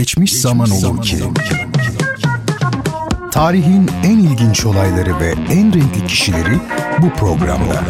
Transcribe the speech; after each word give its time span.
Geçmiş 0.00 0.32
zaman 0.40 0.70
olur 0.70 1.02
ki. 1.02 1.18
Tarihin 3.30 3.90
en 4.04 4.18
ilginç 4.18 4.66
olayları 4.66 5.20
ve 5.20 5.34
en 5.50 5.74
renkli 5.74 6.06
kişileri 6.06 6.58
bu 7.02 7.10
programda. 7.10 7.82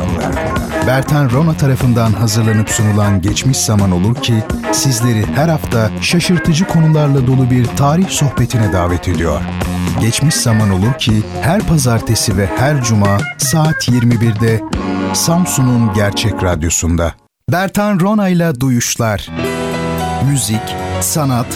Bertan 0.86 1.30
Rona 1.30 1.56
tarafından 1.56 2.12
hazırlanıp 2.12 2.70
sunulan 2.70 3.22
Geçmiş 3.22 3.58
Zaman 3.58 3.90
Olur 3.90 4.14
ki 4.14 4.34
sizleri 4.72 5.26
her 5.26 5.48
hafta 5.48 5.90
şaşırtıcı 6.00 6.64
konularla 6.64 7.26
dolu 7.26 7.50
bir 7.50 7.66
tarih 7.66 8.08
sohbetine 8.08 8.72
davet 8.72 9.08
ediyor. 9.08 9.40
Geçmiş 10.00 10.34
Zaman 10.34 10.70
Olur 10.70 10.94
ki 10.98 11.22
her 11.42 11.62
pazartesi 11.62 12.36
ve 12.36 12.46
her 12.58 12.84
cuma 12.84 13.18
saat 13.38 13.88
21'de 13.88 14.60
Samsun'un 15.14 15.94
Gerçek 15.94 16.42
Radyosu'nda. 16.42 17.14
Bertan 17.52 18.00
Rona 18.00 18.28
ile 18.28 18.60
Duyuşlar. 18.60 19.30
Müzik, 20.30 20.76
sanat, 21.00 21.46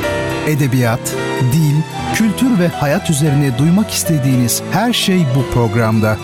edebiyat, 0.49 1.15
dil, 1.53 1.77
kültür 2.15 2.59
ve 2.59 2.69
hayat 2.69 3.11
üzerine 3.11 3.59
duymak 3.59 3.91
istediğiniz 3.91 4.63
her 4.71 4.93
şey 4.93 5.27
bu 5.37 5.55
programda. 5.55 6.17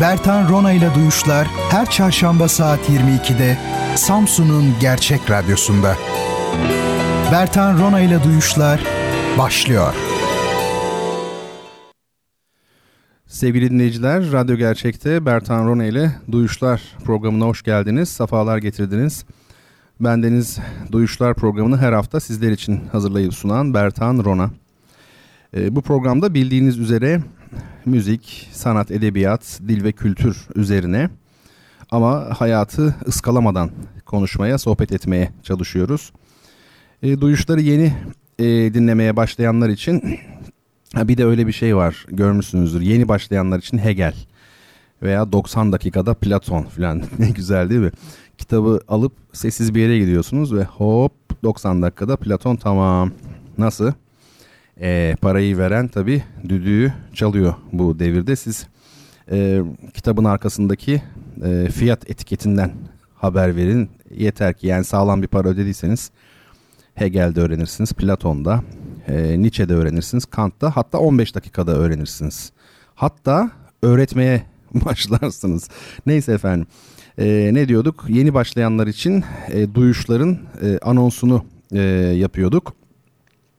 Bertan 0.00 0.48
Rona 0.48 0.72
ile 0.72 0.94
Duyuşlar 0.94 1.48
her 1.70 1.90
çarşamba 1.90 2.48
saat 2.48 2.80
22'de 2.88 3.58
Samsun'un 3.96 4.74
Gerçek 4.80 5.30
Radyosu'nda. 5.30 5.96
Bertan 7.32 7.78
Rona 7.78 8.00
ile 8.00 8.24
Duyuşlar 8.24 8.80
başlıyor. 9.38 9.94
Sevgili 13.26 13.70
dinleyiciler, 13.70 14.32
Radyo 14.32 14.56
Gerçek'te 14.56 15.26
Bertan 15.26 15.66
Rona 15.66 15.84
ile 15.84 16.12
Duyuşlar 16.32 16.82
programına 17.04 17.44
hoş 17.44 17.62
geldiniz, 17.62 18.08
safalar 18.08 18.58
getirdiniz. 18.58 19.24
Bendeniz 20.00 20.58
Duyuşlar 20.92 21.34
programını 21.34 21.78
her 21.78 21.92
hafta 21.92 22.20
sizler 22.20 22.52
için 22.52 22.80
hazırlayıp 22.92 23.34
sunan 23.34 23.74
Bertan 23.74 24.24
Rona. 24.24 24.50
E, 25.56 25.76
bu 25.76 25.82
programda 25.82 26.34
bildiğiniz 26.34 26.78
üzere 26.78 27.22
müzik, 27.86 28.48
sanat, 28.52 28.90
edebiyat, 28.90 29.60
dil 29.68 29.84
ve 29.84 29.92
kültür 29.92 30.46
üzerine 30.54 31.10
ama 31.90 32.26
hayatı 32.38 32.94
ıskalamadan 33.06 33.70
konuşmaya, 34.06 34.58
sohbet 34.58 34.92
etmeye 34.92 35.30
çalışıyoruz. 35.42 36.12
E, 37.02 37.20
duyuşları 37.20 37.60
yeni 37.60 37.94
e, 38.38 38.44
dinlemeye 38.74 39.16
başlayanlar 39.16 39.68
için 39.68 40.18
bir 40.96 41.16
de 41.16 41.24
öyle 41.24 41.46
bir 41.46 41.52
şey 41.52 41.76
var 41.76 42.06
görmüşsünüzdür. 42.10 42.80
Yeni 42.80 43.08
başlayanlar 43.08 43.58
için 43.58 43.78
Hegel 43.78 44.14
veya 45.02 45.32
90 45.32 45.72
dakikada 45.72 46.14
Platon 46.14 46.62
falan 46.62 47.02
ne 47.18 47.30
güzel 47.30 47.70
değil 47.70 47.80
mi? 47.80 47.90
Kitabı 48.40 48.80
alıp 48.88 49.12
sessiz 49.32 49.74
bir 49.74 49.80
yere 49.80 49.98
gidiyorsunuz 49.98 50.54
ve 50.54 50.64
hop 50.64 51.12
90 51.42 51.82
dakikada 51.82 52.16
Platon 52.16 52.56
tamam. 52.56 53.12
Nasıl? 53.58 53.92
E, 54.80 55.16
parayı 55.20 55.58
veren 55.58 55.88
tabi 55.88 56.22
düdüğü 56.48 56.94
çalıyor 57.14 57.54
bu 57.72 57.98
devirde. 57.98 58.36
Siz 58.36 58.66
e, 59.30 59.62
kitabın 59.94 60.24
arkasındaki 60.24 61.02
e, 61.44 61.68
fiyat 61.68 62.10
etiketinden 62.10 62.72
haber 63.14 63.56
verin. 63.56 63.90
Yeter 64.10 64.54
ki 64.54 64.66
yani 64.66 64.84
sağlam 64.84 65.22
bir 65.22 65.28
para 65.28 65.48
ödediyseniz 65.48 66.10
Hegel'de 66.94 67.40
öğrenirsiniz, 67.40 67.92
Platon'da, 67.92 68.62
e, 69.08 69.42
Nietzsche'de 69.42 69.74
öğrenirsiniz, 69.74 70.24
Kant'ta 70.24 70.76
hatta 70.76 70.98
15 70.98 71.34
dakikada 71.34 71.72
öğrenirsiniz. 71.72 72.52
Hatta 72.94 73.50
öğretmeye 73.82 74.42
başlarsınız. 74.74 75.68
Neyse 76.06 76.32
efendim. 76.32 76.66
E, 77.20 77.50
ne 77.52 77.68
diyorduk? 77.68 78.04
Yeni 78.08 78.34
başlayanlar 78.34 78.86
için 78.86 79.24
e, 79.48 79.74
duyuşların 79.74 80.38
e, 80.62 80.78
anonsunu 80.82 81.44
e, 81.72 81.80
yapıyorduk. 82.16 82.74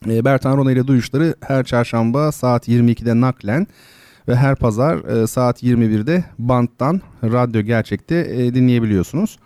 E, 0.09 0.25
Bertan 0.25 0.57
Rona 0.57 0.71
ile 0.71 0.87
duyuşları 0.87 1.35
her 1.41 1.63
çarşamba 1.63 2.31
saat 2.31 2.67
22'de 2.67 3.21
naklen 3.21 3.67
ve 4.27 4.35
her 4.35 4.55
pazar 4.55 4.97
e, 4.97 5.27
saat 5.27 5.63
21'de 5.63 6.23
banttan 6.39 7.01
radyo 7.23 7.61
gerçekte 7.61 8.15
e, 8.15 8.53
dinleyebiliyorsunuz. 8.53 9.39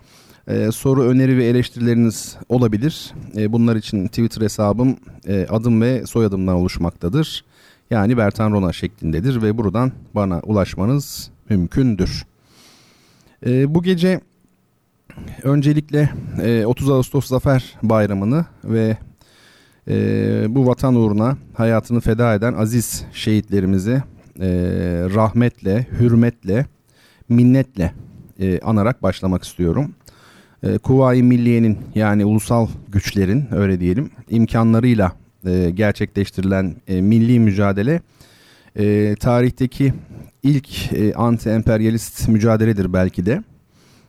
E, 0.48 0.72
soru, 0.72 1.04
öneri 1.04 1.38
ve 1.38 1.46
eleştirileriniz 1.46 2.38
olabilir. 2.50 3.14
E, 3.38 3.54
bunlar 3.54 3.76
için 3.76 4.08
Twitter 4.08 4.42
hesabım 4.42 4.98
e, 5.28 5.48
adım 5.50 5.82
ve 5.82 6.06
soyadımdan 6.06 6.56
oluşmaktadır. 6.56 7.46
Yani 7.90 8.18
Bertan 8.18 8.52
Rona 8.52 8.74
şeklindedir 8.74 9.42
ve 9.42 9.58
buradan 9.58 9.92
bana 10.14 10.40
ulaşmanız 10.40 11.32
mümkündür. 11.50 12.26
E, 13.46 13.76
bu 13.76 13.84
gece 13.84 14.20
öncelikle 15.44 16.10
e, 16.44 16.66
30 16.66 16.90
Ağustos 16.90 17.28
Zafer 17.28 17.74
Bayramı'nı 17.84 18.46
ve 18.64 18.98
e, 19.88 19.96
bu 20.50 20.68
vatan 20.68 20.96
uğruna 20.96 21.38
hayatını 21.54 22.00
feda 22.00 22.34
eden 22.34 22.54
aziz 22.54 23.06
şehitlerimizi 23.14 24.04
e, 24.40 24.48
rahmetle, 25.16 25.88
hürmetle, 26.00 26.66
minnetle 27.30 27.94
e, 28.40 28.60
anarak 28.60 29.04
başlamak 29.04 29.44
istiyorum. 29.44 29.96
E, 30.64 30.78
Kuvayi 30.78 31.24
Milliye'nin 31.24 31.78
yani 31.96 32.26
ulusal 32.26 32.68
güçlerin 32.88 33.48
öyle 33.52 33.80
diyelim 33.80 34.12
imkanlarıyla 34.30 35.12
e, 35.46 35.70
gerçekleştirilen 35.70 36.76
e, 36.88 37.02
milli 37.02 37.40
mücadele 37.40 38.02
e, 38.76 39.16
tarihteki 39.20 39.94
ilk 40.46 40.94
e, 40.94 41.14
anti-emperyalist 41.14 42.28
mücadeledir 42.32 42.94
belki 42.94 43.26
de. 43.26 43.44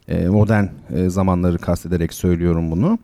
E, 0.08 0.28
modern 0.28 0.64
e, 0.94 1.10
zamanları 1.10 1.58
kastederek 1.58 2.14
söylüyorum 2.14 2.70
bunu. 2.70 2.98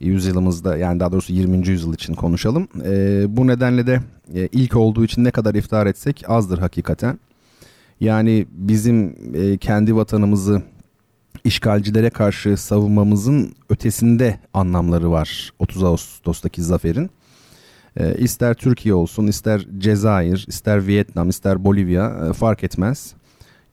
Yüzyılımızda 0.00 0.76
yani 0.76 1.00
daha 1.00 1.12
doğrusu 1.12 1.32
20. 1.32 1.68
yüzyıl 1.68 1.94
için 1.94 2.14
konuşalım. 2.14 2.68
E, 2.84 3.24
bu 3.36 3.46
nedenle 3.46 3.86
de 3.86 4.00
e, 4.34 4.48
ilk 4.52 4.76
olduğu 4.76 5.04
için 5.04 5.24
ne 5.24 5.30
kadar 5.30 5.54
iftihar 5.54 5.86
etsek 5.86 6.24
azdır 6.28 6.58
hakikaten. 6.58 7.18
Yani 8.00 8.46
bizim 8.50 9.16
e, 9.34 9.58
kendi 9.58 9.96
vatanımızı 9.96 10.62
işgalcilere 11.44 12.10
karşı 12.10 12.56
savunmamızın 12.56 13.54
ötesinde 13.68 14.38
anlamları 14.54 15.10
var 15.10 15.50
30 15.58 15.84
Ağustos'taki 15.84 16.62
zaferin. 16.62 17.10
E, 17.96 18.14
ister 18.18 18.54
Türkiye 18.54 18.94
olsun, 18.94 19.26
ister 19.26 19.66
Cezayir, 19.78 20.44
ister 20.48 20.86
Vietnam, 20.86 21.28
ister 21.28 21.64
Bolivya 21.64 22.28
e, 22.30 22.32
fark 22.32 22.64
etmez. 22.64 23.14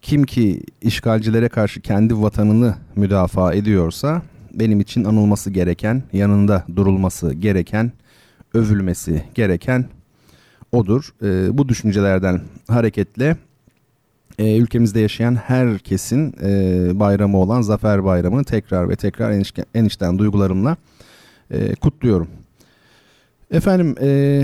Kim 0.01 0.23
ki 0.23 0.63
işgalcilere 0.81 1.49
karşı 1.49 1.81
kendi 1.81 2.21
vatanını 2.21 2.75
müdafaa 2.95 3.53
ediyorsa 3.53 4.21
benim 4.53 4.79
için 4.79 5.03
anılması 5.03 5.51
gereken, 5.51 6.03
yanında 6.13 6.65
durulması 6.75 7.33
gereken, 7.33 7.91
övülmesi 8.53 9.23
gereken 9.35 9.85
odur. 10.71 11.13
E, 11.23 11.57
bu 11.57 11.69
düşüncelerden 11.69 12.41
hareketle 12.67 13.37
e, 14.39 14.57
ülkemizde 14.57 14.99
yaşayan 14.99 15.35
herkesin 15.35 16.35
e, 16.43 16.99
bayramı 16.99 17.37
olan 17.37 17.61
Zafer 17.61 18.03
Bayramı'nı 18.03 18.43
tekrar 18.43 18.89
ve 18.89 18.95
tekrar 18.95 19.31
enişten, 19.31 19.65
enişten 19.75 20.19
duygularımla 20.19 20.77
e, 21.51 21.75
kutluyorum. 21.75 22.27
Efendim 23.53 23.95
e, 24.01 24.43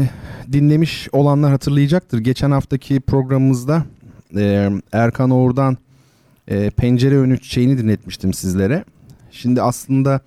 dinlemiş 0.51 1.09
olanlar 1.11 1.51
hatırlayacaktır. 1.51 2.19
Geçen 2.19 2.51
haftaki 2.51 2.99
programımızda 2.99 3.83
e, 4.37 4.69
Erkan 4.91 5.29
Oğur'dan 5.29 5.77
e, 6.47 6.69
pencere 6.69 7.17
önü 7.17 7.41
çiçeğini 7.41 7.77
dinletmiştim 7.77 8.33
sizlere. 8.33 8.83
Şimdi 9.31 9.61
aslında 9.61 10.19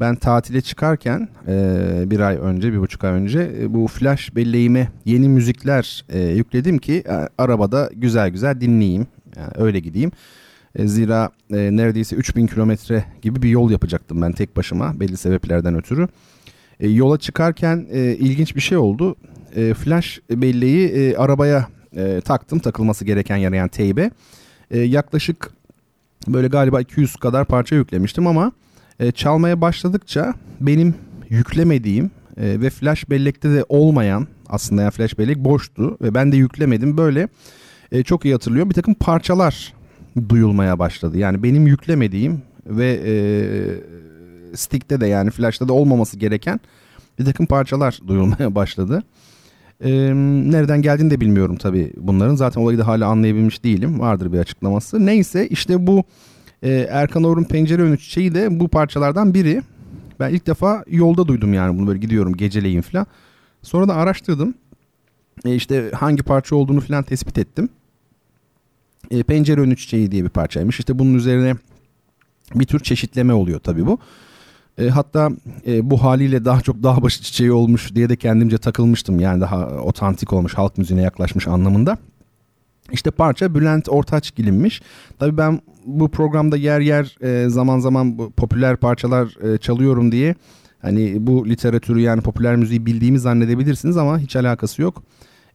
ben 0.00 0.16
tatile 0.16 0.60
çıkarken 0.60 1.28
e, 1.48 2.02
bir 2.06 2.20
ay 2.20 2.36
önce, 2.36 2.72
bir 2.72 2.78
buçuk 2.78 3.04
ay 3.04 3.12
önce 3.12 3.52
e, 3.60 3.74
bu 3.74 3.86
flash 3.86 4.34
belleğime 4.36 4.88
yeni 5.04 5.28
müzikler 5.28 6.04
e, 6.08 6.20
yükledim 6.20 6.78
ki 6.78 7.04
e, 7.08 7.28
arabada 7.38 7.90
güzel 7.94 8.30
güzel 8.30 8.60
dinleyeyim. 8.60 9.06
Yani 9.36 9.52
öyle 9.56 9.80
gideyim. 9.80 10.12
E, 10.74 10.86
zira 10.86 11.30
e, 11.50 11.56
neredeyse 11.56 12.16
3000 12.16 12.46
kilometre 12.46 13.04
gibi 13.22 13.42
bir 13.42 13.48
yol 13.48 13.70
yapacaktım 13.70 14.22
ben 14.22 14.32
tek 14.32 14.56
başıma 14.56 15.00
belli 15.00 15.16
sebeplerden 15.16 15.74
ötürü. 15.74 16.08
Yola 16.88 17.18
çıkarken 17.18 17.86
e, 17.92 18.00
ilginç 18.00 18.56
bir 18.56 18.60
şey 18.60 18.78
oldu. 18.78 19.16
E, 19.56 19.74
flash 19.74 20.20
belleği 20.30 20.88
e, 20.88 21.16
arabaya 21.16 21.68
e, 21.96 22.20
taktım 22.20 22.58
takılması 22.58 23.04
gereken 23.04 23.36
yere 23.36 23.56
yani 23.56 23.70
teybe. 23.70 24.10
E, 24.70 24.80
yaklaşık 24.80 25.50
böyle 26.28 26.48
galiba 26.48 26.80
200 26.80 27.16
kadar 27.16 27.44
parça 27.44 27.76
yüklemiştim 27.76 28.26
ama 28.26 28.52
e, 29.00 29.12
çalmaya 29.12 29.60
başladıkça 29.60 30.34
benim 30.60 30.94
yüklemediğim 31.28 32.10
e, 32.36 32.60
ve 32.60 32.70
flash 32.70 33.10
bellekte 33.10 33.50
de 33.50 33.64
olmayan 33.68 34.26
aslında 34.48 34.82
yani 34.82 34.90
flash 34.90 35.18
bellek 35.18 35.38
boştu 35.38 35.96
ve 36.02 36.14
ben 36.14 36.32
de 36.32 36.36
yüklemedim 36.36 36.96
böyle 36.96 37.28
e, 37.92 38.02
çok 38.02 38.24
iyi 38.24 38.34
hatırlıyorum 38.34 38.70
bir 38.70 38.74
takım 38.74 38.94
parçalar 38.94 39.72
duyulmaya 40.28 40.78
başladı. 40.78 41.18
Yani 41.18 41.42
benim 41.42 41.66
yüklemediğim 41.66 42.42
ve 42.66 43.00
e, 43.04 43.12
stick'te 44.54 45.00
de 45.00 45.06
yani 45.06 45.30
flash'ta 45.30 45.68
da 45.68 45.72
olmaması 45.72 46.18
gereken 46.18 46.60
bir 47.18 47.24
takım 47.24 47.46
parçalar 47.46 47.98
duyulmaya 48.08 48.54
başladı. 48.54 49.02
E, 49.84 49.90
nereden 50.50 50.82
geldiğini 50.82 51.10
de 51.10 51.20
bilmiyorum 51.20 51.56
tabii 51.56 51.92
bunların. 51.96 52.34
Zaten 52.34 52.60
olayı 52.60 52.78
da 52.78 52.86
hala 52.86 53.06
anlayabilmiş 53.06 53.64
değilim. 53.64 54.00
Vardır 54.00 54.32
bir 54.32 54.38
açıklaması. 54.38 55.06
Neyse 55.06 55.48
işte 55.48 55.86
bu 55.86 56.04
e, 56.62 56.70
Erkan 56.90 57.24
Orhun 57.24 57.44
pencere 57.44 57.82
önü 57.82 57.98
çiçeği 57.98 58.34
de 58.34 58.60
bu 58.60 58.68
parçalardan 58.68 59.34
biri. 59.34 59.62
Ben 60.20 60.30
ilk 60.30 60.46
defa 60.46 60.84
yolda 60.90 61.28
duydum 61.28 61.54
yani 61.54 61.78
bunu 61.78 61.86
böyle 61.86 61.98
gidiyorum 61.98 62.36
geceleyin 62.36 62.80
falan. 62.80 63.06
Sonra 63.62 63.88
da 63.88 63.94
araştırdım. 63.94 64.54
E 65.44 65.54
işte 65.54 65.90
hangi 65.94 66.22
parça 66.22 66.56
olduğunu 66.56 66.80
falan 66.80 67.02
tespit 67.02 67.38
ettim. 67.38 67.68
E, 69.10 69.22
pencere 69.22 69.60
önü 69.60 69.76
çiçeği 69.76 70.12
diye 70.12 70.24
bir 70.24 70.28
parçaymış. 70.28 70.78
İşte 70.78 70.98
bunun 70.98 71.14
üzerine 71.14 71.54
bir 72.54 72.64
tür 72.64 72.80
çeşitleme 72.80 73.32
oluyor 73.32 73.60
tabii 73.60 73.86
bu. 73.86 73.98
E, 74.80 74.88
hatta 74.88 75.30
e, 75.66 75.90
bu 75.90 76.02
haliyle 76.02 76.44
daha 76.44 76.60
çok 76.60 76.82
dağ 76.82 77.02
başı 77.02 77.22
çiçeği 77.22 77.52
olmuş 77.52 77.94
diye 77.94 78.08
de 78.08 78.16
kendimce 78.16 78.58
takılmıştım. 78.58 79.20
Yani 79.20 79.40
daha 79.40 79.66
otantik 79.66 80.32
olmuş, 80.32 80.54
halk 80.54 80.78
müziğine 80.78 81.02
yaklaşmış 81.02 81.48
anlamında. 81.48 81.98
İşte 82.92 83.10
parça 83.10 83.54
Bülent 83.54 83.88
Ortaçgil'inmiş. 83.88 84.82
Tabii 85.18 85.36
ben 85.36 85.60
bu 85.86 86.08
programda 86.08 86.56
yer 86.56 86.80
yer 86.80 87.16
e, 87.22 87.48
zaman 87.48 87.78
zaman 87.78 88.18
bu 88.18 88.30
popüler 88.30 88.76
parçalar 88.76 89.52
e, 89.54 89.58
çalıyorum 89.58 90.12
diye 90.12 90.34
hani 90.82 91.26
bu 91.26 91.48
literatürü 91.48 92.00
yani 92.00 92.22
popüler 92.22 92.56
müziği 92.56 92.86
bildiğimi 92.86 93.18
zannedebilirsiniz 93.18 93.96
ama 93.96 94.18
hiç 94.18 94.36
alakası 94.36 94.82
yok. 94.82 95.02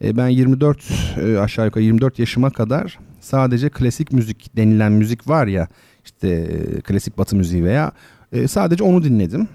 E, 0.03 0.17
ben 0.17 0.27
24 0.27 0.91
e, 1.17 1.37
aşağı 1.37 1.65
yukarı 1.65 1.83
24 1.83 2.19
yaşıma 2.19 2.49
kadar 2.49 2.99
sadece 3.21 3.69
klasik 3.69 4.11
müzik 4.11 4.57
denilen 4.57 4.91
müzik 4.91 5.27
var 5.27 5.47
ya 5.47 5.67
işte 6.05 6.27
e, 6.29 6.81
klasik 6.81 7.17
batı 7.17 7.35
müziği 7.35 7.63
veya 7.63 7.91
e, 8.31 8.47
sadece 8.47 8.83
onu 8.83 9.03
dinledim. 9.03 9.47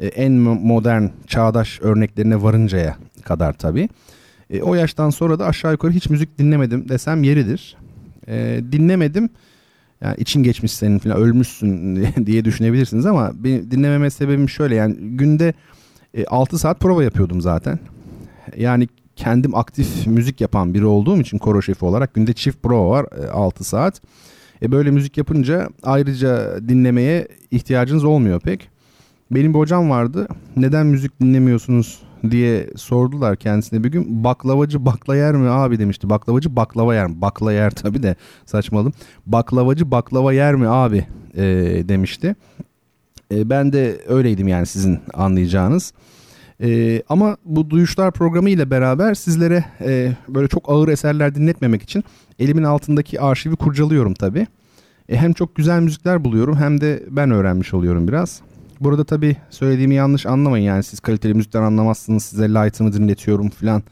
E, 0.00 0.06
en 0.06 0.32
modern 0.32 1.06
çağdaş 1.26 1.80
örneklerine 1.80 2.42
varıncaya 2.42 2.96
kadar 3.22 3.52
tabii. 3.52 3.88
E, 4.50 4.62
o 4.62 4.74
yaştan 4.74 5.10
sonra 5.10 5.38
da 5.38 5.46
aşağı 5.46 5.72
yukarı 5.72 5.92
hiç 5.92 6.10
müzik 6.10 6.38
dinlemedim 6.38 6.88
desem 6.88 7.22
yeridir. 7.22 7.76
E, 8.28 8.60
dinlemedim. 8.72 9.30
Yani 10.00 10.16
için 10.16 10.42
geçmiş 10.42 10.72
senin 10.72 10.98
falan 10.98 11.16
ölmüşsün 11.16 12.04
diye 12.26 12.44
düşünebilirsiniz 12.44 13.06
ama 13.06 13.32
dinlememe 13.44 14.10
sebebim 14.10 14.48
şöyle 14.48 14.74
yani 14.74 14.96
günde 15.00 15.54
e, 16.14 16.24
6 16.24 16.58
saat 16.58 16.80
prova 16.80 17.04
yapıyordum 17.04 17.40
zaten. 17.40 17.78
Yani 18.56 18.88
kendim 19.16 19.54
aktif 19.54 20.06
müzik 20.06 20.40
yapan 20.40 20.74
biri 20.74 20.86
olduğum 20.86 21.20
için 21.20 21.38
koro 21.38 21.62
şefi 21.62 21.84
olarak 21.84 22.14
günde 22.14 22.32
çift 22.32 22.62
prova 22.62 22.90
var 22.90 23.06
e, 23.24 23.30
6 23.30 23.64
saat. 23.64 24.02
E 24.62 24.72
böyle 24.72 24.90
müzik 24.90 25.16
yapınca 25.16 25.68
ayrıca 25.82 26.58
dinlemeye 26.68 27.28
ihtiyacınız 27.50 28.04
olmuyor 28.04 28.40
pek. 28.40 28.68
Benim 29.30 29.54
bir 29.54 29.58
hocam 29.58 29.90
vardı. 29.90 30.28
Neden 30.56 30.86
müzik 30.86 31.20
dinlemiyorsunuz 31.20 32.02
diye 32.30 32.70
sordular 32.76 33.36
kendisine 33.36 33.84
bir 33.84 33.88
gün. 33.88 34.24
Baklavacı 34.24 34.86
bakla 34.86 35.16
yer 35.16 35.34
mi 35.34 35.48
abi 35.48 35.78
demişti. 35.78 36.10
Baklavacı 36.10 36.56
baklava 36.56 36.94
yer 36.94 37.06
mi? 37.06 37.20
Bakla 37.20 37.52
yer 37.52 37.70
tabii 37.70 38.02
de 38.02 38.16
saçmaladım. 38.46 38.92
Baklavacı 39.26 39.90
baklava 39.90 40.32
yer 40.32 40.54
mi 40.54 40.68
abi 40.68 41.06
e, 41.34 41.44
demişti. 41.88 42.36
E, 43.32 43.50
ben 43.50 43.72
de 43.72 44.00
öyleydim 44.08 44.48
yani 44.48 44.66
sizin 44.66 44.98
anlayacağınız. 45.14 45.92
E, 46.62 47.02
ama 47.08 47.36
bu 47.44 47.70
Duyuşlar 47.70 48.12
programı 48.12 48.50
ile 48.50 48.70
beraber 48.70 49.14
sizlere 49.14 49.64
e, 49.80 50.12
böyle 50.28 50.48
çok 50.48 50.70
ağır 50.70 50.88
eserler 50.88 51.34
dinletmemek 51.34 51.82
için 51.82 52.04
elimin 52.38 52.62
altındaki 52.62 53.20
arşivi 53.20 53.56
kurcalıyorum 53.56 54.14
tabii. 54.14 54.46
E, 55.08 55.16
hem 55.16 55.32
çok 55.32 55.54
güzel 55.54 55.80
müzikler 55.80 56.24
buluyorum 56.24 56.56
hem 56.56 56.80
de 56.80 57.02
ben 57.10 57.30
öğrenmiş 57.30 57.74
oluyorum 57.74 58.08
biraz. 58.08 58.40
Burada 58.80 59.04
tabii 59.04 59.36
söylediğimi 59.50 59.94
yanlış 59.94 60.26
anlamayın 60.26 60.64
yani 60.64 60.82
siz 60.82 61.00
kaliteli 61.00 61.34
müzikten 61.34 61.62
anlamazsınız 61.62 62.24
size 62.24 62.48
light'ını 62.48 62.92
dinletiyorum 62.92 63.48
falan 63.48 63.82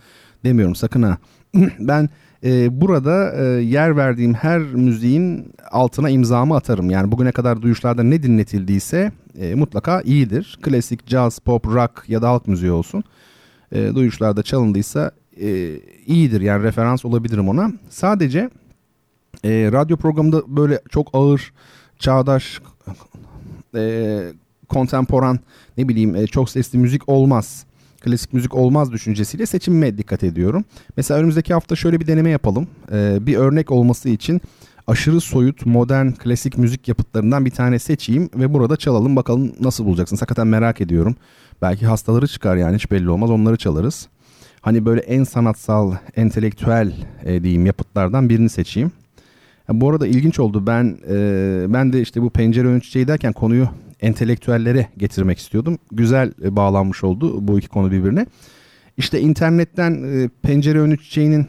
demiyorum 0.45 0.75
sakın 0.75 1.03
ha. 1.03 1.19
ben 1.79 2.09
e, 2.45 2.81
burada 2.81 3.33
e, 3.33 3.45
yer 3.63 3.97
verdiğim 3.97 4.35
her 4.35 4.59
müziğin 4.59 5.53
altına 5.71 6.11
imzamı 6.11 6.57
atarım. 6.57 6.91
Yani 6.91 7.13
bugüne 7.13 7.33
kadar 7.33 7.63
duyuşlarda 7.63 8.03
ne 8.03 8.23
dinletildiyse 8.23 9.13
e, 9.39 9.55
mutlaka 9.55 10.01
iyidir. 10.01 10.59
Klasik, 10.63 11.09
jazz, 11.09 11.39
pop, 11.39 11.67
rock 11.67 12.05
ya 12.09 12.23
da 12.23 12.29
halk 12.31 12.49
müziği 12.49 12.73
olsun. 12.73 13.05
E, 13.73 13.95
duyuşlarda 13.95 14.43
çalındıysa 14.43 15.11
iyidir 16.07 16.41
yani 16.41 16.63
referans 16.63 17.05
olabilirim 17.05 17.49
ona. 17.49 17.73
Sadece 17.91 18.51
radyo 19.45 19.97
programında 19.97 20.57
böyle 20.57 20.81
çok 20.91 21.09
ağır, 21.13 21.53
çağdaş, 21.99 22.61
kontemporan 24.69 25.39
ne 25.79 25.89
bileyim 25.89 26.27
çok 26.27 26.51
sesli 26.51 26.79
müzik 26.79 27.09
olmaz. 27.09 27.66
Klasik 28.01 28.33
müzik 28.33 28.55
olmaz 28.55 28.93
düşüncesiyle 28.93 29.47
seçimime 29.47 29.99
dikkat 29.99 30.25
ediyorum. 30.25 30.65
Mesela 30.97 31.21
önümüzdeki 31.21 31.55
hafta 31.55 31.77
şöyle 31.77 32.01
bir 32.01 32.07
deneme 32.07 32.31
yapalım. 32.31 32.69
E, 32.93 33.27
bir 33.27 33.37
örnek 33.37 33.71
olması 33.71 34.09
için 34.09 34.41
aşırı 34.87 35.21
soyut 35.21 35.67
modern 35.67 36.11
klasik 36.11 36.59
müzik 36.59 36.89
yapıtlarından 36.89 37.45
bir 37.45 37.51
tane 37.51 37.79
seçeyim 37.79 38.31
ve 38.35 38.55
burada 38.55 38.77
çalalım 38.77 39.17
bakalım 39.17 39.53
nasıl 39.61 39.85
bulacaksın. 39.85 40.17
Hakikaten 40.17 40.47
merak 40.47 40.81
ediyorum. 40.81 41.17
Belki 41.63 41.87
hastaları 41.87 42.27
çıkar 42.27 42.57
yani 42.57 42.75
hiç 42.75 42.91
belli 42.91 43.11
olmaz 43.11 43.31
onları 43.31 43.57
çalarız. 43.57 44.09
Hani 44.61 44.87
böyle 44.87 45.01
en 45.01 45.25
sanatsal, 45.25 45.95
entelektüel 46.17 46.93
e, 47.25 47.43
diyeyim 47.43 47.67
yapıtlardan 47.67 48.29
birini 48.29 48.49
seçeyim. 48.49 48.93
Ya 49.69 49.81
bu 49.81 49.91
arada 49.91 50.07
ilginç 50.07 50.39
oldu. 50.39 50.67
Ben 50.67 50.99
e, 51.11 51.67
ben 51.69 51.93
de 51.93 52.01
işte 52.01 52.23
bu 52.23 52.31
pencere 52.31 52.69
ön 52.69 52.81
çiçeği 52.81 53.09
derken 53.09 53.33
konuyu 53.33 53.69
entelektüellere 54.01 54.89
getirmek 54.97 55.39
istiyordum. 55.39 55.79
Güzel 55.93 56.33
e, 56.43 56.57
bağlanmış 56.57 57.05
oldu 57.05 57.49
bu 57.49 57.59
iki 57.59 57.69
konu 57.69 57.91
birbirine. 57.91 58.27
İşte 58.97 59.21
internetten 59.21 60.03
e, 60.05 60.29
pencere 60.43 60.81
önü 60.81 60.99
çiçeğinin 60.99 61.47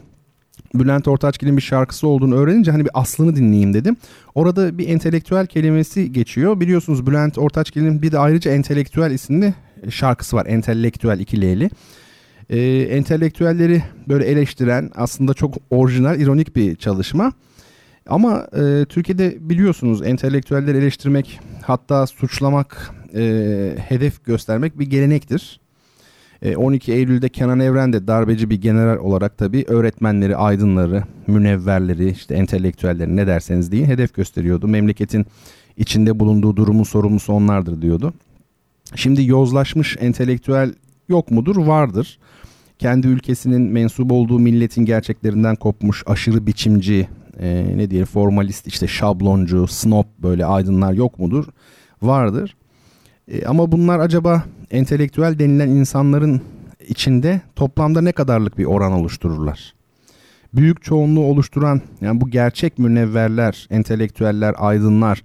Bülent 0.74 1.08
Ortaçgil'in 1.08 1.56
bir 1.56 1.62
şarkısı 1.62 2.08
olduğunu 2.08 2.34
öğrenince 2.34 2.70
hani 2.70 2.84
bir 2.84 2.90
aslını 2.94 3.36
dinleyeyim 3.36 3.74
dedim. 3.74 3.96
Orada 4.34 4.78
bir 4.78 4.88
entelektüel 4.88 5.46
kelimesi 5.46 6.12
geçiyor. 6.12 6.60
Biliyorsunuz 6.60 7.06
Bülent 7.06 7.38
Ortaçgil'in 7.38 8.02
bir 8.02 8.12
de 8.12 8.18
ayrıca 8.18 8.50
entelektüel 8.50 9.10
isimli 9.10 9.54
şarkısı 9.90 10.36
var. 10.36 10.46
Entelektüel 10.46 11.20
iki 11.20 11.40
L'li. 11.40 11.70
Ee, 12.50 12.60
entelektüelleri 12.90 13.82
böyle 14.08 14.24
eleştiren 14.24 14.90
aslında 14.94 15.34
çok 15.34 15.54
orijinal, 15.70 16.20
ironik 16.20 16.56
bir 16.56 16.76
çalışma. 16.76 17.32
Ama 18.08 18.46
e, 18.56 18.84
Türkiye'de 18.88 19.36
biliyorsunuz 19.40 20.02
entelektüelleri 20.02 20.78
eleştirmek 20.78 21.40
hatta 21.62 22.06
suçlamak, 22.06 22.94
e, 23.14 23.74
hedef 23.88 24.24
göstermek 24.24 24.78
bir 24.78 24.90
gelenektir. 24.90 25.60
E, 26.42 26.56
12 26.56 26.92
Eylül'de 26.92 27.28
Kenan 27.28 27.60
Evren 27.60 27.92
de 27.92 28.06
darbeci 28.06 28.50
bir 28.50 28.60
general 28.60 28.96
olarak 28.98 29.38
tabii 29.38 29.64
öğretmenleri, 29.68 30.36
aydınları, 30.36 31.04
münevverleri, 31.26 32.10
işte 32.10 32.34
entelektüelleri 32.34 33.16
ne 33.16 33.26
derseniz 33.26 33.72
deyin 33.72 33.86
hedef 33.86 34.14
gösteriyordu. 34.14 34.68
Memleketin 34.68 35.26
içinde 35.76 36.20
bulunduğu 36.20 36.56
durumun 36.56 36.84
sorumlusu 36.84 37.32
onlardır 37.32 37.82
diyordu. 37.82 38.14
Şimdi 38.94 39.24
yozlaşmış 39.24 39.96
entelektüel 40.00 40.74
yok 41.08 41.30
mudur? 41.30 41.56
Vardır. 41.56 42.18
Kendi 42.78 43.06
ülkesinin 43.06 43.62
mensup 43.62 44.12
olduğu 44.12 44.38
milletin 44.38 44.84
gerçeklerinden 44.84 45.56
kopmuş 45.56 46.02
aşırı 46.06 46.46
biçimci, 46.46 47.08
e, 47.38 47.64
ne 47.76 47.90
diyelim 47.90 48.06
formalist 48.06 48.66
işte 48.66 48.86
şabloncu, 48.86 49.66
snob 49.66 50.04
böyle 50.22 50.46
aydınlar 50.46 50.92
yok 50.92 51.18
mudur? 51.18 51.44
Vardır. 52.02 52.56
E, 53.28 53.46
ama 53.46 53.72
bunlar 53.72 53.98
acaba 53.98 54.42
entelektüel 54.70 55.38
denilen 55.38 55.68
insanların 55.68 56.40
içinde 56.88 57.40
toplamda 57.56 58.00
ne 58.00 58.12
kadarlık 58.12 58.58
bir 58.58 58.64
oran 58.64 58.92
oluştururlar? 58.92 59.74
Büyük 60.54 60.82
çoğunluğu 60.82 61.24
oluşturan 61.24 61.80
yani 62.00 62.20
bu 62.20 62.30
gerçek 62.30 62.78
münevverler, 62.78 63.66
entelektüeller, 63.70 64.54
aydınlar 64.58 65.22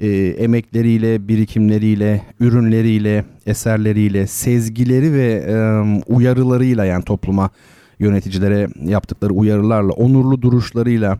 e, 0.00 0.08
emekleriyle, 0.38 1.28
birikimleriyle, 1.28 2.22
ürünleriyle, 2.40 3.24
eserleriyle, 3.46 4.26
sezgileri 4.26 5.12
ve 5.12 5.44
e, 5.48 5.54
uyarılarıyla 6.12 6.84
yani 6.84 7.04
topluma 7.04 7.50
yöneticilere 7.98 8.68
yaptıkları 8.84 9.32
uyarılarla, 9.32 9.92
onurlu 9.92 10.42
duruşlarıyla 10.42 11.18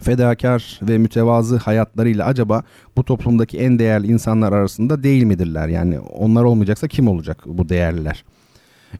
fedakar 0.00 0.80
ve 0.82 0.98
mütevazı 0.98 1.56
hayatlarıyla 1.56 2.26
acaba 2.26 2.62
bu 2.96 3.04
toplumdaki 3.04 3.58
en 3.58 3.78
değerli 3.78 4.06
insanlar 4.06 4.52
arasında 4.52 5.02
değil 5.02 5.24
midirler? 5.24 5.68
Yani 5.68 6.00
onlar 6.00 6.44
olmayacaksa 6.44 6.88
kim 6.88 7.08
olacak 7.08 7.42
bu 7.46 7.68
değerliler? 7.68 8.24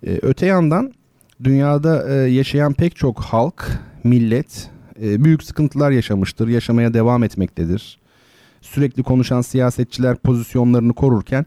Ee, 0.07 0.19
öte 0.23 0.47
yandan 0.47 0.93
dünyada 1.45 2.09
e, 2.09 2.15
yaşayan 2.15 2.73
pek 2.73 2.97
çok 2.97 3.21
halk, 3.21 3.81
millet 4.05 4.71
e, 5.03 5.25
büyük 5.25 5.43
sıkıntılar 5.43 5.91
yaşamıştır, 5.91 6.49
yaşamaya 6.49 6.95
devam 6.95 7.25
etmektedir. 7.25 7.99
Sürekli 8.61 9.03
konuşan 9.03 9.41
siyasetçiler 9.41 10.17
pozisyonlarını 10.17 10.93
korurken 10.93 11.47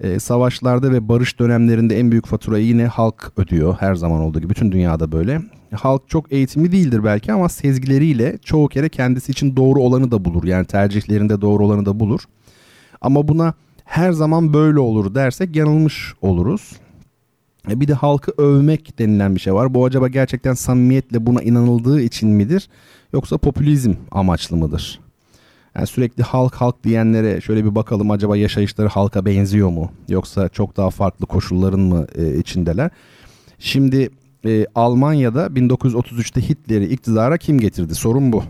e, 0.00 0.18
savaşlarda 0.18 0.92
ve 0.92 1.08
barış 1.08 1.38
dönemlerinde 1.38 2.00
en 2.00 2.10
büyük 2.10 2.26
faturayı 2.26 2.66
yine 2.66 2.86
halk 2.86 3.32
ödüyor. 3.36 3.76
Her 3.80 3.94
zaman 3.94 4.20
olduğu 4.20 4.40
gibi 4.40 4.50
bütün 4.50 4.72
dünyada 4.72 5.12
böyle. 5.12 5.40
Halk 5.74 6.08
çok 6.08 6.32
eğitimli 6.32 6.72
değildir 6.72 7.04
belki 7.04 7.32
ama 7.32 7.48
sezgileriyle 7.48 8.38
çoğu 8.44 8.68
kere 8.68 8.88
kendisi 8.88 9.32
için 9.32 9.56
doğru 9.56 9.80
olanı 9.80 10.10
da 10.10 10.24
bulur. 10.24 10.44
Yani 10.44 10.66
tercihlerinde 10.66 11.40
doğru 11.40 11.64
olanı 11.64 11.86
da 11.86 12.00
bulur. 12.00 12.20
Ama 13.00 13.28
buna 13.28 13.54
her 13.84 14.12
zaman 14.12 14.52
böyle 14.52 14.78
olur 14.78 15.14
dersek 15.14 15.56
yanılmış 15.56 16.14
oluruz. 16.22 16.72
E, 17.70 17.80
bir 17.80 17.88
de 17.88 17.94
halkı 17.94 18.32
övmek 18.38 18.98
denilen 18.98 19.34
bir 19.34 19.40
şey 19.40 19.54
var. 19.54 19.74
Bu 19.74 19.84
acaba 19.84 20.08
gerçekten 20.08 20.54
samimiyetle 20.54 21.26
buna 21.26 21.42
inanıldığı 21.42 22.00
için 22.00 22.28
midir? 22.28 22.68
Yoksa 23.12 23.38
popülizm 23.38 23.94
amaçlı 24.10 24.56
mıdır? 24.56 25.05
Yani 25.76 25.86
sürekli 25.86 26.22
halk 26.22 26.54
halk 26.54 26.84
diyenlere 26.84 27.40
şöyle 27.40 27.64
bir 27.64 27.74
bakalım 27.74 28.10
acaba 28.10 28.36
yaşayışları 28.36 28.88
halka 28.88 29.24
benziyor 29.24 29.68
mu? 29.68 29.92
Yoksa 30.08 30.48
çok 30.48 30.76
daha 30.76 30.90
farklı 30.90 31.26
koşulların 31.26 31.80
mı 31.80 32.06
e, 32.14 32.38
içindeler? 32.38 32.90
Şimdi 33.58 34.10
e, 34.44 34.66
Almanya'da 34.74 35.46
1933'te 35.46 36.48
Hitler'i 36.48 36.84
iktidara 36.84 37.38
kim 37.38 37.60
getirdi? 37.60 37.94
Sorun 37.94 38.32
bu. 38.32 38.42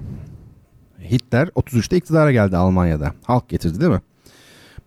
Hitler 1.11 1.49
33'te 1.49 1.97
iktidara 1.97 2.33
geldi 2.33 2.57
Almanya'da. 2.57 3.13
Halk 3.23 3.49
getirdi 3.49 3.81
değil 3.81 3.93
mi? 3.93 4.01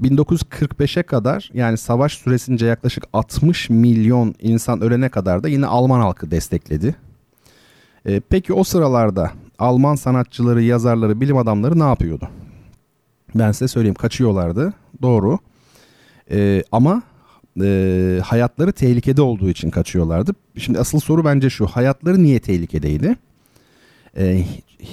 1945'e 0.02 1.04
kadar 1.04 1.50
yani 1.54 1.78
savaş 1.78 2.14
süresince 2.14 2.66
yaklaşık 2.66 3.04
60 3.14 3.70
milyon 3.70 4.36
insan 4.40 4.82
ölene 4.82 5.10
kadar 5.10 5.44
da 5.44 5.50
yine 5.50 5.66
Alman 5.66 6.00
halkı 6.00 6.32
destekledi. 6.32 6.96
E, 8.06 8.20
peki 8.20 8.54
o 8.54 8.64
sıralarda 8.64 9.32
Alman 9.60 9.96
sanatçıları, 9.96 10.62
yazarları, 10.62 11.22
bilim 11.22 11.38
adamları 11.38 11.80
ne 11.80 11.84
yapıyordu? 11.84 12.30
Ben 13.36 13.52
size 13.52 13.68
söyleyeyim 13.68 13.96
kaçıyorlardı. 13.96 14.74
Doğru. 15.02 15.40
E, 16.32 16.64
ama 16.72 17.02
e, 17.62 18.20
hayatları 18.24 18.72
tehlikede 18.72 19.22
olduğu 19.22 19.50
için 19.50 19.70
kaçıyorlardı. 19.70 20.32
Şimdi 20.58 20.80
asıl 20.80 21.00
soru 21.00 21.26
bence 21.26 21.50
şu. 21.50 21.68
Hayatları 21.68 22.24
niye 22.24 22.40
tehlikedeydi? 22.40 23.16
E, 24.18 24.46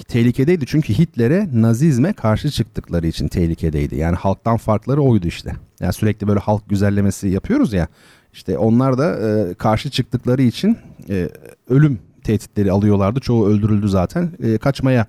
tehlikedeydi 0.07 0.65
çünkü 0.65 0.93
Hitler'e, 0.93 1.49
Nazizme 1.53 2.13
karşı 2.13 2.49
çıktıkları 2.49 3.07
için 3.07 3.27
tehlikedeydi. 3.27 3.95
Yani 3.95 4.15
halktan 4.15 4.57
farkları 4.57 5.01
oydu 5.01 5.27
işte. 5.27 5.55
Yani 5.79 5.93
sürekli 5.93 6.27
böyle 6.27 6.39
halk 6.39 6.69
güzellemesi 6.69 7.27
yapıyoruz 7.27 7.73
ya. 7.73 7.87
İşte 8.33 8.57
onlar 8.57 8.97
da 8.97 9.29
e, 9.29 9.53
karşı 9.53 9.89
çıktıkları 9.89 10.41
için 10.41 10.77
e, 11.09 11.29
ölüm 11.69 11.99
tehditleri 12.27 12.71
alıyorlardı. 12.71 13.19
Çoğu 13.19 13.47
öldürüldü 13.47 13.89
zaten. 13.89 14.29
E, 14.43 14.57
kaçmaya 14.57 15.05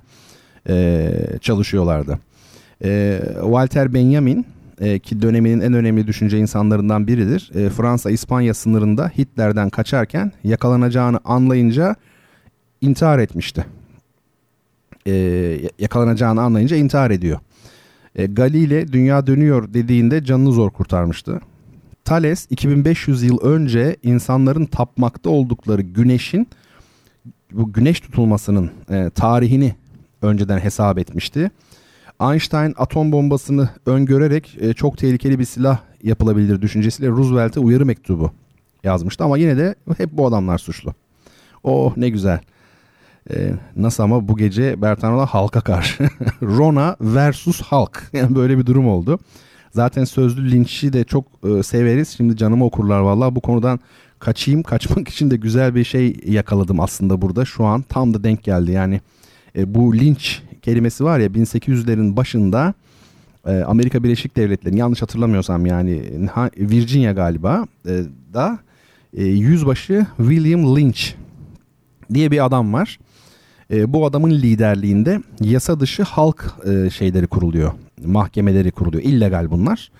e, 0.68 1.10
çalışıyorlardı. 1.40 2.18
E, 2.84 3.20
Walter 3.40 3.94
Benjamin 3.94 4.46
e, 4.80 4.98
ki 4.98 5.22
döneminin 5.22 5.60
en 5.60 5.72
önemli 5.72 6.06
düşünce 6.06 6.38
insanlarından 6.38 7.06
biridir. 7.06 7.50
E, 7.54 7.70
Fransa-İspanya 7.70 8.54
sınırında 8.54 9.08
Hitler'den 9.18 9.70
kaçarken 9.70 10.32
yakalanacağını 10.44 11.20
anlayınca 11.25 11.96
intihar 12.80 13.18
etmişti. 13.18 13.66
E, 15.06 15.12
yakalanacağını 15.78 16.42
anlayınca 16.42 16.76
intihar 16.76 17.10
ediyor. 17.10 17.38
E, 18.14 18.26
Galile 18.26 18.92
dünya 18.92 19.26
dönüyor 19.26 19.75
dediğinde 19.75 20.25
canını 20.25 20.52
zor 20.52 20.70
kurtarmıştı. 20.70 21.40
Thales 22.04 22.46
2500 22.50 23.22
yıl 23.22 23.40
önce 23.40 23.96
insanların 24.02 24.64
tapmakta 24.64 25.30
oldukları 25.30 25.82
güneşin 25.82 26.48
bu 27.52 27.73
güneş 27.73 28.00
tutulmasının 28.00 28.71
e, 28.90 29.11
tarihini 29.11 29.75
önceden 30.23 30.59
hesap 30.59 30.99
etmişti. 30.99 31.50
Einstein 32.21 32.75
atom 32.76 33.12
bombasını 33.12 33.69
öngörerek 33.87 34.57
e, 34.61 34.75
çok 34.75 34.99
tehlikeli 34.99 35.38
bir 35.38 35.45
silah 35.45 35.78
yapılabilir 36.02 36.62
düşüncesiyle 36.62 37.09
Roosevelt'e 37.11 37.61
uyarı 37.61 37.87
mektubu 37.87 38.31
yazmıştı 38.85 39.25
ama 39.25 39.38
yine 39.38 39.57
de 39.57 39.75
hep 39.97 40.12
bu 40.12 40.26
adamlar 40.26 40.59
suçlu. 40.59 40.95
Oh 41.64 41.97
ne 41.97 42.09
güzel. 42.09 42.40
Ee, 43.31 43.52
nasıl 43.76 44.02
ama 44.02 44.28
bu 44.28 44.37
gece 44.37 44.83
Bertanola 44.83 45.26
halka 45.26 45.61
karşı. 45.61 46.09
Rona 46.43 46.97
versus 47.00 47.62
halk. 47.62 48.02
Yani 48.12 48.35
böyle 48.35 48.59
bir 48.59 48.67
durum 48.67 48.88
oldu. 48.88 49.19
Zaten 49.71 50.05
sözlü 50.05 50.50
linçi 50.50 50.93
de 50.93 51.05
çok 51.05 51.25
e, 51.45 51.62
severiz. 51.62 52.09
Şimdi 52.09 52.37
canımı 52.37 52.64
okurlar 52.64 53.00
vallahi 53.00 53.35
bu 53.35 53.40
konudan 53.40 53.81
kaçayım. 54.18 54.62
Kaçmak 54.62 55.08
için 55.12 55.30
de 55.30 55.37
güzel 55.37 55.75
bir 55.75 55.84
şey 55.84 56.16
yakaladım 56.26 56.80
aslında 56.80 57.22
burada. 57.22 57.44
Şu 57.44 57.64
an 57.64 57.82
tam 57.82 58.14
da 58.14 58.25
denk 58.25 58.42
geldi. 58.42 58.72
Yani 58.72 59.00
e, 59.56 59.75
bu 59.75 59.96
linç 59.96 60.42
kelimesi 60.62 61.04
var 61.04 61.18
ya 61.18 61.26
1800'lerin 61.26 62.16
başında 62.16 62.75
e, 63.46 63.50
Amerika 63.50 64.04
Birleşik 64.04 64.37
Devletleri'nin 64.37 64.78
yanlış 64.78 65.02
hatırlamıyorsam 65.02 65.66
yani 65.66 66.02
Virginia 66.58 67.12
galiba 67.12 67.66
e, 67.87 68.02
da 68.34 68.58
e, 69.16 69.25
yüzbaşı 69.25 70.06
William 70.16 70.76
Lynch 70.76 71.00
diye 72.14 72.30
bir 72.30 72.44
adam 72.44 72.72
var. 72.72 72.98
E, 73.70 73.92
bu 73.92 74.06
adamın 74.06 74.30
liderliğinde 74.30 75.22
yasa 75.40 75.80
dışı 75.80 76.02
halk 76.02 76.54
e, 76.66 76.90
şeyleri 76.90 77.26
kuruluyor. 77.26 77.72
Mahkemeleri 78.04 78.70
kuruluyor. 78.70 79.02
illegal 79.02 79.50
bunlar. 79.50 79.90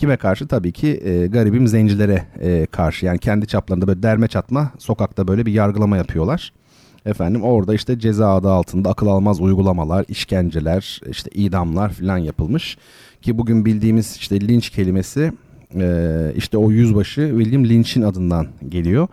Kime 0.00 0.16
karşı? 0.16 0.48
Tabii 0.48 0.72
ki 0.72 1.00
e, 1.04 1.26
garibim 1.26 1.68
zencilere 1.68 2.26
e, 2.40 2.66
karşı. 2.66 3.06
Yani 3.06 3.18
kendi 3.18 3.46
çaplarında 3.46 3.86
böyle 3.86 4.02
derme 4.02 4.28
çatma 4.28 4.70
sokakta 4.78 5.28
böyle 5.28 5.46
bir 5.46 5.52
yargılama 5.52 5.96
yapıyorlar. 5.96 6.52
Efendim 7.06 7.42
orada 7.42 7.74
işte 7.74 7.98
ceza 7.98 8.34
adı 8.34 8.50
altında 8.50 8.90
akıl 8.90 9.06
almaz 9.06 9.40
uygulamalar, 9.40 10.04
işkenceler, 10.08 11.00
işte 11.10 11.30
idamlar 11.34 11.90
falan 11.92 12.18
yapılmış. 12.18 12.78
Ki 13.22 13.38
bugün 13.38 13.64
bildiğimiz 13.64 14.16
işte 14.16 14.40
linç 14.40 14.70
kelimesi 14.70 15.32
e, 15.74 16.06
işte 16.36 16.58
o 16.58 16.70
yüzbaşı 16.70 17.34
William 17.38 17.64
Lynch'in 17.64 18.02
adından 18.02 18.46
geliyor. 18.68 19.08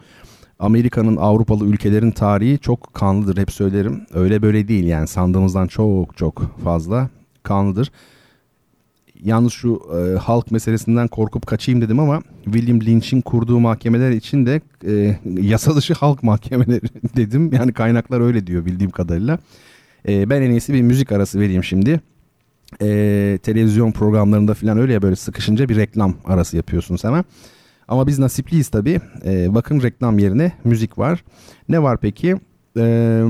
Amerika'nın 0.60 1.18
Avrupalı 1.18 1.66
ülkelerin 1.66 2.12
tarihi 2.12 2.60
çok 2.60 2.94
kanlıdır 2.94 3.38
hep 3.38 3.52
söylerim. 3.52 4.02
Öyle 4.14 4.42
böyle 4.42 4.68
değil 4.68 4.86
yani 4.86 5.08
sandığımızdan 5.08 5.68
çok 5.68 6.18
çok 6.18 6.60
fazla 6.64 7.10
kanlıdır. 7.44 7.92
Yalnız 9.24 9.54
şu 9.54 9.82
e, 9.98 10.18
halk 10.18 10.52
meselesinden 10.52 11.08
korkup 11.08 11.48
kaçayım 11.48 11.82
dedim 11.82 12.00
ama 12.00 12.22
William 12.44 12.82
Lynch'in 12.82 13.22
kurduğu 13.22 13.60
mahkemeler 13.60 14.12
için 14.12 14.46
de 14.46 14.62
e, 14.88 15.18
yasa 15.42 15.76
dışı 15.76 15.94
halk 15.94 16.24
mahkemeleri 16.24 16.86
dedim. 17.16 17.54
Yani 17.54 17.74
kaynaklar 17.74 18.22
öyle 18.22 18.48
diyor 18.48 18.66
bildiğim 18.66 18.92
kadarıyla. 18.92 19.40
E, 20.08 20.30
ben 20.30 20.42
en 20.42 20.52
iyisi 20.52 20.74
bir 20.74 20.82
müzik 20.82 21.12
arası 21.12 21.40
vereyim 21.40 21.64
şimdi. 21.64 22.02
E, 22.82 23.40
televizyon 23.44 23.92
programlarında 23.92 24.54
falan 24.54 24.78
öyle 24.78 24.94
ya 24.94 25.02
böyle 25.02 25.16
sıkışınca 25.16 25.70
bir 25.70 25.76
reklam 25.76 26.14
arası 26.26 26.58
yapıyorsunuz 26.58 27.04
hemen. 27.04 27.26
Ama 27.88 28.08
biz 28.08 28.20
nasipliyiz 28.20 28.68
tabii. 28.68 29.00
E, 29.26 29.56
bakın 29.56 29.82
reklam 29.82 30.20
yerine 30.20 30.52
müzik 30.64 30.98
var. 30.98 31.24
Ne 31.70 31.84
var 31.84 31.98
peki? 31.98 32.36
E, 32.78 33.22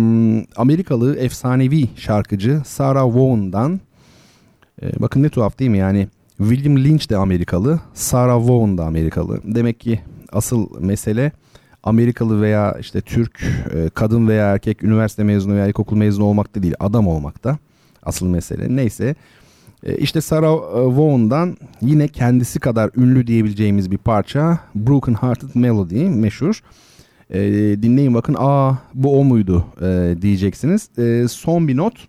Amerikalı 0.56 1.16
efsanevi 1.16 1.90
şarkıcı 1.96 2.62
Sarah 2.66 3.06
Vaughan'dan 3.06 3.80
e, 4.82 5.00
bakın 5.00 5.24
ne 5.24 5.30
tuhaf 5.30 5.60
değil 5.60 5.72
mi? 5.72 5.78
Yani 5.78 6.08
William 6.38 6.78
Lynch 6.78 7.10
de 7.10 7.18
Amerikalı, 7.18 7.80
Sarah 7.94 8.48
Vaughan 8.50 8.78
da 8.78 8.86
Amerikalı. 8.86 9.42
Demek 9.44 9.80
ki 9.80 10.00
asıl 10.32 10.68
mesele 10.80 11.32
Amerikalı 11.84 12.42
veya 12.42 12.78
işte 12.80 13.02
Türk 13.02 13.44
e, 13.74 13.90
kadın 13.90 14.28
veya 14.28 14.54
erkek 14.54 14.84
üniversite 14.84 15.24
mezunu 15.24 15.54
veya 15.54 15.68
ilkokul 15.68 15.98
mezunu 15.98 16.26
olmakta 16.26 16.64
değil 16.64 16.76
adam 16.80 17.08
olmakta 17.08 17.58
asıl 18.04 18.26
mesele. 18.26 18.76
Neyse 18.76 19.16
e, 19.84 19.98
işte 19.98 20.22
Sarah 20.22 20.50
e, 20.50 20.98
Vaughan'dan 20.98 21.58
yine 21.82 22.08
kendisi 22.08 22.60
kadar 22.60 22.90
ünlü 22.98 23.28
diyebileceğimiz 23.28 23.92
bir 23.92 23.98
parça 23.98 24.60
Broken 24.76 25.14
Hearted 25.14 25.50
Melody 25.54 26.04
meşhur. 26.04 26.62
E, 27.30 27.40
dinleyin 27.82 28.14
bakın 28.14 28.36
aa 28.40 28.74
bu 28.94 29.20
o 29.20 29.24
muydu 29.24 29.66
e, 29.82 30.16
diyeceksiniz. 30.22 30.90
E, 30.98 31.28
son 31.28 31.68
bir 31.68 31.78
not 31.78 32.08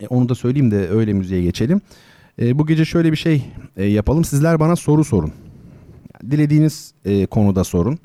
e, 0.00 0.06
onu 0.06 0.28
da 0.28 0.34
söyleyeyim 0.34 0.70
de 0.70 0.88
öyle 0.88 1.12
müziğe 1.12 1.42
geçelim. 1.42 1.80
E, 2.40 2.58
bu 2.58 2.66
gece 2.66 2.84
şöyle 2.84 3.12
bir 3.12 3.16
şey 3.16 3.44
e, 3.76 3.84
yapalım. 3.84 4.24
Sizler 4.24 4.60
bana 4.60 4.76
soru 4.76 5.04
sorun. 5.04 5.32
Dilediğiniz 6.30 6.92
e, 7.04 7.26
konuda 7.26 7.64
sorun. 7.64 7.98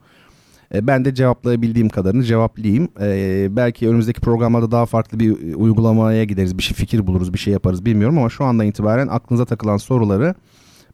E, 0.74 0.88
ben 0.88 1.06
de 1.06 1.16
cevaplayabildiğim 1.16 1.90
kadarını 1.90 2.24
cevaplayayım. 2.24 2.88
E, 3.02 3.48
belki 3.52 3.90
önümüzdeki 3.90 4.22
programlarda 4.22 4.72
daha 4.72 4.86
farklı 4.86 5.20
bir 5.20 5.54
uygulamaya 5.54 6.24
gideriz. 6.24 6.58
Bir 6.58 6.64
şey 6.64 6.78
fikir 6.78 7.08
buluruz, 7.08 7.34
bir 7.34 7.40
şey 7.40 7.54
yaparız 7.54 7.86
bilmiyorum 7.86 8.18
ama 8.18 8.30
şu 8.30 8.46
andan 8.46 8.68
itibaren 8.68 9.08
aklınıza 9.08 9.46
takılan 9.46 9.78
soruları 9.78 10.36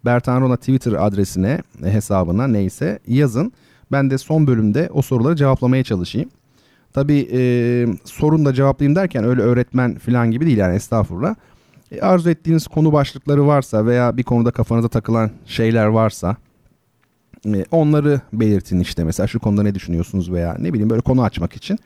Bertan 0.05 0.41
Rona 0.41 0.57
Twitter 0.57 1.07
adresine, 1.07 1.61
e, 1.85 1.91
hesabına 1.91 2.47
neyse 2.47 2.99
yazın. 3.07 3.51
Ben 3.91 4.09
de 4.09 4.17
son 4.17 4.47
bölümde 4.47 4.89
o 4.93 5.01
soruları 5.01 5.35
cevaplamaya 5.35 5.83
çalışayım. 5.83 6.29
Tabii 6.93 7.27
e, 7.31 7.41
sorun 8.05 8.45
da 8.45 8.53
cevaplayayım 8.53 8.95
derken 8.95 9.23
öyle 9.23 9.41
öğretmen 9.41 9.95
falan 9.95 10.31
gibi 10.31 10.45
değil 10.45 10.57
yani 10.57 10.75
estağfurullah. 10.75 11.35
E, 11.91 12.01
arzu 12.01 12.29
ettiğiniz 12.29 12.67
konu 12.67 12.93
başlıkları 12.93 13.47
varsa 13.47 13.85
veya 13.85 14.17
bir 14.17 14.23
konuda 14.23 14.51
kafanıza 14.51 14.87
takılan 14.87 15.31
şeyler 15.45 15.85
varsa 15.85 16.37
e, 17.45 17.65
onları 17.71 18.21
belirtin 18.33 18.79
işte 18.79 19.03
mesela 19.03 19.27
şu 19.27 19.39
konuda 19.39 19.63
ne 19.63 19.75
düşünüyorsunuz 19.75 20.31
veya 20.31 20.55
ne 20.59 20.73
bileyim 20.73 20.89
böyle 20.89 21.01
konu 21.01 21.23
açmak 21.23 21.55
için. 21.55 21.79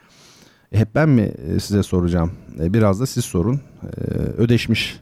E, 0.72 0.80
hep 0.80 0.96
ben 0.96 1.10
mi 1.10 1.22
e, 1.22 1.60
size 1.60 1.84
soracağım? 1.84 2.32
E, 2.60 2.74
biraz 2.74 3.00
da 3.00 3.06
siz 3.06 3.26
sorun. 3.26 3.62
E, 3.84 4.02
ödeşmiş 4.38 5.00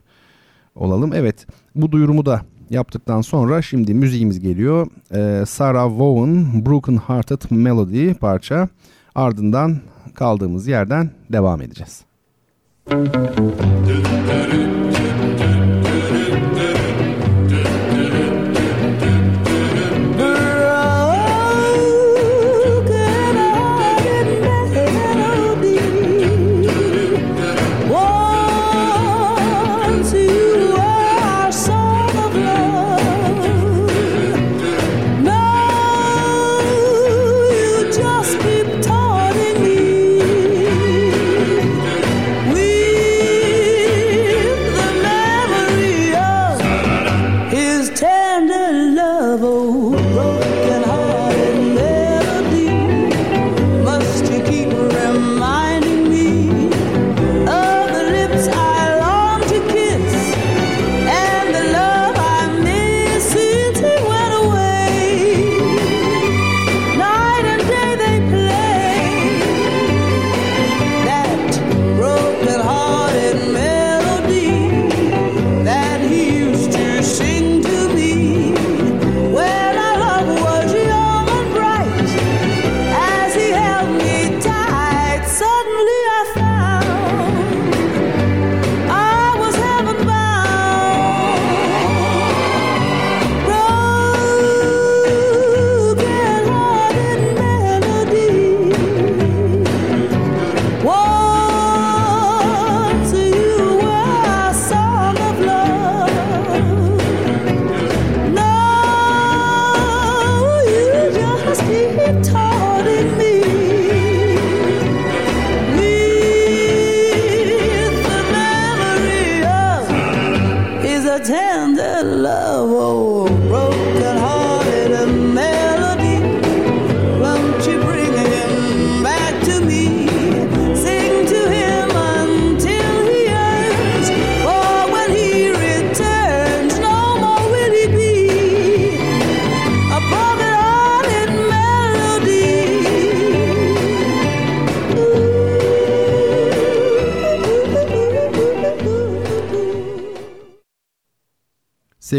olalım. 0.76 1.14
Evet 1.14 1.48
bu 1.76 1.92
duyurumu 1.92 2.26
da 2.26 2.42
yaptıktan 2.70 3.22
sonra 3.22 3.62
şimdi 3.62 3.94
müziğimiz 3.94 4.40
geliyor. 4.40 4.88
E, 5.14 5.46
Sarah 5.46 6.00
Vaughan 6.00 6.66
Broken 6.66 6.98
Hearted 6.98 7.42
Melody 7.50 8.14
parça. 8.14 8.70
Ardından 9.16 9.82
kaldığımız 10.16 10.68
yerden 10.68 11.12
devam 11.30 11.62
edeceğiz. 11.62 12.02
Müzik 12.92 13.42
just 16.42 16.71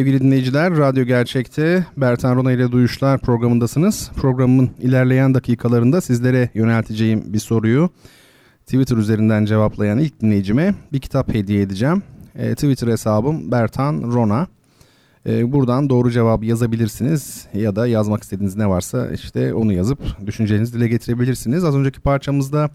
Sevgili 0.02 0.20
dinleyiciler, 0.20 0.76
Radyo 0.76 1.04
Gerçek'te 1.04 1.86
Bertan 1.96 2.36
Rona 2.36 2.52
ile 2.52 2.72
Duyuşlar 2.72 3.20
programındasınız. 3.20 4.10
Programın 4.16 4.70
ilerleyen 4.80 5.34
dakikalarında 5.34 6.00
sizlere 6.00 6.50
yönelteceğim 6.54 7.32
bir 7.32 7.38
soruyu 7.38 7.90
Twitter 8.66 8.96
üzerinden 8.96 9.44
cevaplayan 9.44 9.98
ilk 9.98 10.20
dinleyicime 10.20 10.74
bir 10.92 11.00
kitap 11.00 11.34
hediye 11.34 11.62
edeceğim. 11.62 12.02
E, 12.34 12.54
Twitter 12.54 12.88
hesabım 12.88 13.52
Bertan 13.52 14.02
Rona. 14.02 14.46
E, 15.26 15.52
buradan 15.52 15.90
doğru 15.90 16.10
cevabı 16.10 16.44
yazabilirsiniz 16.44 17.46
ya 17.54 17.76
da 17.76 17.86
yazmak 17.86 18.22
istediğiniz 18.22 18.56
ne 18.56 18.68
varsa 18.68 19.10
işte 19.10 19.54
onu 19.54 19.72
yazıp 19.72 20.26
düşüncelerinizi 20.26 20.74
dile 20.74 20.88
getirebilirsiniz. 20.88 21.64
Az 21.64 21.76
önceki 21.76 22.00
parçamızda 22.00 22.70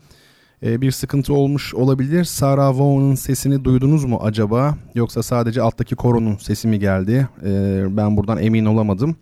e, 0.64 0.82
bir 0.82 0.92
sıkıntı 0.92 1.34
olmuş 1.34 1.74
olabilir. 1.74 2.24
Sarah 2.24 2.80
Vaughan'ın 2.80 3.16
sesini 3.16 3.64
duydunuz 3.64 4.06
mu 4.06 4.20
acaba? 4.24 4.78
Yoksa 4.96 5.24
sadece 5.24 5.62
alttaki 5.62 5.96
koronun 5.96 6.36
sesi 6.36 6.68
mi 6.68 6.80
geldi? 6.80 7.28
E, 7.46 7.84
ben 7.98 8.18
buradan 8.18 8.38
emin 8.38 8.66
olamadım. 8.66 9.16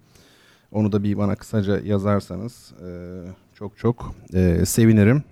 Onu 0.71 0.91
da 0.91 1.03
bir 1.03 1.17
bana 1.17 1.35
kısaca 1.35 1.79
yazarsanız 1.79 2.73
e, 2.81 2.89
çok 3.53 3.77
çok 3.77 4.15
e, 4.33 4.65
sevinirim. 4.65 5.23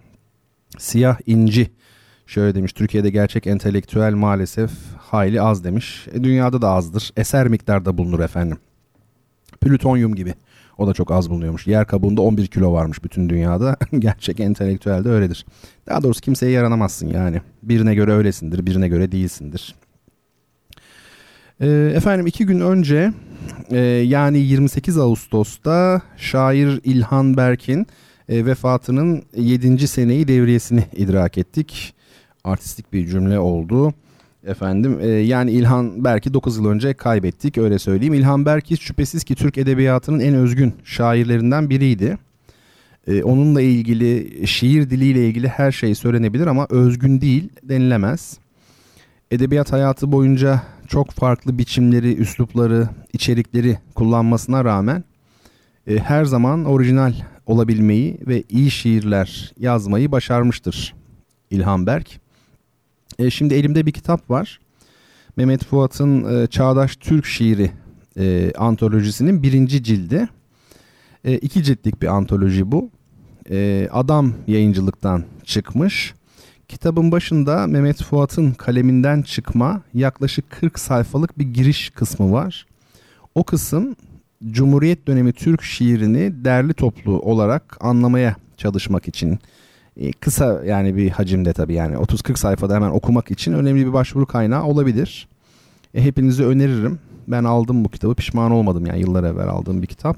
Siyah 0.77 1.17
inci 1.25 1.71
şöyle 2.25 2.55
demiş. 2.55 2.73
Türkiye'de 2.73 3.09
gerçek 3.09 3.47
entelektüel 3.47 4.13
maalesef 4.13 4.71
hayli 4.97 5.41
az 5.41 5.63
demiş. 5.63 6.07
E, 6.13 6.23
dünyada 6.23 6.61
da 6.61 6.69
azdır. 6.69 7.11
Eser 7.17 7.47
miktarda 7.47 7.97
bulunur 7.97 8.19
efendim. 8.19 8.57
Plütonyum 9.61 10.15
gibi. 10.15 10.33
O 10.77 10.87
da 10.87 10.93
çok 10.93 11.11
az 11.11 11.29
bulunuyormuş. 11.29 11.67
Yer 11.67 11.87
kabuğunda 11.87 12.21
11 12.21 12.47
kilo 12.47 12.73
varmış 12.73 13.03
bütün 13.03 13.29
dünyada. 13.29 13.77
Gerçek 13.99 14.39
entelektüel 14.39 15.03
de 15.03 15.09
öyledir. 15.09 15.45
Daha 15.89 16.03
doğrusu 16.03 16.21
kimseye 16.21 16.51
yaranamazsın 16.51 17.07
yani. 17.07 17.41
Birine 17.63 17.95
göre 17.95 18.11
öylesindir, 18.11 18.65
birine 18.65 18.87
göre 18.87 19.11
değilsindir. 19.11 19.75
Ee, 21.61 21.91
efendim 21.95 22.27
iki 22.27 22.45
gün 22.45 22.59
önce 22.59 23.13
e, 23.71 23.77
yani 23.79 24.39
28 24.39 24.97
Ağustos'ta 24.97 26.01
şair 26.17 26.79
İlhan 26.83 27.37
Berk'in 27.37 27.87
e, 28.29 28.45
vefatının 28.45 29.23
7. 29.35 29.87
seneyi 29.87 30.27
devriyesini 30.27 30.83
idrak 30.95 31.37
ettik. 31.37 31.93
Artistik 32.43 32.93
bir 32.93 33.07
cümle 33.07 33.39
oldu. 33.39 33.93
Efendim 34.45 34.99
e, 35.01 35.07
yani 35.07 35.51
İlhan 35.51 36.03
Berk'i 36.03 36.33
9 36.33 36.57
yıl 36.57 36.65
önce 36.65 36.93
kaybettik 36.93 37.57
öyle 37.57 37.79
söyleyeyim. 37.79 38.13
İlhan 38.13 38.45
Berk 38.45 38.81
şüphesiz 38.81 39.23
ki 39.23 39.35
Türk 39.35 39.57
edebiyatının 39.57 40.19
en 40.19 40.35
özgün 40.35 40.73
şairlerinden 40.83 41.69
biriydi. 41.69 42.17
E, 43.07 43.23
onunla 43.23 43.61
ilgili 43.61 44.47
şiir 44.47 44.89
diliyle 44.89 45.27
ilgili 45.27 45.47
her 45.47 45.71
şey 45.71 45.95
söylenebilir 45.95 46.47
ama 46.47 46.67
özgün 46.69 47.21
değil 47.21 47.49
denilemez. 47.63 48.37
Edebiyat 49.31 49.71
hayatı 49.71 50.11
boyunca 50.11 50.61
çok 50.87 51.11
farklı 51.11 51.57
biçimleri, 51.57 52.15
üslupları, 52.15 52.89
içerikleri 53.13 53.77
kullanmasına 53.95 54.65
rağmen 54.65 55.03
e, 55.87 55.97
her 55.97 56.25
zaman 56.25 56.65
orijinal 56.65 57.13
olabilmeyi 57.45 58.17
ve 58.27 58.43
iyi 58.49 58.71
şiirler 58.71 59.53
yazmayı 59.59 60.11
başarmıştır 60.11 60.95
İlhan 61.49 61.87
Berk. 61.87 62.22
E, 63.19 63.29
şimdi 63.29 63.53
elimde 63.53 63.85
bir 63.85 63.91
kitap 63.91 64.29
var. 64.29 64.59
Mehmet 65.35 65.65
Fuat'ın 65.65 66.43
e, 66.43 66.47
Çağdaş 66.47 66.95
Türk 66.95 67.25
Şiiri 67.25 67.71
e, 68.17 68.53
antolojisinin 68.57 69.43
birinci 69.43 69.83
cildi. 69.83 70.29
E, 71.25 71.37
iki 71.37 71.63
ciltlik 71.63 72.01
bir 72.01 72.07
antoloji 72.07 72.71
bu. 72.71 72.89
E, 73.49 73.89
Adam 73.91 74.33
yayıncılıktan 74.47 75.23
çıkmış. 75.43 76.13
Kitabın 76.67 77.11
başında 77.11 77.67
Mehmet 77.67 78.03
Fuat'ın 78.03 78.51
kaleminden 78.51 79.21
çıkma 79.21 79.81
yaklaşık 79.93 80.49
40 80.49 80.79
sayfalık 80.79 81.39
bir 81.39 81.45
giriş 81.45 81.89
kısmı 81.89 82.31
var. 82.31 82.65
O 83.35 83.43
kısım 83.43 83.95
Cumhuriyet 84.51 85.07
dönemi 85.07 85.33
Türk 85.33 85.63
şiirini 85.63 86.45
derli 86.45 86.73
toplu 86.73 87.19
olarak 87.19 87.77
anlamaya 87.79 88.35
çalışmak 88.57 89.07
için 89.07 89.39
kısa 90.19 90.61
yani 90.65 90.95
bir 90.95 91.09
hacimde 91.09 91.53
tabii 91.53 91.73
yani 91.73 91.95
30-40 91.95 92.37
sayfada 92.37 92.75
hemen 92.75 92.89
okumak 92.89 93.31
için 93.31 93.53
önemli 93.53 93.85
bir 93.85 93.93
başvuru 93.93 94.25
kaynağı 94.25 94.63
olabilir. 94.63 95.27
E, 95.93 96.03
hepinize 96.03 96.43
öneririm. 96.43 96.99
Ben 97.27 97.43
aldım 97.43 97.85
bu 97.85 97.89
kitabı 97.89 98.15
pişman 98.15 98.51
olmadım 98.51 98.85
yani 98.85 98.99
yıllar 98.99 99.23
evvel 99.23 99.47
aldığım 99.47 99.81
bir 99.81 99.87
kitap. 99.87 100.17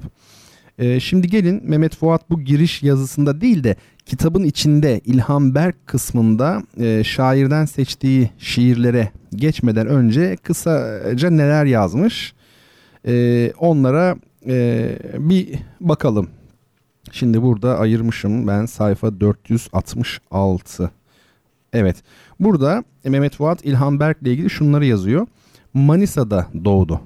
E, 0.78 1.00
şimdi 1.00 1.28
gelin 1.28 1.62
Mehmet 1.64 1.96
Fuat 1.96 2.30
bu 2.30 2.40
giriş 2.40 2.82
yazısında 2.82 3.40
değil 3.40 3.64
de 3.64 3.76
kitabın 4.06 4.44
içinde 4.44 5.00
İlham 5.04 5.54
Berk 5.54 5.86
kısmında 5.86 6.62
e, 6.80 7.04
şairden 7.04 7.64
seçtiği 7.64 8.30
şiirlere 8.38 9.10
geçmeden 9.34 9.86
önce 9.86 10.36
kısaca 10.36 11.30
neler 11.30 11.64
yazmış 11.64 12.34
e, 13.06 13.52
onlara 13.58 14.16
e, 14.46 14.88
bir 15.18 15.58
bakalım. 15.80 16.28
Şimdi 17.12 17.42
burada 17.42 17.78
ayırmışım 17.78 18.46
ben 18.46 18.66
sayfa 18.66 19.20
466. 19.20 20.90
Evet 21.72 21.96
burada 22.40 22.84
Mehmet 23.04 23.36
Fuat 23.36 23.64
İlhan 23.64 24.00
Berk 24.00 24.22
ile 24.22 24.32
ilgili 24.32 24.50
şunları 24.50 24.86
yazıyor. 24.86 25.26
Manisa'da 25.74 26.46
doğdu. 26.64 27.00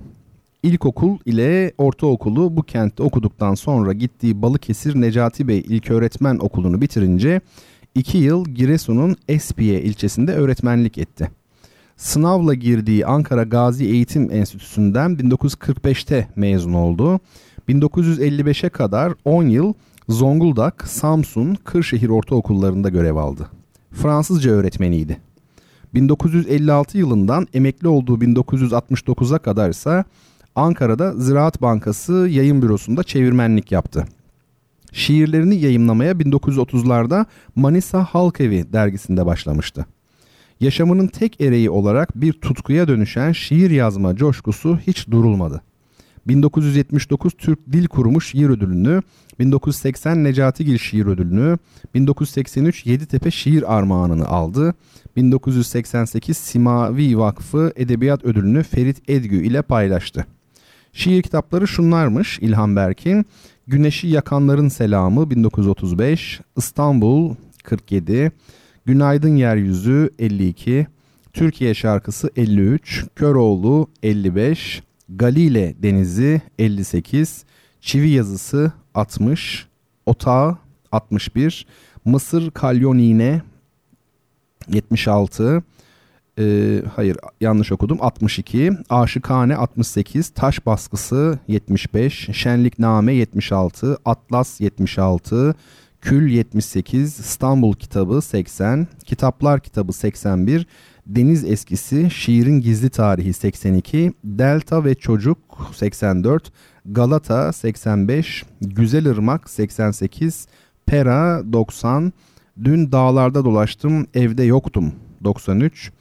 İlkokul 0.63 1.19
ile 1.25 1.73
ortaokulu 1.79 2.57
bu 2.57 2.63
kentte 2.63 3.03
okuduktan 3.03 3.55
sonra 3.55 3.93
gittiği 3.93 4.43
Balıkesir 4.43 5.01
Necati 5.01 5.49
Bey 5.49 5.59
İlköğretmen 5.59 6.39
Okulu'nu 6.39 6.81
bitirince 6.81 7.41
2 7.95 8.19
yıl 8.19 8.45
Giresun'un 8.45 9.17
Espiye 9.29 9.83
ilçesinde 9.83 10.33
öğretmenlik 10.33 10.99
etti. 10.99 11.31
Sınavla 11.97 12.55
girdiği 12.55 13.07
Ankara 13.07 13.43
Gazi 13.43 13.85
Eğitim 13.85 14.33
Enstitüsü'nden 14.33 15.11
1945'te 15.11 16.29
mezun 16.37 16.73
oldu. 16.73 17.21
1955'e 17.69 18.69
kadar 18.69 19.13
10 19.25 19.45
yıl 19.45 19.75
Zonguldak, 20.11 20.89
Samsun, 20.89 21.55
Kırşehir 21.55 22.09
ortaokullarında 22.09 22.89
görev 22.89 23.17
aldı. 23.17 23.49
Fransızca 23.93 24.51
öğretmeniydi. 24.51 25.21
1956 25.95 26.99
yılından 26.99 27.47
emekli 27.55 27.89
olduğu 27.89 28.19
1969'a 28.19 29.39
kadar 29.39 29.71
ise 29.71 30.05
Ankara'da 30.55 31.13
Ziraat 31.13 31.63
Bankası 31.63 32.13
yayın 32.13 32.63
bürosunda 32.63 33.03
çevirmenlik 33.03 33.73
yaptı. 33.73 34.05
Şiirlerini 34.93 35.57
yayımlamaya 35.57 36.13
1930'larda 36.13 37.27
Manisa 37.57 38.05
Halk 38.05 38.41
Evi 38.41 38.73
dergisinde 38.73 39.27
başlamıştı. 39.27 39.87
Yaşamının 40.61 41.07
tek 41.07 41.41
ereği 41.41 41.71
olarak 41.71 42.21
bir 42.21 42.33
tutkuya 42.33 42.89
dönüşen 42.89 43.33
şiir 43.33 43.71
yazma 43.71 44.17
coşkusu 44.17 44.79
hiç 44.87 45.11
durulmadı. 45.11 45.63
1979 46.29 47.33
Türk 47.39 47.73
Dil 47.73 47.87
Kurumu 47.87 48.21
Şiir 48.21 48.49
Ödülünü, 48.49 49.03
1980 49.39 50.25
Necati 50.25 50.65
Gil 50.65 50.79
Şiir 50.79 51.07
Ödülünü, 51.07 51.59
1983 51.95 52.87
Yeditepe 52.87 53.31
Şiir 53.31 53.77
Armağanını 53.77 54.27
aldı. 54.27 54.75
1988 55.17 56.37
Simavi 56.37 57.19
Vakfı 57.19 57.73
Edebiyat 57.77 58.25
Ödülünü 58.25 58.63
Ferit 58.63 59.11
Edgü 59.11 59.47
ile 59.47 59.63
paylaştı. 59.63 60.27
Şiir 60.93 61.23
kitapları 61.23 61.69
şunlarmış 61.69 62.39
İlhan 62.39 62.77
Berk'in. 62.77 63.27
Güneşi 63.67 64.09
Yakanların 64.09 64.69
Selamı 64.69 65.31
1935, 65.31 66.41
İstanbul 66.57 67.35
47, 67.65 68.33
Günaydın 68.87 69.37
Yeryüzü 69.37 70.11
52, 70.19 70.87
Türkiye 71.33 71.75
Şarkısı 71.75 72.31
53, 72.37 73.05
Köroğlu 73.17 73.89
55, 74.03 74.83
Galile 75.17 75.75
Denizi 75.83 76.41
58, 76.59 77.45
Çivi 77.81 78.09
Yazısı 78.09 78.73
60, 78.95 79.67
Otağı 80.07 80.59
61, 80.93 81.67
Mısır 82.05 82.51
Kalyonine 82.51 83.43
76, 84.69 85.63
e, 86.39 86.83
hayır 86.95 87.17
yanlış 87.41 87.73
okudum 87.73 87.99
62, 88.01 88.73
Aşıkane 88.91 89.57
68, 89.57 90.31
Taş 90.31 90.67
Baskısı 90.67 91.39
75, 91.49 92.29
Şenlikname 92.33 93.15
76, 93.15 93.99
Atlas 94.05 94.61
76, 94.61 95.55
Kül 96.01 96.31
78, 96.31 97.19
İstanbul 97.19 97.75
Kitabı 97.75 98.23
80, 98.23 98.89
Kitaplar 99.05 99.61
Kitabı 99.61 99.93
81, 99.93 100.67
Deniz 101.17 101.45
Eskisi, 101.45 102.11
Şiirin 102.11 102.61
Gizli 102.61 102.91
Tarihi 102.91 103.33
82, 103.33 104.13
Delta 104.25 104.85
ve 104.85 104.95
Çocuk 104.95 105.39
84, 105.75 106.53
Galata 106.87 107.53
85, 107.53 108.45
Güzel 108.61 109.07
Irmak 109.07 109.51
88, 109.51 110.47
Pera 110.87 111.53
90, 111.53 112.13
Dün 112.65 112.93
Dağlarda 112.93 113.45
Dolaştım 113.45 114.07
Evde 114.15 114.43
Yoktum 114.43 114.93
93, 115.25 115.93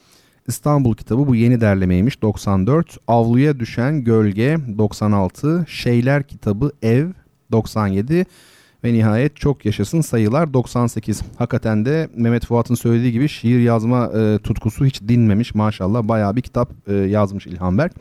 İstanbul 0.47 0.95
kitabı 0.95 1.27
bu 1.27 1.35
yeni 1.35 1.61
derlemeymiş 1.61 2.21
94, 2.21 2.97
Avluya 3.07 3.59
Düşen 3.59 4.03
Gölge 4.03 4.57
96, 4.77 5.65
Şeyler 5.67 6.23
kitabı 6.23 6.71
Ev 6.81 7.07
97, 7.51 8.25
ve 8.83 8.93
nihayet 8.93 9.35
çok 9.35 9.65
yaşasın 9.65 10.01
sayılar 10.01 10.53
98. 10.53 11.21
Hakikaten 11.37 11.85
de 11.85 12.09
Mehmet 12.15 12.45
Fuat'ın 12.45 12.75
söylediği 12.75 13.11
gibi 13.11 13.29
şiir 13.29 13.59
yazma 13.59 14.05
e, 14.05 14.39
tutkusu 14.43 14.85
hiç 14.85 15.01
dinmemiş 15.01 15.55
maşallah. 15.55 16.03
Bayağı 16.03 16.35
bir 16.35 16.41
kitap 16.41 16.69
e, 16.87 16.93
yazmış 16.93 17.47
İlhan 17.47 17.77
Berk. 17.77 17.93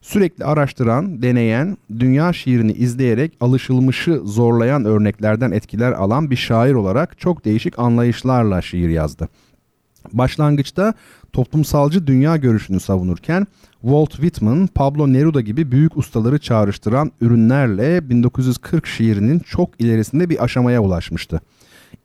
Sürekli 0.00 0.44
araştıran, 0.44 1.22
deneyen, 1.22 1.76
dünya 1.98 2.32
şiirini 2.32 2.72
izleyerek 2.72 3.32
alışılmışı 3.40 4.20
zorlayan 4.24 4.84
örneklerden 4.84 5.50
etkiler 5.50 5.92
alan 5.92 6.30
bir 6.30 6.36
şair 6.36 6.74
olarak 6.74 7.18
çok 7.18 7.44
değişik 7.44 7.78
anlayışlarla 7.78 8.62
şiir 8.62 8.88
yazdı. 8.88 9.28
Başlangıçta 10.12 10.94
toplumsalcı 11.32 12.06
dünya 12.06 12.36
görüşünü 12.36 12.80
savunurken 12.80 13.46
Walt 13.84 14.10
Whitman, 14.10 14.66
Pablo 14.66 15.12
Neruda 15.12 15.40
gibi 15.40 15.72
büyük 15.72 15.96
ustaları 15.96 16.38
çağrıştıran 16.38 17.12
ürünlerle 17.20 18.10
1940 18.10 18.86
şiirinin 18.86 19.38
çok 19.38 19.80
ilerisinde 19.80 20.30
bir 20.30 20.44
aşamaya 20.44 20.82
ulaşmıştı. 20.82 21.40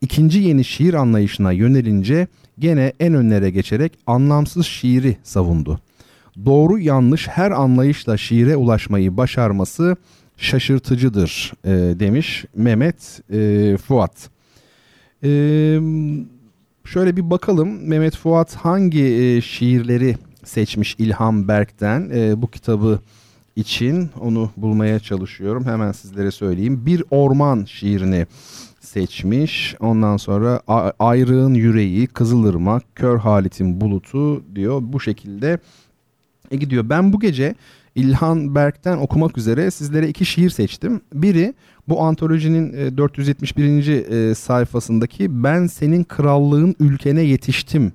İkinci 0.00 0.38
yeni 0.38 0.64
şiir 0.64 0.94
anlayışına 0.94 1.52
yönelince 1.52 2.26
gene 2.58 2.92
en 3.00 3.14
önlere 3.14 3.50
geçerek 3.50 3.92
anlamsız 4.06 4.66
şiiri 4.66 5.16
savundu. 5.22 5.80
Doğru 6.44 6.78
yanlış 6.78 7.28
her 7.28 7.50
anlayışla 7.50 8.16
şiire 8.16 8.56
ulaşmayı 8.56 9.16
başarması 9.16 9.96
şaşırtıcıdır 10.36 11.52
e, 11.64 11.70
demiş 12.00 12.44
Mehmet 12.54 13.20
e, 13.32 13.76
Fuat. 13.76 14.30
E, 15.24 15.28
şöyle 16.84 17.16
bir 17.16 17.30
bakalım 17.30 17.88
Mehmet 17.88 18.16
Fuat 18.16 18.56
hangi 18.56 19.04
e, 19.04 19.40
şiirleri 19.40 20.16
seçmiş 20.44 20.96
İlham 20.98 21.48
Berk'ten 21.48 22.10
e, 22.14 22.42
bu 22.42 22.50
kitabı 22.50 23.00
için 23.56 24.10
onu 24.20 24.50
bulmaya 24.56 24.98
çalışıyorum. 24.98 25.64
Hemen 25.64 25.92
sizlere 25.92 26.30
söyleyeyim. 26.30 26.86
Bir 26.86 27.04
Orman 27.10 27.64
şiirini 27.64 28.26
seçmiş. 28.80 29.76
Ondan 29.80 30.16
sonra 30.16 30.60
Ayrığın 30.98 31.54
Yüreği, 31.54 32.06
Kızılırmak, 32.06 32.82
Kör 32.94 33.18
Halit'in 33.18 33.80
Bulutu 33.80 34.54
diyor. 34.54 34.80
Bu 34.82 35.00
şekilde 35.00 35.58
e, 36.50 36.56
gidiyor. 36.56 36.88
Ben 36.88 37.12
bu 37.12 37.20
gece 37.20 37.54
İlhan 37.94 38.54
Berk'ten 38.54 38.98
okumak 38.98 39.38
üzere 39.38 39.70
sizlere 39.70 40.08
iki 40.08 40.26
şiir 40.26 40.50
seçtim. 40.50 41.00
Biri 41.14 41.54
bu 41.88 42.02
antolojinin 42.02 42.96
471. 42.96 43.86
E, 43.88 44.30
e, 44.30 44.34
sayfasındaki 44.34 45.44
Ben 45.44 45.66
Senin 45.66 46.04
Krallığın 46.04 46.74
Ülkene 46.80 47.22
Yetiştim. 47.22 47.92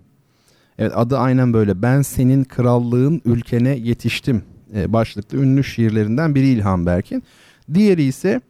Evet 0.80 0.92
adı 0.96 1.18
aynen 1.18 1.54
böyle. 1.54 1.82
Ben 1.82 2.02
Senin 2.02 2.44
Krallığın 2.44 3.22
Ülkene 3.26 3.70
Yetiştim 3.70 4.44
başlıklı 4.88 5.38
ünlü 5.38 5.64
şiirlerinden 5.64 6.36
biri 6.36 6.48
İlhan 6.48 6.86
Berk'in. 6.86 7.24
Diğeri 7.74 8.04
ise 8.04 8.42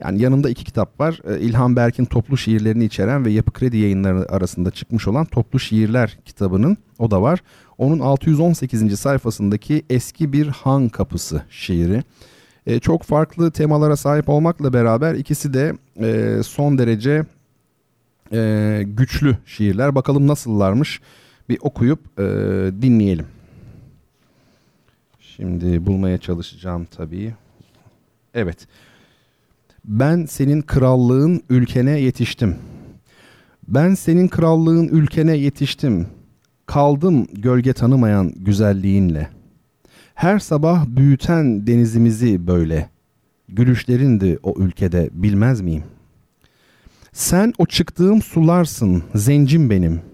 yani 0.00 0.22
yanında 0.22 0.50
iki 0.50 0.64
kitap 0.64 1.00
var. 1.00 1.38
İlhan 1.40 1.76
Berk'in 1.76 2.04
toplu 2.04 2.36
şiirlerini 2.36 2.84
içeren 2.84 3.24
ve 3.24 3.30
Yapı 3.30 3.52
Kredi 3.52 3.76
yayınları 3.76 4.32
arasında 4.32 4.70
çıkmış 4.70 5.08
olan 5.08 5.24
Toplu 5.24 5.60
Şiirler 5.60 6.18
kitabının 6.24 6.76
o 6.98 7.10
da 7.10 7.22
var. 7.22 7.42
Onun 7.78 7.98
618. 7.98 9.00
sayfasındaki 9.00 9.82
Eski 9.90 10.32
Bir 10.32 10.46
Han 10.46 10.88
Kapısı 10.88 11.42
şiiri. 11.50 12.02
E, 12.66 12.80
çok 12.80 13.02
farklı 13.02 13.50
temalara 13.50 13.96
sahip 13.96 14.28
olmakla 14.28 14.72
beraber 14.72 15.14
ikisi 15.14 15.54
de 15.54 15.72
e, 16.00 16.42
son 16.42 16.78
derece 16.78 17.24
e, 18.32 18.82
güçlü 18.86 19.36
şiirler. 19.46 19.94
Bakalım 19.94 20.26
nasıllarmış 20.26 21.00
bir 21.48 21.58
okuyup 21.60 22.00
e, 22.18 22.22
dinleyelim. 22.82 23.26
Şimdi 25.20 25.86
bulmaya 25.86 26.18
çalışacağım 26.18 26.84
tabii. 26.84 27.34
Evet. 28.34 28.66
Ben 29.84 30.24
senin 30.24 30.62
krallığın 30.62 31.42
ülkene 31.50 32.00
yetiştim. 32.00 32.56
Ben 33.68 33.94
senin 33.94 34.28
krallığın 34.28 34.88
ülkene 34.88 35.36
yetiştim. 35.36 36.06
Kaldım 36.66 37.26
gölge 37.32 37.72
tanımayan 37.72 38.32
güzelliğinle. 38.36 39.28
Her 40.14 40.38
sabah 40.38 40.86
büyüten 40.86 41.66
denizimizi 41.66 42.46
böyle. 42.46 42.90
Gülüşlerindi 43.48 44.38
o 44.42 44.54
ülkede 44.58 45.10
bilmez 45.12 45.60
miyim? 45.60 45.84
Sen 47.12 47.52
o 47.58 47.66
çıktığım 47.66 48.22
sularsın 48.22 49.02
zencim 49.14 49.70
benim. 49.70 50.13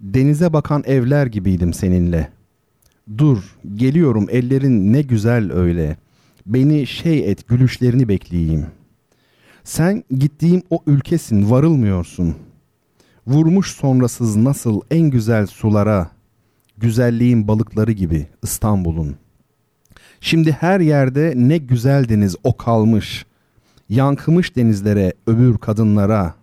Denize 0.00 0.52
bakan 0.52 0.82
evler 0.86 1.26
gibiydim 1.26 1.72
seninle. 1.72 2.28
Dur 3.18 3.56
geliyorum 3.74 4.26
ellerin 4.30 4.92
ne 4.92 5.02
güzel 5.02 5.52
öyle. 5.52 5.96
Beni 6.46 6.86
şey 6.86 7.30
et 7.30 7.48
gülüşlerini 7.48 8.08
bekleyeyim. 8.08 8.66
Sen 9.64 10.04
gittiğim 10.10 10.62
o 10.70 10.82
ülkesin 10.86 11.50
varılmıyorsun.'' 11.50 12.50
Vurmuş 13.26 13.72
sonrasız 13.72 14.36
nasıl 14.36 14.80
en 14.90 15.10
güzel 15.10 15.46
sulara, 15.46 16.10
güzelliğin 16.78 17.48
balıkları 17.48 17.92
gibi 17.92 18.26
İstanbul'un. 18.42 19.16
Şimdi 20.20 20.52
her 20.52 20.80
yerde 20.80 21.32
ne 21.36 21.58
güzel 21.58 22.08
deniz 22.08 22.36
o 22.44 22.56
kalmış, 22.56 23.26
yankımış 23.88 24.56
denizlere, 24.56 25.12
öbür 25.26 25.58
kadınlara. 25.58 26.34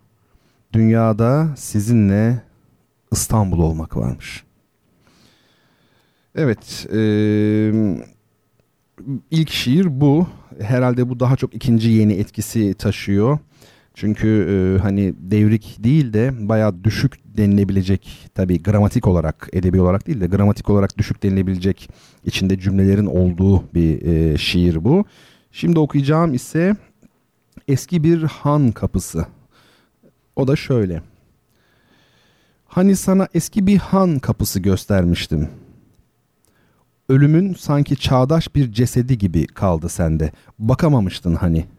Dünyada 0.72 1.48
sizinle 1.56 2.42
İstanbul 3.12 3.58
olmak 3.58 3.96
varmış. 3.96 4.44
Evet, 6.34 6.86
e, 6.94 7.00
ilk 9.30 9.50
şiir 9.50 10.00
bu. 10.00 10.26
Herhalde 10.60 11.08
bu 11.08 11.20
daha 11.20 11.36
çok 11.36 11.54
ikinci 11.54 11.90
yeni 11.90 12.12
etkisi 12.12 12.74
taşıyor. 12.74 13.38
Çünkü 13.94 14.28
e, 14.28 14.82
hani 14.82 15.14
devrik 15.18 15.76
değil 15.84 16.12
de 16.12 16.48
bayağı 16.48 16.84
düşük 16.84 17.36
denilebilecek 17.36 18.30
tabi 18.34 18.62
gramatik 18.62 19.06
olarak 19.06 19.48
edebi 19.52 19.80
olarak 19.80 20.06
değil 20.06 20.20
de 20.20 20.26
gramatik 20.26 20.70
olarak 20.70 20.98
düşük 20.98 21.22
denilebilecek 21.22 21.90
içinde 22.24 22.58
cümlelerin 22.58 23.06
olduğu 23.06 23.74
bir 23.74 24.02
e, 24.06 24.38
şiir 24.38 24.84
bu. 24.84 25.04
Şimdi 25.52 25.78
okuyacağım 25.78 26.34
ise 26.34 26.76
eski 27.68 28.04
bir 28.04 28.22
han 28.22 28.72
kapısı. 28.72 29.26
O 30.36 30.48
da 30.48 30.56
şöyle. 30.56 31.02
Hani 32.78 32.96
sana 32.96 33.28
eski 33.34 33.66
bir 33.66 33.76
han 33.76 34.18
kapısı 34.18 34.60
göstermiştim. 34.60 35.48
Ölümün 37.08 37.54
sanki 37.54 37.96
çağdaş 37.96 38.54
bir 38.54 38.72
cesedi 38.72 39.18
gibi 39.18 39.46
kaldı 39.46 39.88
sende. 39.88 40.32
Bakamamıştın 40.58 41.34
hani.'' 41.34 41.78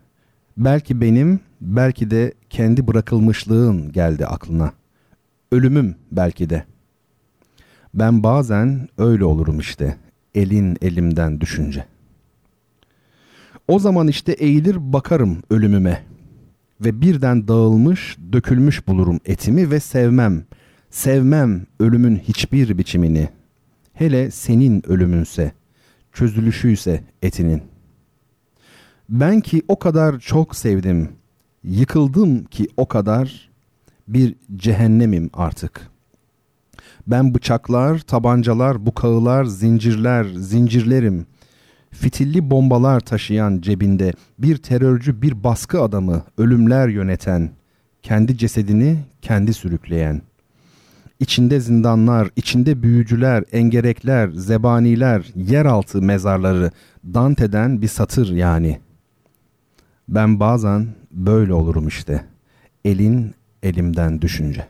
Belki 0.60 1.02
benim, 1.02 1.40
belki 1.62 2.12
de 2.12 2.34
kendi 2.50 2.88
bırakılmışlığın 2.88 3.92
geldi 3.92 4.26
aklına. 4.26 4.72
Ölümüm 5.52 5.96
belki 6.12 6.50
de. 6.50 6.64
Ben 7.94 8.24
bazen 8.24 8.90
öyle 8.98 9.26
olurum 9.26 9.60
işte, 9.60 9.98
elin 10.36 10.78
elimden 10.82 11.42
düşünce. 11.42 11.86
O 13.68 13.80
zaman 13.80 14.08
işte 14.08 14.32
eğilir 14.32 14.94
bakarım 14.94 15.38
ölümüme 15.50 16.04
ve 16.82 17.02
birden 17.02 17.48
dağılmış, 17.48 18.18
dökülmüş 18.34 18.88
bulurum 18.88 19.20
etimi 19.26 19.72
ve 19.72 19.80
sevmem. 19.80 20.44
Sevmem 20.90 21.66
ölümün 21.80 22.16
hiçbir 22.18 22.78
biçimini. 22.78 23.30
Hele 23.94 24.32
senin 24.32 24.90
ölümünse, 24.90 25.52
çözülüşüyse 26.14 27.04
etinin.'' 27.22 27.80
Ben 29.10 29.42
ki 29.42 29.62
o 29.68 29.80
kadar 29.80 30.20
çok 30.20 30.56
sevdim. 30.56 31.10
Yıkıldım 31.64 32.44
ki 32.44 32.68
o 32.78 32.88
kadar 32.88 33.50
bir 34.08 34.36
cehennemim 34.56 35.30
artık. 35.34 35.90
Ben 37.08 37.36
bıçaklar, 37.36 38.00
tabancalar, 38.00 38.86
bukağılar, 38.86 39.46
zincirler, 39.46 40.24
zincirlerim. 40.36 41.26
Fitilli 41.92 42.52
bombalar 42.52 43.00
taşıyan 43.00 43.62
cebinde 43.62 44.14
bir 44.40 44.58
terörcü, 44.58 45.22
bir 45.22 45.44
baskı 45.44 45.82
adamı, 45.82 46.24
ölümler 46.38 46.88
yöneten, 46.88 47.50
kendi 48.04 48.38
cesedini 48.38 49.00
kendi 49.22 49.54
sürükleyen. 49.54 50.22
İçinde 51.20 51.60
zindanlar, 51.60 52.30
içinde 52.36 52.84
büyücüler, 52.84 53.44
engerekler, 53.52 54.30
zebaniler, 54.30 55.26
yeraltı 55.36 56.02
mezarları, 56.02 56.72
Dante'den 57.14 57.82
bir 57.82 57.88
satır 57.88 58.32
yani.'' 58.32 58.90
Ben 60.10 60.40
bazen 60.40 60.88
böyle 61.12 61.54
olurum 61.54 61.88
işte. 61.88 62.26
Elin 62.86 63.34
elimden 63.64 64.22
düşünce. 64.22 64.68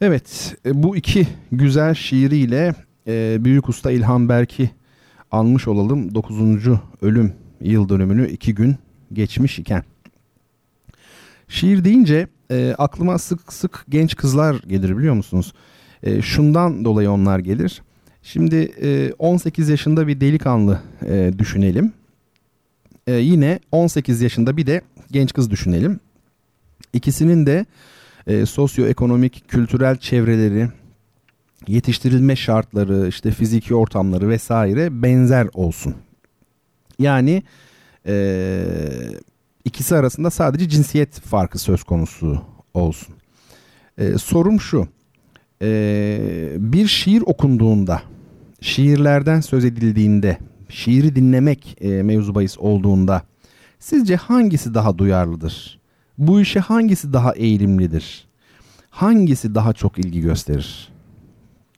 Evet 0.00 0.56
e, 0.66 0.82
bu 0.82 0.96
iki 0.96 1.26
güzel 1.52 1.94
şiiriyle 1.94 2.74
e, 3.06 3.44
Büyük 3.44 3.68
Usta 3.68 3.90
İlhan 3.90 4.28
Berk'i 4.28 4.70
almış 5.30 5.68
olalım. 5.68 6.14
9. 6.14 6.38
ölüm 7.02 7.32
yıl 7.60 7.88
dönümünü 7.88 8.28
iki 8.28 8.54
gün 8.54 8.76
geçmiş 9.12 9.58
iken. 9.58 9.84
Şiir 11.48 11.84
deyince 11.84 12.28
e, 12.52 12.74
aklıma 12.78 13.18
sık 13.18 13.52
sık 13.52 13.84
genç 13.88 14.16
kızlar 14.16 14.56
gelir 14.66 14.98
biliyor 14.98 15.14
musunuz? 15.14 15.52
E, 16.02 16.22
şundan 16.22 16.84
dolayı 16.84 17.10
onlar 17.10 17.38
gelir. 17.38 17.82
Şimdi 18.22 18.56
e, 18.82 19.12
18 19.18 19.68
yaşında 19.68 20.06
bir 20.06 20.20
delikanlı 20.20 20.80
e, 21.06 21.32
düşünelim 21.38 21.92
e, 23.06 23.12
yine 23.12 23.60
18 23.72 24.22
yaşında 24.22 24.56
bir 24.56 24.66
de 24.66 24.80
genç 25.10 25.32
kız 25.32 25.50
düşünelim. 25.50 26.00
İkisinin 26.92 27.46
de 27.46 27.66
e, 28.26 28.46
sosyoekonomik, 28.46 29.48
kültürel 29.48 29.96
çevreleri, 29.96 30.68
yetiştirilme 31.68 32.36
şartları, 32.36 33.08
işte 33.08 33.30
fiziki 33.30 33.74
ortamları 33.74 34.28
vesaire 34.28 35.02
benzer 35.02 35.48
olsun. 35.54 35.94
Yani 36.98 37.42
e, 38.06 38.64
ikisi 39.64 39.96
arasında 39.96 40.30
sadece 40.30 40.68
cinsiyet 40.68 41.20
farkı 41.20 41.58
söz 41.58 41.82
konusu 41.82 42.42
olsun. 42.74 43.14
E, 43.98 44.18
sorum 44.18 44.60
şu. 44.60 44.88
E, 45.62 46.52
bir 46.58 46.86
şiir 46.86 47.22
okunduğunda, 47.26 48.02
şiirlerden 48.60 49.40
söz 49.40 49.64
edildiğinde, 49.64 50.38
şiiri 50.68 51.16
dinlemek 51.16 51.76
e, 51.80 52.02
mevzu 52.02 52.34
bahis 52.34 52.58
olduğunda 52.58 53.22
sizce 53.78 54.16
hangisi 54.16 54.74
daha 54.74 54.98
duyarlıdır? 54.98 55.80
Bu 56.18 56.40
işe 56.40 56.60
hangisi 56.60 57.12
daha 57.12 57.32
eğilimlidir? 57.32 58.24
Hangisi 58.90 59.54
daha 59.54 59.72
çok 59.72 59.98
ilgi 59.98 60.20
gösterir? 60.20 60.91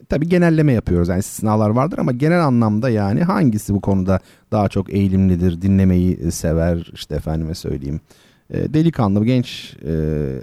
Tabii 0.09 0.29
genelleme 0.29 0.73
yapıyoruz 0.73 1.09
yani 1.09 1.19
istisnalar 1.19 1.71
vardır 1.71 1.99
ama 1.99 2.13
genel 2.13 2.45
anlamda 2.45 2.91
yani 2.91 3.23
hangisi 3.23 3.75
bu 3.75 3.81
konuda 3.81 4.21
daha 4.53 4.69
çok 4.69 4.93
eğilimlidir, 4.93 5.63
dinlemeyi 5.63 6.33
sever 6.33 6.91
işte 6.95 7.15
efendime 7.15 7.55
söyleyeyim. 7.55 8.01
E, 8.51 8.75
delikanlı 8.75 9.21
mı 9.21 9.27
genç 9.27 9.77
e, 9.85 9.93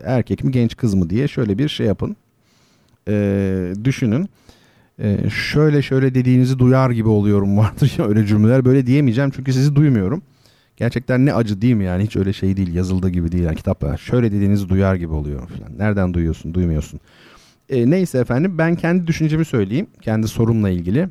erkek 0.06 0.43
mi 0.43 0.52
genç 0.52 0.78
kız 0.78 0.93
mı 0.93 1.10
diye 1.10 1.28
şöyle 1.28 1.58
bir 1.58 1.69
şey 1.69 1.88
yapın. 1.88 2.15
E, 3.08 3.74
düşünün. 3.84 4.30
E, 5.00 5.30
şöyle 5.30 5.82
şöyle 5.82 6.15
dediğinizi 6.15 6.60
duyar 6.60 6.89
gibi 6.89 7.10
oluyorum 7.10 7.58
vardır 7.58 7.95
ya 7.97 8.08
öyle 8.08 8.26
cümleler 8.26 8.65
böyle 8.65 8.86
diyemeyeceğim 8.86 9.32
çünkü 9.32 9.54
sizi 9.54 9.76
duymuyorum. 9.76 10.21
Gerçekten 10.78 11.26
ne 11.26 11.34
acı 11.34 11.62
değil 11.62 11.74
mi 11.74 11.84
yani 11.84 12.04
hiç 12.04 12.15
öyle 12.15 12.34
şey 12.34 12.58
değil 12.58 12.74
yazıldığı 12.74 13.10
gibi 13.10 13.32
değil 13.32 13.43
yani 13.43 13.56
kitap 13.56 13.84
var. 13.84 13.97
Şöyle 13.97 14.32
dediğinizi 14.32 14.69
duyar 14.69 14.95
gibi 14.95 15.13
oluyor 15.13 15.47
falan. 15.47 15.78
Nereden 15.78 16.13
duyuyorsun 16.13 16.54
duymuyorsun. 16.54 17.00
E, 17.72 17.90
neyse 17.90 18.18
efendim 18.18 18.58
ben 18.58 18.76
kendi 18.76 19.08
düşüncemi 19.08 19.46
söyleyeyim. 19.46 19.88
Kendi 20.02 20.28
sorumla 20.28 20.70
ilgili. 20.70 21.10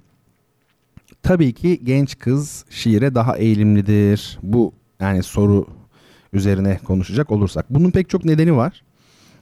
Tabii 1.22 1.52
ki 1.52 1.80
genç 1.84 2.18
kız 2.18 2.64
şiire 2.70 3.14
daha 3.14 3.36
eğilimlidir. 3.36 4.38
Bu 4.42 4.72
yani 5.00 5.22
soru 5.22 5.66
üzerine 6.32 6.78
konuşacak 6.86 7.30
olursak. 7.30 7.66
Bunun 7.70 7.90
pek 7.90 8.08
çok 8.08 8.24
nedeni 8.24 8.56
var. 8.56 8.82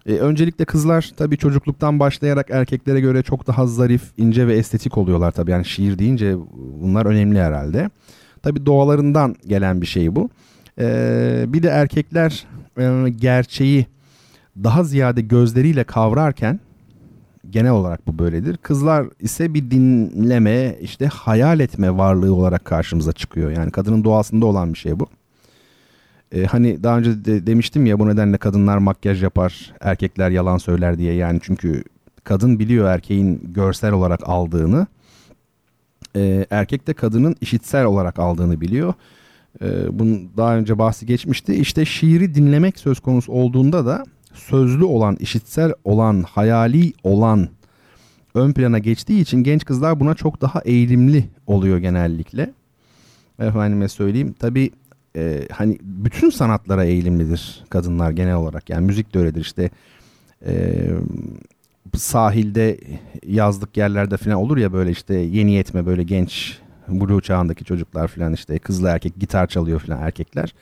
E, 0.06 0.12
öncelikle 0.12 0.64
kızlar 0.64 1.10
tabii 1.16 1.36
çocukluktan 1.36 2.00
başlayarak 2.00 2.50
erkeklere 2.50 3.00
göre 3.00 3.22
çok 3.22 3.46
daha 3.46 3.66
zarif, 3.66 4.02
ince 4.16 4.46
ve 4.46 4.54
estetik 4.54 4.98
oluyorlar 4.98 5.30
tabii. 5.32 5.50
Yani 5.50 5.64
şiir 5.64 5.98
deyince 5.98 6.36
bunlar 6.80 7.06
önemli 7.06 7.40
herhalde. 7.40 7.90
Tabii 8.42 8.66
doğalarından 8.66 9.36
gelen 9.46 9.80
bir 9.80 9.86
şey 9.86 10.16
bu. 10.16 10.30
E, 10.80 11.44
bir 11.48 11.62
de 11.62 11.68
erkekler 11.68 12.46
e, 12.78 13.08
gerçeği 13.10 13.86
daha 14.64 14.84
ziyade 14.84 15.20
gözleriyle 15.20 15.84
kavrarken 15.84 16.60
genel 17.50 17.70
olarak 17.70 18.06
bu 18.06 18.18
böyledir. 18.18 18.56
Kızlar 18.56 19.06
ise 19.20 19.54
bir 19.54 19.70
dinleme, 19.70 20.76
işte 20.80 21.06
hayal 21.06 21.60
etme 21.60 21.96
varlığı 21.96 22.34
olarak 22.34 22.64
karşımıza 22.64 23.12
çıkıyor. 23.12 23.50
Yani 23.50 23.70
kadının 23.70 24.04
doğasında 24.04 24.46
olan 24.46 24.72
bir 24.74 24.78
şey 24.78 25.00
bu. 25.00 25.06
Ee, 26.32 26.44
hani 26.44 26.82
daha 26.82 26.98
önce 26.98 27.24
de 27.24 27.46
demiştim 27.46 27.86
ya 27.86 27.98
bu 27.98 28.08
nedenle 28.08 28.36
kadınlar 28.36 28.78
makyaj 28.78 29.22
yapar, 29.22 29.74
erkekler 29.80 30.30
yalan 30.30 30.58
söyler 30.58 30.98
diye. 30.98 31.14
Yani 31.14 31.40
çünkü 31.42 31.84
kadın 32.24 32.58
biliyor 32.58 32.88
erkeğin 32.88 33.52
görsel 33.54 33.92
olarak 33.92 34.20
aldığını. 34.28 34.86
Ee, 36.16 36.46
erkek 36.50 36.86
de 36.86 36.94
kadının 36.94 37.36
işitsel 37.40 37.84
olarak 37.84 38.18
aldığını 38.18 38.60
biliyor. 38.60 38.94
Ee, 39.62 39.98
bunun 39.98 40.30
daha 40.36 40.56
önce 40.56 40.78
bahsi 40.78 41.06
geçmişti. 41.06 41.54
İşte 41.54 41.84
şiiri 41.84 42.34
dinlemek 42.34 42.78
söz 42.78 43.00
konusu 43.00 43.32
olduğunda 43.32 43.86
da 43.86 44.04
sözlü 44.38 44.84
olan, 44.84 45.16
işitsel 45.16 45.72
olan, 45.84 46.22
hayali 46.22 46.92
olan 47.02 47.48
ön 48.34 48.52
plana 48.52 48.78
geçtiği 48.78 49.20
için 49.20 49.42
genç 49.42 49.64
kızlar 49.64 50.00
buna 50.00 50.14
çok 50.14 50.40
daha 50.40 50.60
eğilimli 50.60 51.24
oluyor 51.46 51.78
genellikle. 51.78 52.50
Efendime 53.38 53.88
söyleyeyim. 53.88 54.34
Tabi 54.38 54.70
e, 55.16 55.48
hani 55.52 55.78
bütün 55.82 56.30
sanatlara 56.30 56.84
eğilimlidir 56.84 57.64
kadınlar 57.70 58.10
genel 58.10 58.34
olarak. 58.34 58.70
Yani 58.70 58.86
müzik 58.86 59.14
de 59.14 59.18
öyledir 59.18 59.40
işte. 59.40 59.70
E, 60.46 60.84
sahilde 61.96 62.78
yazlık 63.26 63.76
yerlerde 63.76 64.16
falan 64.16 64.36
olur 64.36 64.56
ya 64.56 64.72
böyle 64.72 64.90
işte 64.90 65.14
yeni 65.14 65.52
yetme 65.52 65.86
böyle 65.86 66.02
genç 66.02 66.58
blue 66.88 67.22
çağındaki 67.22 67.64
çocuklar 67.64 68.08
falan 68.08 68.32
işte 68.32 68.58
kızla 68.58 68.90
erkek 68.90 69.20
gitar 69.20 69.46
çalıyor 69.46 69.80
falan 69.80 70.02
erkekler 70.02 70.54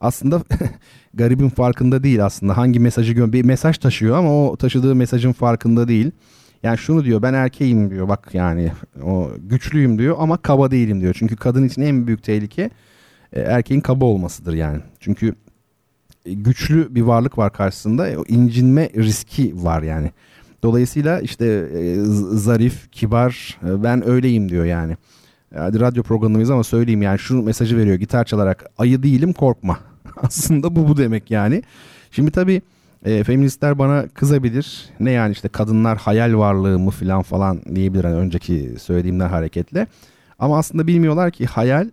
aslında 0.00 0.42
garibin 1.14 1.48
farkında 1.48 2.02
değil 2.02 2.24
aslında. 2.24 2.56
Hangi 2.56 2.80
mesajı 2.80 3.12
gö 3.12 3.32
bir 3.32 3.44
mesaj 3.44 3.78
taşıyor 3.78 4.16
ama 4.16 4.48
o 4.48 4.56
taşıdığı 4.56 4.94
mesajın 4.94 5.32
farkında 5.32 5.88
değil. 5.88 6.10
Yani 6.62 6.78
şunu 6.78 7.04
diyor 7.04 7.22
ben 7.22 7.34
erkeğim 7.34 7.90
diyor 7.90 8.08
bak 8.08 8.28
yani 8.32 8.72
o 9.02 9.30
güçlüyüm 9.38 9.98
diyor 9.98 10.16
ama 10.18 10.36
kaba 10.36 10.70
değilim 10.70 11.00
diyor. 11.00 11.14
Çünkü 11.18 11.36
kadın 11.36 11.64
için 11.64 11.82
en 11.82 12.06
büyük 12.06 12.22
tehlike 12.22 12.70
e, 13.32 13.40
erkeğin 13.40 13.80
kaba 13.80 14.04
olmasıdır 14.04 14.54
yani. 14.54 14.80
Çünkü 15.00 15.34
e, 16.26 16.32
güçlü 16.32 16.94
bir 16.94 17.02
varlık 17.02 17.38
var 17.38 17.52
karşısında 17.52 18.08
e, 18.08 18.18
o 18.18 18.24
incinme 18.28 18.90
riski 18.96 19.64
var 19.64 19.82
yani. 19.82 20.10
Dolayısıyla 20.62 21.20
işte 21.20 21.46
e, 21.74 21.96
zarif, 22.32 22.92
kibar 22.92 23.58
e, 23.66 23.82
ben 23.82 24.08
öyleyim 24.08 24.48
diyor 24.48 24.64
yani. 24.64 24.96
Hadi 25.54 25.80
radyo 25.80 26.02
programındayız 26.02 26.50
ama 26.50 26.64
söyleyeyim 26.64 27.02
yani 27.02 27.18
şu 27.18 27.42
mesajı 27.42 27.76
veriyor 27.76 27.96
gitar 27.96 28.24
çalarak 28.24 28.64
ayı 28.78 29.02
değilim 29.02 29.32
korkma. 29.32 29.78
Aslında 30.16 30.76
bu 30.76 30.88
bu 30.88 30.96
demek 30.96 31.30
yani. 31.30 31.62
Şimdi 32.10 32.30
tabii 32.30 32.62
e, 33.04 33.24
feministler 33.24 33.78
bana 33.78 34.08
kızabilir. 34.08 34.88
Ne 35.00 35.10
yani 35.10 35.32
işte 35.32 35.48
kadınlar 35.48 35.98
hayal 35.98 36.38
varlığı 36.38 36.78
mı 36.78 36.90
falan 36.90 37.22
falan 37.22 37.60
diyebilir 37.74 38.04
hani 38.04 38.14
önceki 38.14 38.74
söylediğimden 38.78 39.28
hareketle. 39.28 39.86
Ama 40.38 40.58
aslında 40.58 40.86
bilmiyorlar 40.86 41.30
ki 41.30 41.46
hayal 41.46 41.90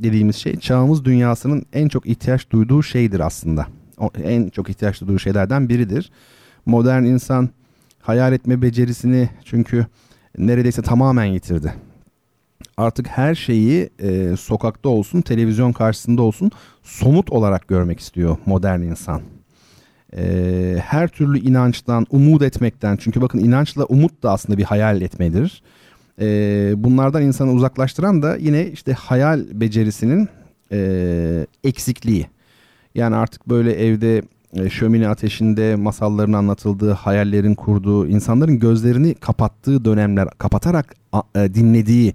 dediğimiz 0.00 0.36
şey 0.36 0.56
çağımız 0.56 1.04
dünyasının 1.04 1.66
en 1.72 1.88
çok 1.88 2.06
ihtiyaç 2.06 2.50
duyduğu 2.50 2.82
şeydir 2.82 3.20
aslında. 3.20 3.66
O, 3.98 4.10
en 4.24 4.48
çok 4.48 4.70
ihtiyaç 4.70 5.00
duyduğu 5.00 5.18
şeylerden 5.18 5.68
biridir. 5.68 6.10
Modern 6.66 7.04
insan 7.04 7.48
hayal 8.00 8.32
etme 8.32 8.62
becerisini 8.62 9.28
çünkü 9.44 9.86
neredeyse 10.38 10.82
tamamen 10.82 11.24
yitirdi 11.24 11.74
artık 12.76 13.06
her 13.06 13.34
şeyi 13.34 13.90
e, 13.98 14.36
sokakta 14.36 14.88
olsun, 14.88 15.20
televizyon 15.20 15.72
karşısında 15.72 16.22
olsun 16.22 16.50
somut 16.82 17.30
olarak 17.30 17.68
görmek 17.68 18.00
istiyor 18.00 18.36
modern 18.46 18.80
insan. 18.80 19.22
E, 20.16 20.76
her 20.84 21.08
türlü 21.08 21.38
inançtan, 21.38 22.06
umut 22.10 22.42
etmekten 22.42 22.96
çünkü 22.96 23.20
bakın 23.20 23.38
inançla 23.38 23.84
umut 23.84 24.22
da 24.22 24.32
aslında 24.32 24.58
bir 24.58 24.64
hayal 24.64 25.02
etmedir. 25.02 25.62
E, 26.20 26.26
bunlardan 26.76 27.22
insanı 27.22 27.52
uzaklaştıran 27.52 28.22
da 28.22 28.36
yine 28.36 28.66
işte 28.66 28.92
hayal 28.92 29.44
becerisinin 29.52 30.28
e, 30.72 31.46
eksikliği. 31.64 32.26
Yani 32.94 33.16
artık 33.16 33.48
böyle 33.48 33.72
evde 33.72 34.22
e, 34.54 34.70
şömine 34.70 35.08
ateşinde 35.08 35.76
masalların 35.76 36.32
anlatıldığı, 36.32 36.92
hayallerin 36.92 37.54
kurduğu, 37.54 38.06
insanların 38.06 38.58
gözlerini 38.58 39.14
kapattığı 39.14 39.84
dönemler, 39.84 40.28
kapatarak 40.38 40.94
e, 41.34 41.54
dinlediği 41.54 42.14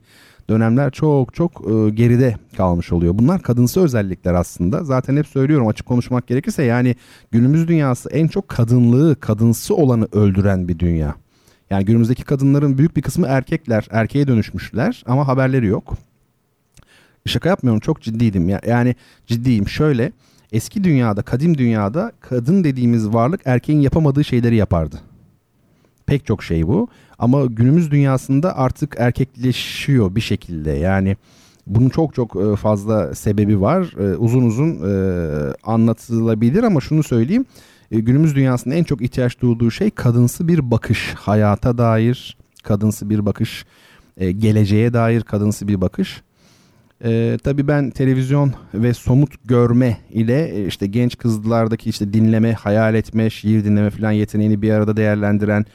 dönemler 0.50 0.92
çok 0.92 1.34
çok 1.34 1.52
e, 1.52 1.90
geride 1.90 2.36
kalmış 2.58 2.92
oluyor. 2.92 3.18
Bunlar 3.18 3.42
kadınsı 3.42 3.82
özellikler 3.82 4.34
aslında. 4.34 4.84
Zaten 4.84 5.18
hep 5.18 5.28
söylüyorum 5.28 5.68
açık 5.68 5.86
konuşmak 5.86 6.28
gerekirse 6.28 6.64
yani 6.64 6.96
günümüz 7.32 7.68
dünyası 7.68 8.10
en 8.10 8.28
çok 8.28 8.48
kadınlığı, 8.48 9.20
kadınsı 9.20 9.76
olanı 9.76 10.08
öldüren 10.12 10.68
bir 10.68 10.80
dünya. 10.80 11.16
Yani 11.70 11.86
günümüzdeki 11.86 12.24
kadınların 12.24 12.78
büyük 12.78 12.98
bir 12.98 13.02
kısmı 13.02 13.28
erkekler, 13.28 13.88
erkeğe 13.92 14.28
dönüşmüşler 14.28 15.04
ama 15.08 15.28
haberleri 15.28 15.66
yok. 15.66 15.94
Şaka 17.26 17.50
yapmıyorum 17.50 17.80
çok 17.80 18.02
ciddiydim. 18.02 18.50
Yani 18.50 18.96
ciddiyim 19.28 19.68
şöyle 19.68 20.12
eski 20.52 20.84
dünyada, 20.84 21.22
kadim 21.22 21.58
dünyada 21.58 22.12
kadın 22.22 22.64
dediğimiz 22.64 23.14
varlık 23.14 23.42
erkeğin 23.46 23.80
yapamadığı 23.80 24.24
şeyleri 24.24 24.56
yapardı. 24.56 25.00
Pek 26.06 26.26
çok 26.26 26.44
şey 26.44 26.68
bu. 26.68 26.88
Ama 27.20 27.46
günümüz 27.46 27.92
dünyasında 27.92 28.58
artık 28.58 28.96
erkekleşiyor 28.98 30.16
bir 30.16 30.22
şekilde. 30.22 30.72
Yani 30.72 31.18
bunun 31.68 31.90
çok 31.90 32.16
çok 32.16 32.36
e, 32.36 32.56
fazla 32.56 33.16
sebebi 33.16 33.62
var. 33.62 33.94
E, 34.00 34.18
uzun 34.18 34.44
uzun 34.44 34.70
e, 34.70 35.54
anlatılabilir 35.64 36.64
ama 36.64 36.82
şunu 36.82 37.04
söyleyeyim. 37.04 37.46
Günümüz 37.92 38.36
dünyasında 38.36 38.76
en 38.76 38.84
çok 38.84 39.02
ihtiyaç 39.02 39.42
duyduğu 39.42 39.72
şey 39.72 39.90
kadınsı 39.90 40.48
bir 40.48 40.72
bakış. 40.72 41.14
Hayata 41.18 41.78
dair 41.78 42.38
kadınsı 42.64 43.10
bir 43.10 43.26
bakış. 43.26 43.66
Geleceğe 44.20 44.94
dair 44.94 45.22
kadınsı 45.22 45.68
bir 45.68 45.82
bakış. 45.82 46.22
Ee, 47.04 47.38
tabii 47.44 47.68
ben 47.68 47.90
televizyon 47.90 48.54
ve 48.74 48.94
somut 48.94 49.34
görme 49.46 49.98
ile 50.10 50.66
işte 50.68 50.88
genç 50.88 51.18
kızlardaki 51.18 51.90
işte 51.90 52.14
dinleme, 52.14 52.54
hayal 52.54 52.96
etme, 52.96 53.30
şiir 53.30 53.66
dinleme 53.66 53.90
falan 53.90 54.12
yeteneğini 54.12 54.62
bir 54.62 54.72
arada 54.72 54.98
değerlendiren 54.98 55.66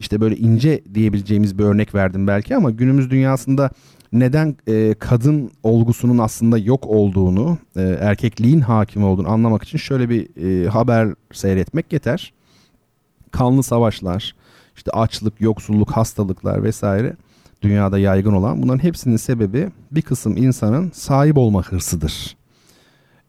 işte 0.00 0.20
böyle 0.20 0.36
ince 0.36 0.82
diyebileceğimiz 0.94 1.58
bir 1.58 1.64
örnek 1.64 1.94
verdim 1.94 2.26
belki 2.26 2.56
ama 2.56 2.70
günümüz 2.70 3.10
dünyasında 3.10 3.70
neden 4.12 4.56
e, 4.66 4.94
kadın 4.94 5.50
olgusunun 5.62 6.18
aslında 6.18 6.58
yok 6.58 6.86
olduğunu, 6.86 7.58
e, 7.76 7.82
erkekliğin 7.82 8.60
hakim 8.60 9.04
olduğunu 9.04 9.28
anlamak 9.30 9.62
için 9.62 9.78
şöyle 9.78 10.08
bir 10.08 10.28
e, 10.64 10.68
haber 10.68 11.08
seyretmek 11.32 11.92
yeter. 11.92 12.32
Kanlı 13.30 13.62
savaşlar, 13.62 14.34
işte 14.76 14.90
açlık, 14.90 15.40
yoksulluk, 15.40 15.90
hastalıklar 15.90 16.62
vesaire 16.62 17.16
dünyada 17.62 17.98
yaygın 17.98 18.32
olan 18.32 18.62
bunların 18.62 18.82
hepsinin 18.82 19.16
sebebi 19.16 19.70
bir 19.92 20.02
kısım 20.02 20.36
insanın 20.36 20.90
sahip 20.94 21.38
olma 21.38 21.62
hırsıdır. 21.62 22.36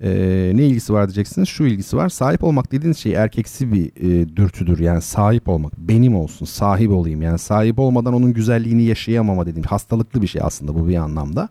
Ee, 0.01 0.51
ne 0.55 0.65
ilgisi 0.65 0.93
var 0.93 1.07
diyeceksiniz? 1.07 1.49
Şu 1.49 1.63
ilgisi 1.63 1.97
var. 1.97 2.09
Sahip 2.09 2.43
olmak 2.43 2.71
dediğiniz 2.71 2.97
şey 2.97 3.13
erkeksi 3.13 3.73
bir 3.73 3.85
e, 3.85 4.35
dürtüdür. 4.35 4.79
Yani 4.79 5.01
sahip 5.01 5.49
olmak. 5.49 5.77
Benim 5.77 6.15
olsun, 6.15 6.45
sahip 6.45 6.91
olayım. 6.91 7.21
Yani 7.21 7.39
sahip 7.39 7.79
olmadan 7.79 8.13
onun 8.13 8.33
güzelliğini 8.33 8.83
yaşayamama 8.83 9.45
dediğim 9.45 9.67
hastalıklı 9.67 10.21
bir 10.21 10.27
şey 10.27 10.41
aslında 10.43 10.75
bu 10.75 10.87
bir 10.87 10.95
anlamda. 10.95 11.49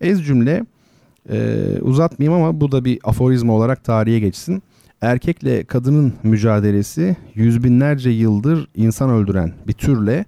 Ez 0.00 0.26
cümle 0.26 0.64
e, 1.30 1.64
uzatmayayım 1.80 2.42
ama 2.42 2.60
bu 2.60 2.72
da 2.72 2.84
bir 2.84 2.98
aforizma 3.04 3.52
olarak 3.52 3.84
tarihe 3.84 4.18
geçsin. 4.18 4.62
Erkekle 5.00 5.64
kadının 5.64 6.12
mücadelesi 6.22 7.16
yüz 7.34 7.64
binlerce 7.64 8.10
yıldır 8.10 8.68
insan 8.74 9.10
öldüren 9.10 9.52
bir 9.66 9.72
türle 9.72 10.24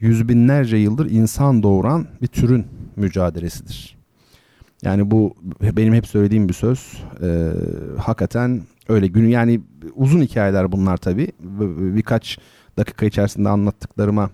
yüz 0.00 0.28
binlerce 0.28 0.76
yıldır 0.76 1.10
insan 1.10 1.62
doğuran 1.62 2.06
bir 2.22 2.26
türün 2.26 2.66
mücadelesidir. 2.96 4.01
Yani 4.82 5.10
bu 5.10 5.34
benim 5.62 5.94
hep 5.94 6.06
söylediğim 6.06 6.48
bir 6.48 6.54
söz. 6.54 7.02
Ee, 7.22 7.48
hakikaten 7.98 8.62
öyle 8.88 9.06
gün 9.06 9.28
yani 9.28 9.60
uzun 9.94 10.20
hikayeler 10.20 10.72
bunlar 10.72 10.96
tabii. 10.96 11.28
Birkaç 11.78 12.38
dakika 12.78 13.06
içerisinde 13.06 13.48
anlattıklarıma 13.48 14.30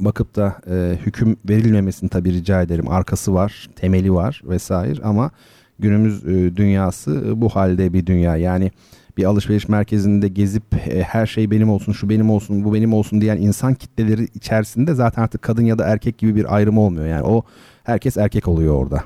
bakıp 0.00 0.36
da 0.36 0.56
e, 0.70 0.98
hüküm 1.06 1.36
verilmemesini 1.48 2.10
tabii 2.10 2.32
rica 2.32 2.62
ederim. 2.62 2.88
Arkası 2.88 3.34
var, 3.34 3.68
temeli 3.76 4.12
var 4.12 4.42
vesaire 4.44 5.02
ama 5.02 5.30
günümüz 5.78 6.24
e, 6.24 6.56
dünyası 6.56 7.40
bu 7.40 7.48
halde 7.48 7.92
bir 7.92 8.06
dünya. 8.06 8.36
Yani 8.36 8.70
bir 9.16 9.24
alışveriş 9.24 9.68
merkezinde 9.68 10.28
gezip 10.28 10.64
e, 10.88 11.02
her 11.02 11.26
şey 11.26 11.50
benim 11.50 11.70
olsun, 11.70 11.92
şu 11.92 12.08
benim 12.08 12.30
olsun, 12.30 12.64
bu 12.64 12.74
benim 12.74 12.94
olsun 12.94 13.20
diyen 13.20 13.36
insan 13.36 13.74
kitleleri 13.74 14.24
içerisinde 14.34 14.94
zaten 14.94 15.22
artık 15.22 15.42
kadın 15.42 15.62
ya 15.62 15.78
da 15.78 15.86
erkek 15.86 16.18
gibi 16.18 16.36
bir 16.36 16.54
ayrım 16.54 16.78
olmuyor. 16.78 17.06
Yani 17.06 17.22
o 17.22 17.42
herkes 17.84 18.16
erkek 18.16 18.48
oluyor 18.48 18.74
orada. 18.74 19.04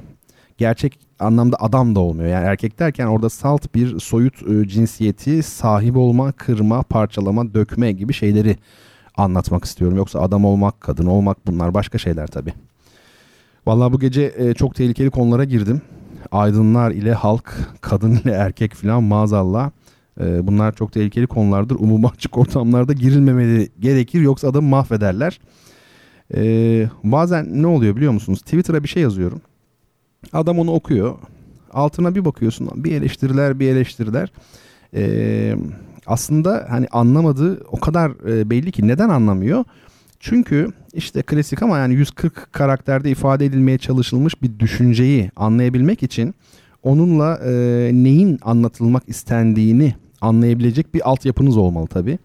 Gerçek 0.58 0.98
anlamda 1.18 1.56
adam 1.60 1.94
da 1.94 2.00
olmuyor. 2.00 2.28
Yani 2.28 2.46
erkek 2.46 2.78
derken 2.78 3.06
orada 3.06 3.28
salt 3.28 3.74
bir 3.74 3.98
soyut 3.98 4.42
e, 4.48 4.68
cinsiyeti 4.68 5.42
sahip 5.42 5.96
olma, 5.96 6.32
kırma, 6.32 6.82
parçalama, 6.82 7.54
dökme 7.54 7.92
gibi 7.92 8.12
şeyleri 8.12 8.56
anlatmak 9.16 9.64
istiyorum. 9.64 9.96
Yoksa 9.96 10.20
adam 10.20 10.44
olmak, 10.44 10.80
kadın 10.80 11.06
olmak 11.06 11.46
bunlar 11.46 11.74
başka 11.74 11.98
şeyler 11.98 12.26
tabii. 12.26 12.52
Vallahi 13.66 13.92
bu 13.92 14.00
gece 14.00 14.34
e, 14.36 14.54
çok 14.54 14.74
tehlikeli 14.74 15.10
konulara 15.10 15.44
girdim. 15.44 15.82
Aydınlar 16.32 16.90
ile 16.90 17.12
halk, 17.12 17.54
kadın 17.80 18.16
ile 18.16 18.32
erkek 18.32 18.74
filan 18.74 19.02
maazallah. 19.02 19.70
E, 20.20 20.46
bunlar 20.46 20.72
çok 20.72 20.92
tehlikeli 20.92 21.26
konulardır. 21.26 21.76
Umuma 21.80 22.08
açık 22.08 22.38
ortamlarda 22.38 22.92
girilmemeli 22.92 23.68
gerekir 23.80 24.20
yoksa 24.20 24.48
adamı 24.48 24.68
mahvederler. 24.68 25.40
E, 26.34 26.40
bazen 27.04 27.62
ne 27.62 27.66
oluyor 27.66 27.96
biliyor 27.96 28.12
musunuz? 28.12 28.40
Twitter'a 28.40 28.82
bir 28.82 28.88
şey 28.88 29.02
yazıyorum. 29.02 29.40
Adam 30.32 30.58
onu 30.58 30.72
okuyor. 30.72 31.14
Altına 31.72 32.14
bir 32.14 32.24
bakıyorsun 32.24 32.70
bir 32.76 32.92
eleştiriler 32.92 33.60
bir 33.60 33.68
eleştiriler. 33.68 34.32
Ee, 34.94 35.56
aslında 36.06 36.66
hani 36.70 36.86
anlamadığı 36.88 37.64
o 37.64 37.80
kadar 37.80 38.10
e, 38.30 38.50
belli 38.50 38.72
ki 38.72 38.88
neden 38.88 39.08
anlamıyor? 39.08 39.64
Çünkü 40.20 40.68
işte 40.94 41.22
klasik 41.22 41.62
ama 41.62 41.78
yani 41.78 41.94
140 41.94 42.52
karakterde 42.52 43.10
ifade 43.10 43.46
edilmeye 43.46 43.78
çalışılmış 43.78 44.42
bir 44.42 44.58
düşünceyi 44.58 45.30
anlayabilmek 45.36 46.02
için 46.02 46.34
onunla 46.82 47.40
e, 47.44 47.50
neyin 47.92 48.38
anlatılmak 48.42 49.02
istendiğini 49.06 49.94
anlayabilecek 50.20 50.94
bir 50.94 51.10
altyapınız 51.10 51.56
olmalı 51.56 51.86
tabi. 51.86 52.18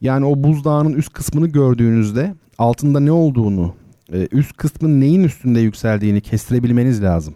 Yani 0.00 0.24
o 0.24 0.42
buzdağının 0.42 0.92
üst 0.92 1.12
kısmını 1.12 1.46
gördüğünüzde 1.46 2.34
altında 2.58 3.00
ne 3.00 3.12
olduğunu, 3.12 3.74
e, 4.12 4.28
üst 4.32 4.56
kısmın 4.56 5.00
neyin 5.00 5.24
üstünde 5.24 5.60
yükseldiğini 5.60 6.20
kestirebilmeniz 6.20 7.02
lazım. 7.02 7.34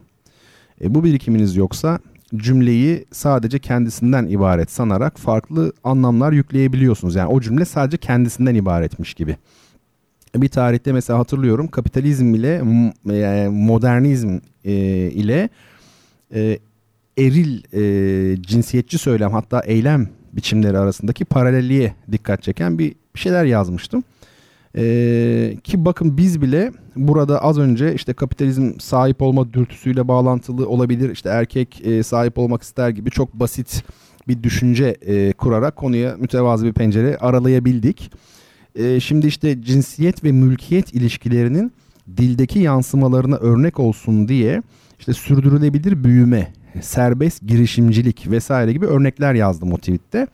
E, 0.84 0.94
bu 0.94 1.04
birikiminiz 1.04 1.56
yoksa 1.56 1.98
cümleyi 2.36 3.04
sadece 3.12 3.58
kendisinden 3.58 4.26
ibaret 4.26 4.70
sanarak 4.70 5.18
farklı 5.18 5.72
anlamlar 5.84 6.32
yükleyebiliyorsunuz. 6.32 7.14
Yani 7.14 7.28
o 7.28 7.40
cümle 7.40 7.64
sadece 7.64 7.96
kendisinden 7.96 8.54
ibaretmiş 8.54 9.14
gibi. 9.14 9.36
Bir 10.36 10.48
tarihte 10.48 10.92
mesela 10.92 11.18
hatırlıyorum 11.18 11.68
kapitalizm 11.68 12.34
ile 12.34 12.54
e, 13.10 13.48
modernizm 13.48 14.38
e, 14.64 14.72
ile 15.10 15.48
e, 16.34 16.58
eril 17.18 17.62
cinsiyetçi 18.42 18.98
söylem 18.98 19.32
hatta 19.32 19.60
eylem 19.60 20.08
biçimleri 20.32 20.78
arasındaki 20.78 21.24
paralelliğe 21.24 21.94
dikkat 22.12 22.42
çeken 22.42 22.78
bir 22.78 22.94
şeyler 23.14 23.44
yazmıştım. 23.44 24.04
Ee, 24.76 25.56
ki 25.64 25.84
bakın 25.84 26.16
biz 26.16 26.42
bile 26.42 26.72
burada 26.96 27.42
az 27.42 27.58
önce 27.58 27.94
işte 27.94 28.12
kapitalizm 28.12 28.72
sahip 28.78 29.22
olma 29.22 29.52
dürtüsüyle 29.52 30.08
bağlantılı 30.08 30.68
olabilir. 30.68 31.10
İşte 31.10 31.28
erkek 31.28 31.86
e, 31.86 32.02
sahip 32.02 32.38
olmak 32.38 32.62
ister 32.62 32.90
gibi 32.90 33.10
çok 33.10 33.34
basit 33.34 33.84
bir 34.28 34.42
düşünce 34.42 34.96
e, 35.06 35.32
kurarak 35.32 35.76
konuya 35.76 36.16
mütevazı 36.18 36.66
bir 36.66 36.72
pencere 36.72 37.16
aralayabildik. 37.16 38.12
E, 38.74 39.00
şimdi 39.00 39.26
işte 39.26 39.62
cinsiyet 39.62 40.24
ve 40.24 40.32
mülkiyet 40.32 40.94
ilişkilerinin 40.94 41.72
dildeki 42.16 42.58
yansımalarına 42.58 43.36
örnek 43.36 43.80
olsun 43.80 44.28
diye 44.28 44.62
işte 44.98 45.12
sürdürülebilir 45.12 46.04
büyüme, 46.04 46.52
serbest 46.80 47.46
girişimcilik 47.46 48.30
vesaire 48.30 48.72
gibi 48.72 48.86
örnekler 48.86 49.34
yazdım 49.34 49.72
o 49.72 49.76
tweette. 49.76 50.26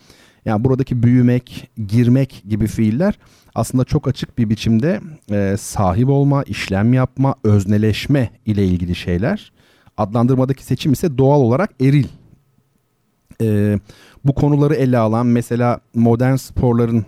Yani 0.44 0.64
buradaki 0.64 1.02
büyümek, 1.02 1.70
girmek 1.86 2.42
gibi 2.48 2.66
fiiller 2.66 3.18
aslında 3.56 3.84
çok 3.84 4.08
açık 4.08 4.38
bir 4.38 4.50
biçimde 4.50 5.00
e, 5.30 5.56
sahip 5.56 6.08
olma, 6.08 6.42
işlem 6.42 6.94
yapma, 6.94 7.34
özneleşme 7.44 8.30
ile 8.46 8.64
ilgili 8.64 8.94
şeyler. 8.94 9.52
Adlandırmadaki 9.96 10.64
seçim 10.64 10.92
ise 10.92 11.18
doğal 11.18 11.40
olarak 11.40 11.70
eril. 11.80 12.06
E, 13.42 13.78
bu 14.24 14.34
konuları 14.34 14.74
ele 14.74 14.98
alan 14.98 15.26
mesela 15.26 15.80
modern 15.94 16.36
sporların 16.36 17.06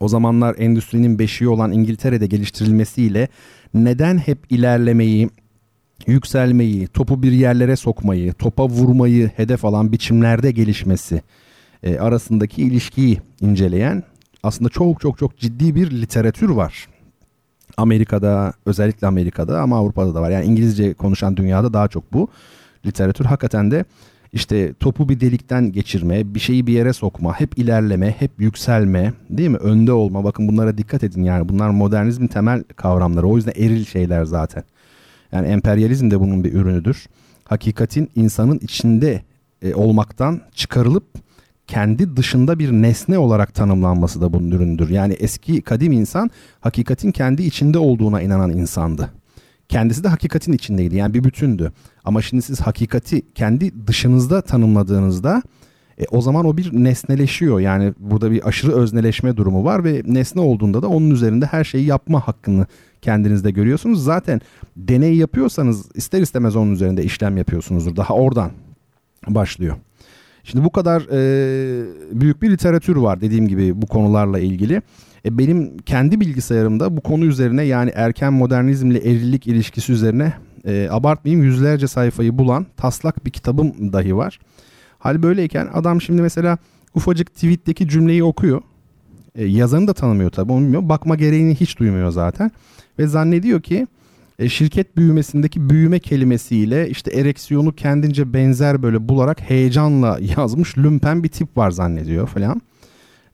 o 0.00 0.08
zamanlar 0.08 0.56
endüstrinin 0.58 1.18
beşiği 1.18 1.48
olan 1.48 1.72
İngiltere'de 1.72 2.26
geliştirilmesiyle 2.26 3.28
neden 3.74 4.18
hep 4.18 4.38
ilerlemeyi, 4.50 5.30
yükselmeyi, 6.06 6.86
topu 6.86 7.22
bir 7.22 7.32
yerlere 7.32 7.76
sokmayı, 7.76 8.32
topa 8.32 8.68
vurmayı 8.68 9.30
hedef 9.36 9.64
alan 9.64 9.92
biçimlerde 9.92 10.50
gelişmesi 10.50 11.22
e, 11.82 11.98
arasındaki 11.98 12.62
ilişkiyi 12.62 13.20
inceleyen 13.40 14.02
aslında 14.46 14.68
çok 14.68 15.00
çok 15.00 15.18
çok 15.18 15.38
ciddi 15.38 15.74
bir 15.74 15.90
literatür 15.90 16.48
var. 16.48 16.88
Amerika'da 17.76 18.52
özellikle 18.66 19.06
Amerika'da 19.06 19.60
ama 19.60 19.78
Avrupa'da 19.78 20.14
da 20.14 20.22
var. 20.22 20.30
Yani 20.30 20.44
İngilizce 20.44 20.94
konuşan 20.94 21.36
dünyada 21.36 21.72
daha 21.72 21.88
çok 21.88 22.12
bu 22.12 22.28
literatür 22.86 23.24
hakikaten 23.24 23.70
de 23.70 23.84
işte 24.32 24.74
topu 24.80 25.08
bir 25.08 25.20
delikten 25.20 25.72
geçirme, 25.72 26.34
bir 26.34 26.40
şeyi 26.40 26.66
bir 26.66 26.72
yere 26.72 26.92
sokma, 26.92 27.40
hep 27.40 27.58
ilerleme, 27.58 28.10
hep 28.18 28.30
yükselme, 28.38 29.12
değil 29.30 29.48
mi? 29.48 29.56
Önde 29.56 29.92
olma. 29.92 30.24
Bakın 30.24 30.48
bunlara 30.48 30.78
dikkat 30.78 31.04
edin 31.04 31.22
yani. 31.22 31.48
Bunlar 31.48 31.70
modernizmin 31.70 32.26
temel 32.26 32.64
kavramları. 32.64 33.26
O 33.26 33.36
yüzden 33.36 33.52
eril 33.56 33.84
şeyler 33.84 34.24
zaten. 34.24 34.64
Yani 35.32 35.48
emperyalizm 35.48 36.10
de 36.10 36.20
bunun 36.20 36.44
bir 36.44 36.52
ürünüdür. 36.52 37.06
Hakikatin 37.44 38.10
insanın 38.14 38.58
içinde 38.58 39.22
e, 39.62 39.74
olmaktan 39.74 40.40
çıkarılıp 40.54 41.06
kendi 41.66 42.16
dışında 42.16 42.58
bir 42.58 42.72
nesne 42.72 43.18
olarak 43.18 43.54
tanımlanması 43.54 44.20
da 44.20 44.32
bunun 44.32 44.50
üründür. 44.50 44.88
Yani 44.88 45.12
eski 45.12 45.62
kadim 45.62 45.92
insan 45.92 46.30
hakikatin 46.60 47.12
kendi 47.12 47.42
içinde 47.42 47.78
olduğuna 47.78 48.22
inanan 48.22 48.50
insandı. 48.50 49.10
Kendisi 49.68 50.04
de 50.04 50.08
hakikatin 50.08 50.52
içindeydi 50.52 50.96
yani 50.96 51.14
bir 51.14 51.24
bütündü. 51.24 51.72
Ama 52.04 52.22
şimdi 52.22 52.42
siz 52.42 52.60
hakikati 52.60 53.22
kendi 53.34 53.86
dışınızda 53.86 54.42
tanımladığınızda 54.42 55.42
e, 55.98 56.04
o 56.10 56.20
zaman 56.20 56.46
o 56.46 56.56
bir 56.56 56.70
nesneleşiyor. 56.72 57.60
Yani 57.60 57.94
burada 57.98 58.30
bir 58.30 58.48
aşırı 58.48 58.72
özneleşme 58.72 59.36
durumu 59.36 59.64
var 59.64 59.84
ve 59.84 60.02
nesne 60.06 60.40
olduğunda 60.40 60.82
da 60.82 60.88
onun 60.88 61.10
üzerinde 61.10 61.46
her 61.46 61.64
şeyi 61.64 61.86
yapma 61.86 62.28
hakkını 62.28 62.66
kendinizde 63.02 63.50
görüyorsunuz. 63.50 64.04
Zaten 64.04 64.40
deney 64.76 65.16
yapıyorsanız 65.16 65.86
ister 65.94 66.20
istemez 66.20 66.56
onun 66.56 66.72
üzerinde 66.72 67.04
işlem 67.04 67.36
yapıyorsunuzdur. 67.36 67.96
Daha 67.96 68.14
oradan 68.14 68.50
başlıyor. 69.28 69.76
Şimdi 70.46 70.64
bu 70.64 70.72
kadar 70.72 71.02
e, 71.12 72.20
büyük 72.20 72.42
bir 72.42 72.50
literatür 72.50 72.96
var 72.96 73.20
dediğim 73.20 73.48
gibi 73.48 73.82
bu 73.82 73.86
konularla 73.86 74.38
ilgili. 74.38 74.82
E, 75.24 75.38
benim 75.38 75.78
kendi 75.78 76.20
bilgisayarımda 76.20 76.96
bu 76.96 77.00
konu 77.00 77.24
üzerine 77.24 77.62
yani 77.62 77.92
erken 77.94 78.32
modernizmle 78.32 78.98
erillik 78.98 79.46
ilişkisi 79.46 79.92
üzerine 79.92 80.32
e, 80.64 80.88
abartmayayım 80.90 81.44
yüzlerce 81.44 81.88
sayfayı 81.88 82.38
bulan 82.38 82.66
taslak 82.76 83.26
bir 83.26 83.30
kitabım 83.30 83.92
dahi 83.92 84.16
var. 84.16 84.38
Hal 84.98 85.22
böyleyken 85.22 85.68
adam 85.72 86.00
şimdi 86.00 86.22
mesela 86.22 86.58
ufacık 86.94 87.34
tweet'teki 87.34 87.88
cümleyi 87.88 88.24
okuyor. 88.24 88.62
E, 89.34 89.44
yazanı 89.44 89.88
da 89.88 89.92
tanımıyor 89.92 90.30
tabii 90.30 90.52
onu 90.52 90.64
bilmiyor. 90.64 90.88
Bakma 90.88 91.16
gereğini 91.16 91.54
hiç 91.54 91.78
duymuyor 91.78 92.10
zaten. 92.10 92.50
Ve 92.98 93.06
zannediyor 93.06 93.62
ki 93.62 93.86
e, 94.38 94.48
şirket 94.48 94.96
büyümesindeki 94.96 95.70
büyüme 95.70 95.98
kelimesiyle 95.98 96.88
işte 96.90 97.10
ereksiyonu 97.20 97.74
kendince 97.74 98.32
benzer 98.32 98.82
böyle 98.82 99.08
bularak 99.08 99.40
heyecanla 99.40 100.18
yazmış 100.36 100.78
lümpen 100.78 101.22
bir 101.22 101.28
tip 101.28 101.56
var 101.56 101.70
zannediyor 101.70 102.26
falan. 102.26 102.62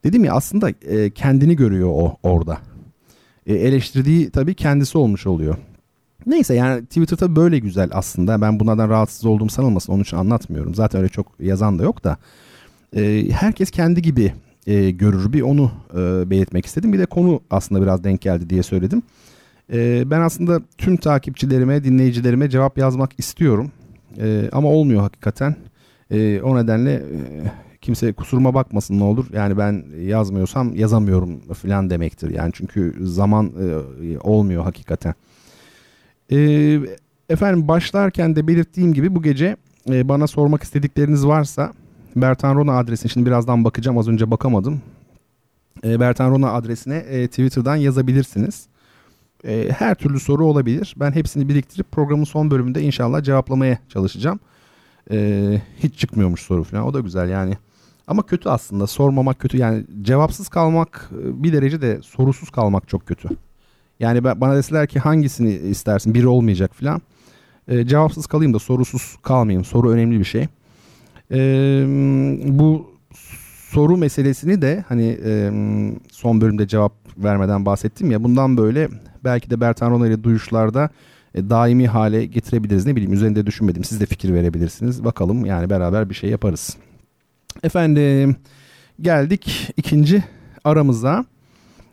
Dedim 0.05 0.25
ya 0.25 0.35
aslında 0.35 0.71
e, 0.71 1.11
kendini 1.11 1.57
görüyor 1.57 1.89
o 1.93 2.17
orada. 2.23 2.59
E, 3.47 3.55
eleştirdiği 3.55 4.31
tabii 4.31 4.55
kendisi 4.55 4.99
olmuş 4.99 5.27
oluyor. 5.27 5.57
Neyse 6.27 6.55
yani 6.55 6.85
Twitter 6.85 7.17
tabii 7.17 7.37
böyle 7.37 7.59
güzel 7.59 7.91
aslında. 7.93 8.41
Ben 8.41 8.61
bunlardan 8.61 8.89
rahatsız 8.89 9.25
olduğum 9.25 9.49
sanılmasın 9.49 9.93
onun 9.93 10.03
için 10.03 10.17
anlatmıyorum. 10.17 10.75
Zaten 10.75 11.01
öyle 11.01 11.09
çok 11.09 11.27
yazan 11.41 11.79
da 11.79 11.83
yok 11.83 12.05
da. 12.05 12.17
E, 12.97 13.31
herkes 13.31 13.71
kendi 13.71 14.03
gibi 14.03 14.33
e, 14.67 14.91
görür 14.91 15.33
bir 15.33 15.43
onu 15.43 15.71
e, 15.95 16.31
belirtmek 16.31 16.67
istedim. 16.67 16.93
Bir 16.93 16.99
de 16.99 17.07
konu 17.07 17.41
aslında 17.51 17.83
biraz 17.83 18.05
denk 18.05 18.21
geldi 18.21 18.51
diye 18.51 18.63
söyledim. 18.63 19.03
E, 19.73 20.11
ben 20.11 20.21
aslında 20.21 20.61
tüm 20.79 20.97
takipçilerime, 20.97 21.85
dinleyicilerime 21.85 22.51
cevap 22.51 22.79
yazmak 22.79 23.11
istiyorum. 23.19 23.71
E, 24.19 24.49
ama 24.53 24.69
olmuyor 24.69 25.01
hakikaten. 25.01 25.57
E, 26.11 26.41
o 26.41 26.57
nedenle 26.57 26.93
e, 26.93 27.03
kimse 27.81 28.13
kusuruma 28.13 28.55
bakmasın 28.55 28.99
ne 28.99 29.05
olur. 29.05 29.27
Yani 29.33 29.59
ben 29.59 29.85
yazmıyorsam 30.01 30.75
yazamıyorum 30.75 31.41
falan 31.55 31.91
demektir. 31.91 32.31
Yani 32.31 32.51
çünkü 32.55 32.95
zaman 33.01 33.47
e, 33.47 34.19
olmuyor 34.19 34.63
hakikaten. 34.63 35.15
E, 36.33 36.39
efendim 37.29 37.69
başlarken 37.69 38.37
de 38.37 38.47
belirttiğim 38.47 38.95
gibi 38.95 39.15
bu 39.15 39.23
gece 39.23 39.57
e, 39.91 40.09
bana 40.09 40.27
sormak 40.27 40.63
istedikleriniz 40.63 41.27
varsa 41.27 41.73
Bertan 42.17 42.55
Rona 42.55 42.79
adresine 42.79 43.13
şimdi 43.13 43.27
birazdan 43.27 43.65
bakacağım 43.65 43.99
az 43.99 44.09
önce 44.09 44.31
bakamadım. 44.31 44.83
E, 45.85 46.01
Bertan 46.01 46.31
Rona 46.31 46.53
adresine 46.53 46.97
e, 46.97 47.29
Twitter'dan 47.29 47.77
yazabilirsiniz. 47.77 48.67
E, 49.45 49.69
her 49.79 49.95
türlü 49.95 50.21
soru 50.21 50.47
olabilir. 50.47 50.95
Ben 50.97 51.13
hepsini 51.13 51.49
biriktirip 51.49 51.93
programın 51.93 52.25
son 52.25 52.51
bölümünde 52.51 52.83
inşallah 52.83 53.23
cevaplamaya 53.23 53.79
çalışacağım. 53.89 54.41
E, 55.11 55.61
hiç 55.79 55.99
çıkmıyormuş 55.99 56.41
soru 56.41 56.65
falan 56.65 56.85
o 56.85 56.95
da 56.95 57.01
güzel 57.01 57.29
yani. 57.29 57.57
Ama 58.07 58.27
kötü 58.27 58.49
aslında 58.49 58.87
sormamak 58.87 59.39
kötü 59.39 59.57
yani 59.57 59.85
cevapsız 60.03 60.49
kalmak 60.49 61.11
e, 61.13 61.43
bir 61.43 61.53
derece 61.53 61.83
de 61.83 62.03
sorusuz 62.03 62.51
kalmak 62.51 62.89
çok 62.89 63.07
kötü. 63.07 63.29
Yani 64.01 64.25
bana 64.25 64.57
deseler 64.57 64.87
ki 64.87 64.99
hangisini 64.99 65.53
istersin 65.53 66.15
biri 66.15 66.29
olmayacak 66.29 66.75
falan. 66.75 67.03
E, 67.69 67.87
cevapsız 67.87 68.27
kalayım 68.27 68.55
da 68.55 68.59
sorusuz 68.59 69.17
kalmayayım 69.23 69.65
soru 69.65 69.91
önemli 69.91 70.19
bir 70.19 70.25
şey. 70.25 70.47
E, 71.31 71.39
bu 72.59 72.92
soru 73.73 73.97
meselesini 73.97 74.63
de 74.63 74.85
hani 74.89 75.19
e, 75.25 75.51
son 76.13 76.41
bölümde 76.41 76.69
cevap 76.69 76.93
vermeden 77.19 77.67
bahsettim 77.67 78.11
ya 78.11 78.25
bundan 78.25 78.57
böyle 78.57 78.89
belki 79.25 79.51
de 79.51 79.61
Bertan 79.61 79.91
Rona 79.91 80.07
ile 80.07 80.25
duyuşlarda 80.25 80.91
e, 81.35 81.51
daimi 81.51 81.89
hale 81.89 82.27
getirebiliriz. 82.27 82.87
Ne 82.87 82.97
bileyim 82.97 83.13
üzerinde 83.13 83.47
düşünmedim. 83.47 83.85
Siz 83.85 84.01
de 84.01 84.07
fikir 84.07 84.35
verebilirsiniz. 84.35 85.05
Bakalım 85.05 85.45
yani 85.45 85.71
beraber 85.71 86.11
bir 86.11 86.15
şey 86.15 86.31
yaparız. 86.31 86.77
Efendim 87.63 88.37
geldik 89.01 89.73
ikinci 89.77 90.25
aramıza. 90.65 91.25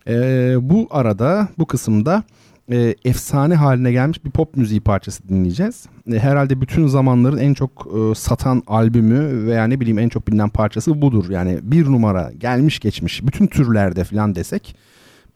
Ee, 0.07 0.55
bu 0.61 0.87
arada 0.91 1.47
bu 1.57 1.65
kısımda 1.65 2.23
e, 2.71 2.95
efsane 3.05 3.55
haline 3.55 3.91
gelmiş 3.91 4.25
bir 4.25 4.31
pop 4.31 4.57
müziği 4.57 4.81
parçası 4.81 5.29
dinleyeceğiz. 5.29 5.85
E, 6.11 6.19
herhalde 6.19 6.61
bütün 6.61 6.87
zamanların 6.87 7.37
en 7.37 7.53
çok 7.53 7.87
e, 7.97 8.15
satan 8.15 8.63
albümü 8.67 9.47
veya 9.47 9.67
ne 9.67 9.79
bileyim 9.79 9.99
en 9.99 10.09
çok 10.09 10.27
bilinen 10.27 10.49
parçası 10.49 11.01
budur. 11.01 11.29
Yani 11.29 11.59
bir 11.61 11.85
numara 11.85 12.31
gelmiş 12.37 12.79
geçmiş 12.79 13.25
bütün 13.27 13.47
türlerde 13.47 14.03
falan 14.03 14.35
desek. 14.35 14.75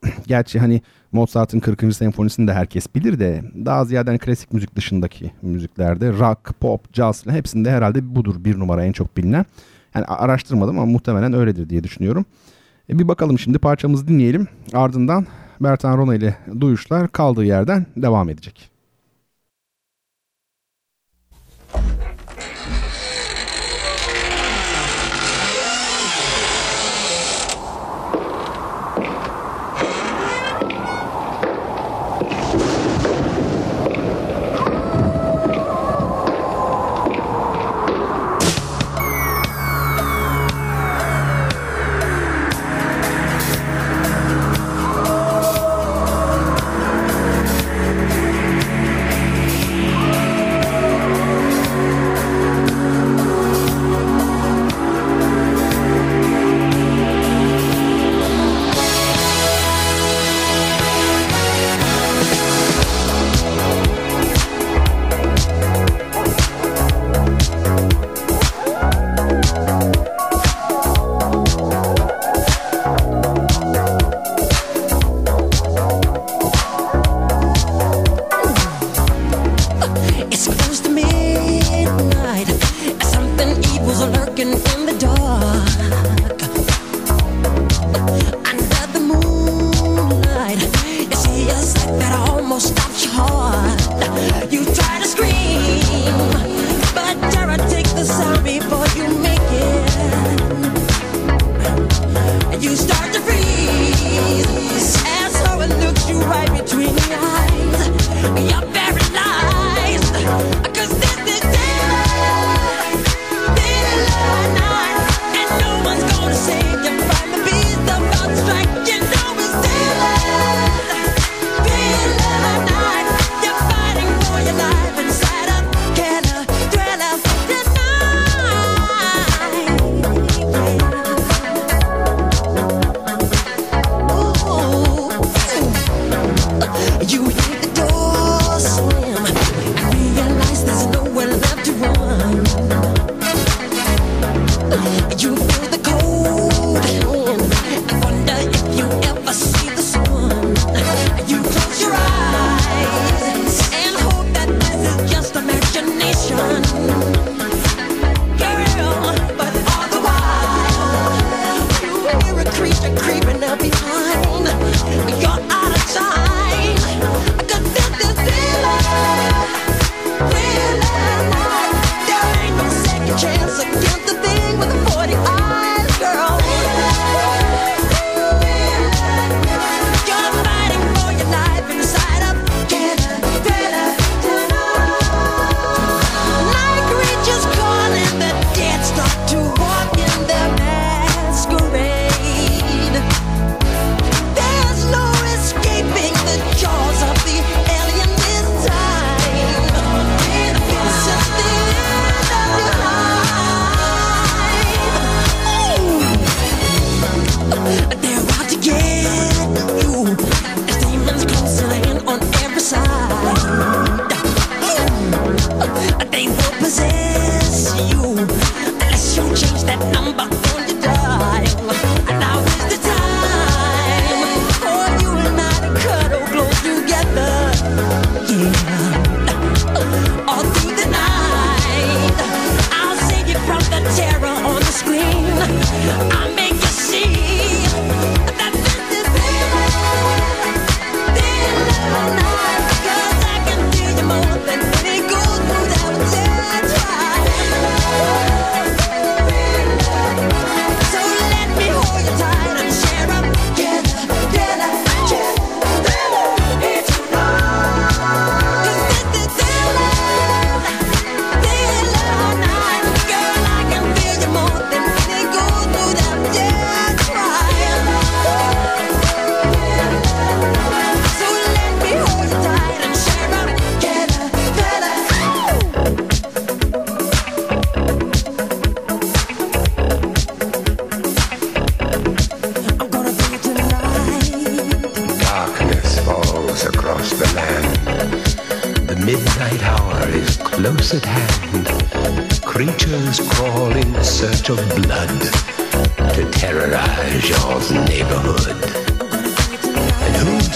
Gerçi 0.26 0.58
hani 0.58 0.82
Mozart'ın 1.12 1.60
40. 1.60 1.94
senfonisini 1.94 2.48
de 2.48 2.52
herkes 2.52 2.94
bilir 2.94 3.18
de 3.18 3.42
daha 3.64 3.84
ziyade 3.84 4.10
hani 4.10 4.18
klasik 4.18 4.52
müzik 4.52 4.76
dışındaki 4.76 5.30
müziklerde 5.42 6.12
rock, 6.12 6.60
pop, 6.60 6.94
jazz 6.94 7.26
hepsinde 7.26 7.70
herhalde 7.70 8.14
budur 8.14 8.34
bir 8.38 8.58
numara 8.58 8.84
en 8.84 8.92
çok 8.92 9.16
bilinen. 9.16 9.44
Yani 9.94 10.06
araştırmadım 10.06 10.78
ama 10.78 10.92
muhtemelen 10.92 11.32
öyledir 11.32 11.70
diye 11.70 11.84
düşünüyorum. 11.84 12.24
E 12.90 12.98
bir 12.98 13.08
bakalım 13.08 13.38
şimdi 13.38 13.58
parçamızı 13.58 14.08
dinleyelim. 14.08 14.48
Ardından 14.72 15.26
Bertan 15.60 15.98
Rona 15.98 16.14
ile 16.14 16.36
duyuşlar 16.60 17.08
kaldığı 17.08 17.44
yerden 17.44 17.86
devam 17.96 18.28
edecek. 18.28 18.73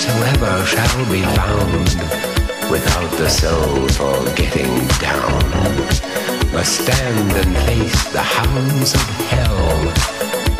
whosoever 0.08 0.64
shall 0.64 1.10
be 1.10 1.22
found 1.22 1.88
without 2.70 3.10
the 3.18 3.28
soul 3.28 3.88
for 3.88 4.24
getting 4.34 4.86
down 4.98 6.52
must 6.52 6.82
stand 6.82 7.32
and 7.32 7.56
face 7.66 8.12
the 8.12 8.22
hounds 8.22 8.94
of 8.94 9.00
hell 9.28 9.92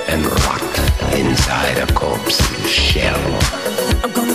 and 0.08 0.24
rot 0.26 1.14
inside 1.14 1.78
a 1.78 1.92
corpse's 1.94 2.70
shell. 2.70 4.27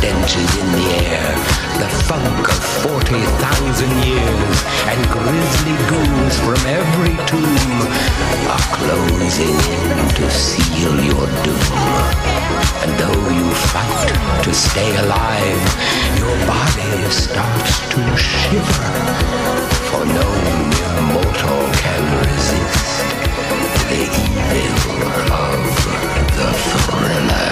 stenches 0.00 0.56
in 0.56 0.68
the 0.72 0.88
air, 1.12 1.28
the 1.76 1.88
funk 2.08 2.48
of 2.48 2.64
40,000 2.88 3.84
years, 4.00 4.56
and 4.88 5.00
grisly 5.12 5.76
goons 5.92 6.36
from 6.40 6.56
every 6.64 7.16
tomb 7.28 7.84
are 8.48 8.64
closing 8.80 9.56
in 9.76 10.08
to 10.16 10.30
seal 10.30 10.96
your 11.04 11.26
doom. 11.44 11.76
And 12.80 12.92
though 12.96 13.28
you 13.28 13.44
fight 13.68 14.08
to 14.44 14.54
stay 14.54 14.90
alive, 15.04 15.64
your 16.16 16.36
body 16.48 16.92
starts 17.12 17.74
to 17.92 18.00
shiver, 18.16 18.88
for 19.92 20.04
no 20.06 20.28
mere 20.72 21.02
mortal 21.12 21.62
can 21.76 22.02
resist 22.24 23.04
the 23.92 24.02
evil 24.64 25.12
of 25.44 25.60
the 26.38 26.48
thriller. 26.72 27.50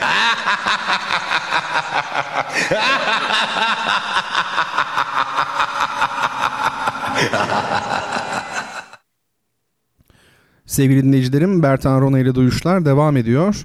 Ah! 0.00 0.27
Sevgili 10.66 11.04
dinleyicilerim 11.04 11.62
Bertan 11.62 12.00
Rona 12.00 12.18
ile 12.18 12.34
Duyuşlar 12.34 12.84
devam 12.84 13.16
ediyor. 13.16 13.64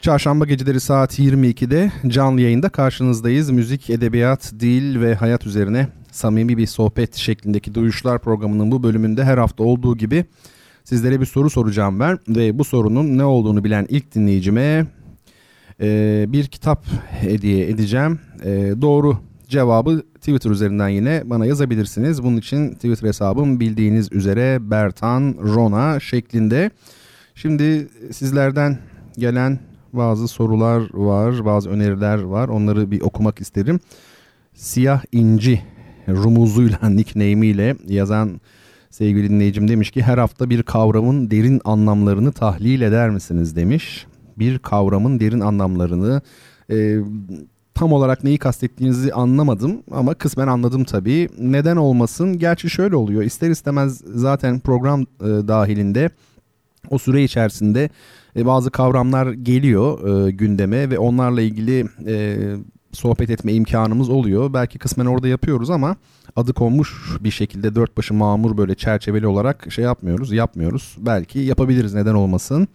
Çarşamba 0.00 0.44
geceleri 0.44 0.80
saat 0.80 1.18
22'de 1.18 1.92
canlı 2.06 2.40
yayında 2.40 2.68
karşınızdayız. 2.68 3.50
Müzik, 3.50 3.90
edebiyat, 3.90 4.52
dil 4.60 5.00
ve 5.00 5.14
hayat 5.14 5.46
üzerine 5.46 5.88
samimi 6.12 6.56
bir 6.56 6.66
sohbet 6.66 7.16
şeklindeki 7.16 7.74
Duyuşlar 7.74 8.18
programının 8.18 8.70
bu 8.70 8.82
bölümünde 8.82 9.24
her 9.24 9.38
hafta 9.38 9.64
olduğu 9.64 9.96
gibi 9.96 10.24
sizlere 10.84 11.20
bir 11.20 11.26
soru 11.26 11.50
soracağım 11.50 12.00
ben. 12.00 12.18
Ve 12.28 12.58
bu 12.58 12.64
sorunun 12.64 13.18
ne 13.18 13.24
olduğunu 13.24 13.64
bilen 13.64 13.86
ilk 13.88 14.14
dinleyicime 14.14 14.86
e, 15.80 16.24
bir 16.28 16.46
kitap 16.46 16.86
hediye 17.10 17.68
edeceğim. 17.68 18.20
E, 18.44 18.74
doğru 18.80 19.18
cevabı 19.48 20.02
Twitter 20.14 20.50
üzerinden 20.50 20.88
yine 20.88 21.22
bana 21.24 21.46
yazabilirsiniz. 21.46 22.22
Bunun 22.22 22.36
için 22.36 22.74
Twitter 22.74 23.08
hesabım 23.08 23.60
bildiğiniz 23.60 24.12
üzere 24.12 24.70
Bertan 24.70 25.34
Rona 25.42 26.00
şeklinde. 26.00 26.70
Şimdi 27.34 27.88
sizlerden 28.12 28.78
gelen 29.18 29.58
bazı 29.92 30.28
sorular 30.28 30.94
var, 30.94 31.44
bazı 31.44 31.70
öneriler 31.70 32.22
var. 32.22 32.48
Onları 32.48 32.90
bir 32.90 33.00
okumak 33.00 33.40
isterim. 33.40 33.80
Siyah 34.54 35.02
İnci 35.12 35.62
rumuzuyla, 36.08 36.88
nickname'iyle 36.90 37.76
yazan 37.88 38.40
sevgili 38.90 39.30
dinleyicim 39.30 39.68
demiş 39.68 39.90
ki 39.90 40.02
her 40.02 40.18
hafta 40.18 40.50
bir 40.50 40.62
kavramın 40.62 41.30
derin 41.30 41.60
anlamlarını 41.64 42.32
tahlil 42.32 42.80
eder 42.80 43.10
misiniz 43.10 43.56
demiş. 43.56 44.06
Bir 44.38 44.58
kavramın 44.58 45.20
derin 45.20 45.40
anlamlarını 45.40 46.20
e, 46.70 46.98
tam 47.74 47.92
olarak 47.92 48.24
neyi 48.24 48.38
kastettiğinizi 48.38 49.12
anlamadım 49.12 49.82
ama 49.90 50.14
kısmen 50.14 50.46
anladım 50.46 50.84
tabii. 50.84 51.28
Neden 51.38 51.76
olmasın? 51.76 52.38
Gerçi 52.38 52.70
şöyle 52.70 52.96
oluyor. 52.96 53.22
İster 53.22 53.50
istemez 53.50 54.02
zaten 54.14 54.60
program 54.60 55.00
e, 55.00 55.24
dahilinde 55.24 56.10
o 56.90 56.98
süre 56.98 57.24
içerisinde 57.24 57.90
e, 58.36 58.46
bazı 58.46 58.70
kavramlar 58.70 59.32
geliyor 59.32 60.26
e, 60.26 60.30
gündeme 60.30 60.90
ve 60.90 60.98
onlarla 60.98 61.40
ilgili 61.40 61.86
e, 62.06 62.36
sohbet 62.92 63.30
etme 63.30 63.52
imkanımız 63.52 64.08
oluyor. 64.08 64.52
Belki 64.52 64.78
kısmen 64.78 65.06
orada 65.06 65.28
yapıyoruz 65.28 65.70
ama 65.70 65.96
adı 66.36 66.52
konmuş 66.52 67.16
bir 67.20 67.30
şekilde 67.30 67.74
dört 67.74 67.96
başı 67.96 68.14
mamur 68.14 68.56
böyle 68.56 68.74
çerçeveli 68.74 69.26
olarak 69.26 69.72
şey 69.72 69.84
yapmıyoruz, 69.84 70.32
yapmıyoruz. 70.32 70.96
Belki 70.98 71.38
yapabiliriz 71.38 71.94
neden 71.94 72.14
olmasın. 72.14 72.68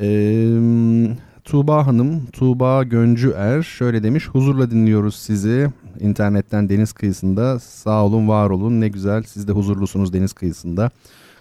Eee 0.00 1.16
Tuğba 1.44 1.86
Hanım, 1.86 2.26
Tuğba 2.26 2.82
Göncü 2.84 3.30
Er 3.36 3.62
şöyle 3.62 4.02
demiş. 4.02 4.28
Huzurla 4.28 4.70
dinliyoruz 4.70 5.16
sizi 5.16 5.68
internetten 6.00 6.68
deniz 6.68 6.92
kıyısında. 6.92 7.58
Sağ 7.58 8.04
olun, 8.04 8.28
var 8.28 8.50
olun. 8.50 8.80
Ne 8.80 8.88
güzel 8.88 9.22
siz 9.22 9.48
de 9.48 9.52
huzurlusunuz 9.52 10.12
deniz 10.12 10.32
kıyısında. 10.32 10.90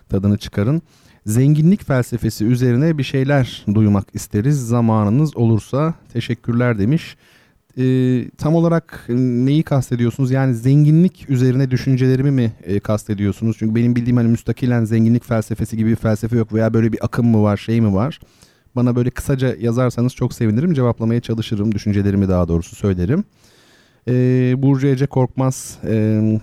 Tadını 0.09 0.37
çıkarın. 0.37 0.81
Zenginlik 1.25 1.83
felsefesi 1.83 2.45
üzerine 2.45 2.97
bir 2.97 3.03
şeyler 3.03 3.65
duymak 3.73 4.07
isteriz. 4.13 4.67
Zamanınız 4.67 5.37
olursa 5.37 5.93
teşekkürler 6.13 6.79
demiş. 6.79 7.17
Ee, 7.77 8.29
tam 8.37 8.55
olarak 8.55 9.05
neyi 9.09 9.63
kastediyorsunuz? 9.63 10.31
Yani 10.31 10.55
zenginlik 10.55 11.29
üzerine 11.29 11.71
düşüncelerimi 11.71 12.31
mi 12.31 12.53
e, 12.63 12.79
kastediyorsunuz? 12.79 13.55
Çünkü 13.59 13.75
benim 13.75 13.95
bildiğim 13.95 14.17
hani 14.17 14.27
müstakilen 14.27 14.85
zenginlik 14.85 15.25
felsefesi 15.25 15.77
gibi 15.77 15.89
bir 15.89 15.95
felsefe 15.95 16.37
yok 16.37 16.53
veya 16.53 16.73
böyle 16.73 16.93
bir 16.93 17.05
akım 17.05 17.27
mı 17.27 17.43
var, 17.43 17.57
şey 17.57 17.81
mi 17.81 17.93
var? 17.93 18.19
Bana 18.75 18.95
böyle 18.95 19.09
kısaca 19.09 19.55
yazarsanız 19.59 20.15
çok 20.15 20.33
sevinirim. 20.33 20.73
Cevaplamaya 20.73 21.21
çalışırım. 21.21 21.71
Düşüncelerimi 21.71 22.29
daha 22.29 22.47
doğrusu 22.47 22.75
söylerim. 22.75 23.23
Ee, 24.07 24.53
Burcu 24.57 24.87
Ece 24.87 25.07
Korkmaz. 25.07 25.77
Ee, 25.83 26.39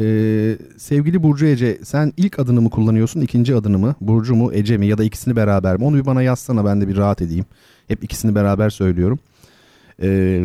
ee, 0.00 0.58
sevgili 0.76 1.22
Burcu 1.22 1.46
Ece 1.46 1.78
sen 1.84 2.12
ilk 2.16 2.38
adını 2.38 2.60
mı 2.60 2.70
kullanıyorsun 2.70 3.20
ikinci 3.20 3.54
adını 3.54 3.78
mı? 3.78 3.94
Burcu 4.00 4.34
mu 4.34 4.52
Ece 4.52 4.76
mi 4.76 4.86
ya 4.86 4.98
da 4.98 5.04
ikisini 5.04 5.36
beraber 5.36 5.76
mi? 5.76 5.84
Onu 5.84 5.96
bir 5.96 6.06
bana 6.06 6.22
yazsana 6.22 6.64
ben 6.64 6.80
de 6.80 6.88
bir 6.88 6.96
rahat 6.96 7.22
edeyim. 7.22 7.44
Hep 7.88 8.04
ikisini 8.04 8.34
beraber 8.34 8.70
söylüyorum. 8.70 9.18
Ee, 10.02 10.42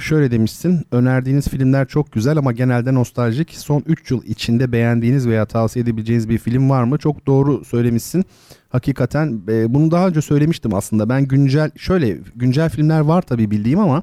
şöyle 0.00 0.30
demişsin 0.30 0.84
önerdiğiniz 0.92 1.48
filmler 1.48 1.88
çok 1.88 2.12
güzel 2.12 2.38
ama 2.38 2.52
genelde 2.52 2.94
nostaljik. 2.94 3.54
Son 3.54 3.82
3 3.86 4.10
yıl 4.10 4.22
içinde 4.24 4.72
beğendiğiniz 4.72 5.28
veya 5.28 5.46
tavsiye 5.46 5.82
edebileceğiniz 5.82 6.28
bir 6.28 6.38
film 6.38 6.70
var 6.70 6.84
mı? 6.84 6.98
Çok 6.98 7.26
doğru 7.26 7.64
söylemişsin. 7.64 8.24
Hakikaten 8.68 9.40
e, 9.48 9.74
bunu 9.74 9.90
daha 9.90 10.08
önce 10.08 10.22
söylemiştim 10.22 10.74
aslında. 10.74 11.08
Ben 11.08 11.24
güncel 11.28 11.70
şöyle 11.76 12.18
güncel 12.36 12.70
filmler 12.70 13.00
var 13.00 13.22
tabii 13.22 13.50
bildiğim 13.50 13.78
ama 13.78 14.02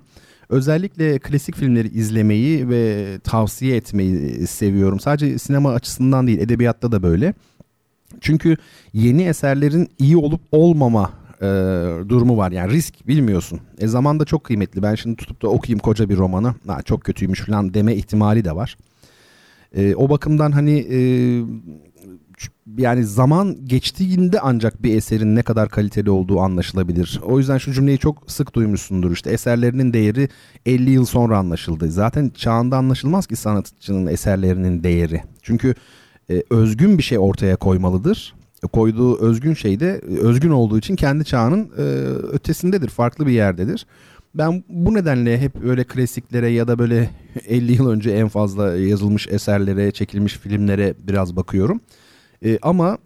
özellikle 0.50 1.20
klasik 1.20 1.56
filmleri 1.56 1.88
izlemeyi 1.88 2.70
ve 2.70 3.06
tavsiye 3.24 3.76
etmeyi 3.76 4.48
seviyorum. 4.48 5.00
Sadece 5.00 5.40
sinema 5.40 5.74
açısından 5.74 6.28
değil 6.28 6.40
edebiyatta 6.40 6.92
da 6.92 7.04
böyle. 7.04 7.34
Çünkü 8.22 8.58
yeni 8.94 9.24
eserlerin 9.24 9.90
iyi 10.00 10.18
olup 10.18 10.42
olmama 10.52 11.12
e, 11.42 11.46
durumu 12.10 12.38
var. 12.38 12.52
Yani 12.52 12.72
risk 12.72 13.08
bilmiyorsun. 13.08 13.60
E 13.80 13.88
zaman 13.88 14.20
da 14.20 14.26
çok 14.26 14.44
kıymetli. 14.44 14.84
Ben 14.84 14.96
şimdi 14.96 15.16
tutup 15.16 15.42
da 15.42 15.48
okuyayım 15.48 15.80
koca 15.80 16.10
bir 16.10 16.18
romanı. 16.18 16.56
Ha, 16.68 16.82
çok 16.82 17.04
kötüymüş 17.04 17.42
falan 17.42 17.74
deme 17.74 17.96
ihtimali 17.96 18.46
de 18.46 18.56
var. 18.56 18.78
E, 19.76 19.96
o 19.96 20.10
bakımdan 20.10 20.52
hani 20.52 20.80
e, 20.92 21.00
yani 22.78 23.06
zaman 23.06 23.58
geçtiğinde 23.66 24.40
ancak 24.40 24.84
bir 24.84 24.96
eserin 24.96 25.36
ne 25.36 25.44
kadar 25.44 25.70
kaliteli 25.70 26.10
olduğu 26.10 26.40
anlaşılabilir. 26.40 27.20
O 27.24 27.40
yüzden 27.40 27.58
şu 27.58 27.74
cümleyi 27.74 27.98
çok 27.98 28.32
sık 28.32 28.56
duymuşsundur 28.56 29.12
işte 29.12 29.32
eserlerinin 29.32 29.94
değeri 29.94 30.30
50 30.66 30.92
yıl 30.92 31.06
sonra 31.06 31.38
anlaşıldı. 31.38 31.92
Zaten 31.92 32.32
çağında 32.36 32.78
anlaşılmaz 32.78 33.28
ki 33.28 33.36
sanatçının 33.36 34.08
eserlerinin 34.08 34.84
değeri. 34.84 35.24
Çünkü 35.42 35.76
e, 36.30 36.44
özgün 36.50 36.98
bir 36.98 37.04
şey 37.04 37.20
ortaya 37.20 37.56
koymalıdır 37.56 38.34
koyduğu 38.68 39.20
özgün 39.20 39.54
şey 39.54 39.80
de 39.80 40.02
özgün 40.08 40.50
olduğu 40.50 40.78
için 40.78 40.96
kendi 40.96 41.26
çağının 41.26 41.72
e, 41.78 41.82
ötesindedir, 42.32 42.90
farklı 42.90 43.28
bir 43.28 43.32
yerdedir. 43.32 43.86
Ben 44.36 44.64
bu 44.70 44.94
nedenle 44.94 45.40
hep 45.42 45.64
öyle 45.64 45.84
klasiklere 45.84 46.50
ya 46.50 46.68
da 46.68 46.80
böyle 46.80 47.10
50 47.48 47.72
yıl 47.72 47.90
önce 47.90 48.12
en 48.12 48.28
fazla 48.28 48.76
yazılmış 48.76 49.28
eserlere, 49.28 49.92
çekilmiş 49.92 50.38
filmlere 50.38 50.94
biraz 51.08 51.36
bakıyorum. 51.36 51.82
E, 52.46 52.60
ama 52.62 52.98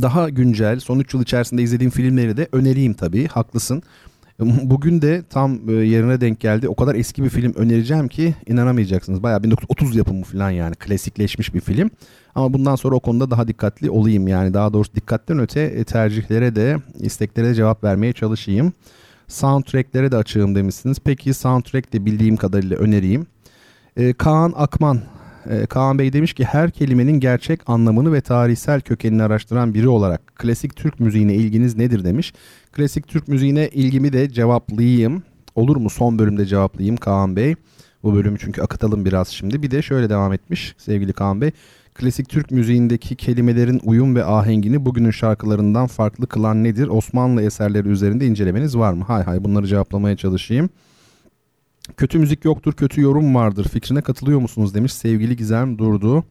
daha 0.00 0.28
güncel, 0.28 0.80
son 0.80 0.98
3 0.98 1.14
yıl 1.14 1.22
içerisinde 1.22 1.62
izlediğim 1.62 1.90
filmleri 1.90 2.36
de 2.36 2.48
önereyim 2.52 2.94
tabii, 2.94 3.28
haklısın. 3.28 3.82
Bugün 4.62 5.02
de 5.02 5.22
tam 5.30 5.70
e, 5.70 5.72
yerine 5.72 6.20
denk 6.20 6.40
geldi. 6.40 6.68
O 6.68 6.74
kadar 6.74 6.94
eski 6.94 7.24
bir 7.24 7.28
film 7.28 7.54
önereceğim 7.54 8.08
ki 8.08 8.34
inanamayacaksınız. 8.46 9.22
Bayağı 9.22 9.42
1930 9.42 9.96
yapımı 9.96 10.24
falan 10.24 10.50
yani 10.50 10.74
klasikleşmiş 10.74 11.54
bir 11.54 11.60
film. 11.60 11.90
Ama 12.34 12.52
bundan 12.52 12.76
sonra 12.76 12.94
o 12.94 13.00
konuda 13.00 13.30
daha 13.30 13.48
dikkatli 13.48 13.90
olayım 13.90 14.28
yani 14.28 14.54
daha 14.54 14.72
doğrusu 14.72 14.94
dikkatten 14.94 15.38
öte 15.38 15.60
e, 15.60 15.84
tercihlere 15.84 16.56
de 16.56 16.76
isteklere 16.98 17.46
de 17.46 17.54
cevap 17.54 17.84
vermeye 17.84 18.12
çalışayım. 18.12 18.72
Soundtracklere 19.28 20.12
de 20.12 20.16
açığım 20.16 20.54
demişsiniz. 20.54 20.98
Peki 21.04 21.34
soundtrack 21.34 21.92
de 21.92 22.04
bildiğim 22.04 22.36
kadarıyla 22.36 22.76
önereyim. 22.76 23.26
Ee, 23.96 24.12
Kaan 24.12 24.52
Akman 24.56 25.00
ee, 25.50 25.66
Kaan 25.66 25.98
Bey 25.98 26.12
demiş 26.12 26.34
ki 26.34 26.44
her 26.44 26.70
kelimenin 26.70 27.20
gerçek 27.20 27.60
anlamını 27.66 28.12
ve 28.12 28.20
tarihsel 28.20 28.80
kökenini 28.80 29.22
araştıran 29.22 29.74
biri 29.74 29.88
olarak 29.88 30.36
klasik 30.36 30.76
Türk 30.76 31.00
müziğine 31.00 31.34
ilginiz 31.34 31.76
nedir 31.76 32.04
demiş. 32.04 32.32
Klasik 32.72 33.08
Türk 33.08 33.28
müziğine 33.28 33.68
ilgimi 33.68 34.12
de 34.12 34.30
cevaplayayım. 34.30 35.22
Olur 35.54 35.76
mu 35.76 35.90
son 35.90 36.18
bölümde 36.18 36.46
cevaplayayım 36.46 36.96
Kaan 36.96 37.36
Bey. 37.36 37.54
Bu 38.02 38.14
bölümü 38.14 38.38
çünkü 38.38 38.62
akıtalım 38.62 39.04
biraz 39.04 39.28
şimdi. 39.28 39.62
Bir 39.62 39.70
de 39.70 39.82
şöyle 39.82 40.10
devam 40.10 40.32
etmiş 40.32 40.74
sevgili 40.78 41.12
Kaan 41.12 41.40
Bey. 41.40 41.50
Klasik 41.94 42.28
Türk 42.28 42.50
müziğindeki 42.50 43.16
kelimelerin 43.16 43.80
uyum 43.84 44.16
ve 44.16 44.24
ahengini 44.24 44.86
bugünün 44.86 45.10
şarkılarından 45.10 45.86
farklı 45.86 46.26
kılan 46.26 46.64
nedir? 46.64 46.88
Osmanlı 46.88 47.42
eserleri 47.42 47.88
üzerinde 47.88 48.26
incelemeniz 48.26 48.76
var 48.76 48.92
mı? 48.92 49.04
Hay 49.04 49.22
hay 49.22 49.44
bunları 49.44 49.66
cevaplamaya 49.66 50.16
çalışayım. 50.16 50.70
Kötü 51.96 52.18
müzik 52.18 52.44
yoktur, 52.44 52.72
kötü 52.72 53.00
yorum 53.00 53.34
vardır. 53.34 53.68
Fikrine 53.68 54.02
katılıyor 54.02 54.40
musunuz 54.40 54.74
demiş 54.74 54.92
sevgili 54.92 55.36
Gizem 55.36 55.78
Durdu. 55.78 56.24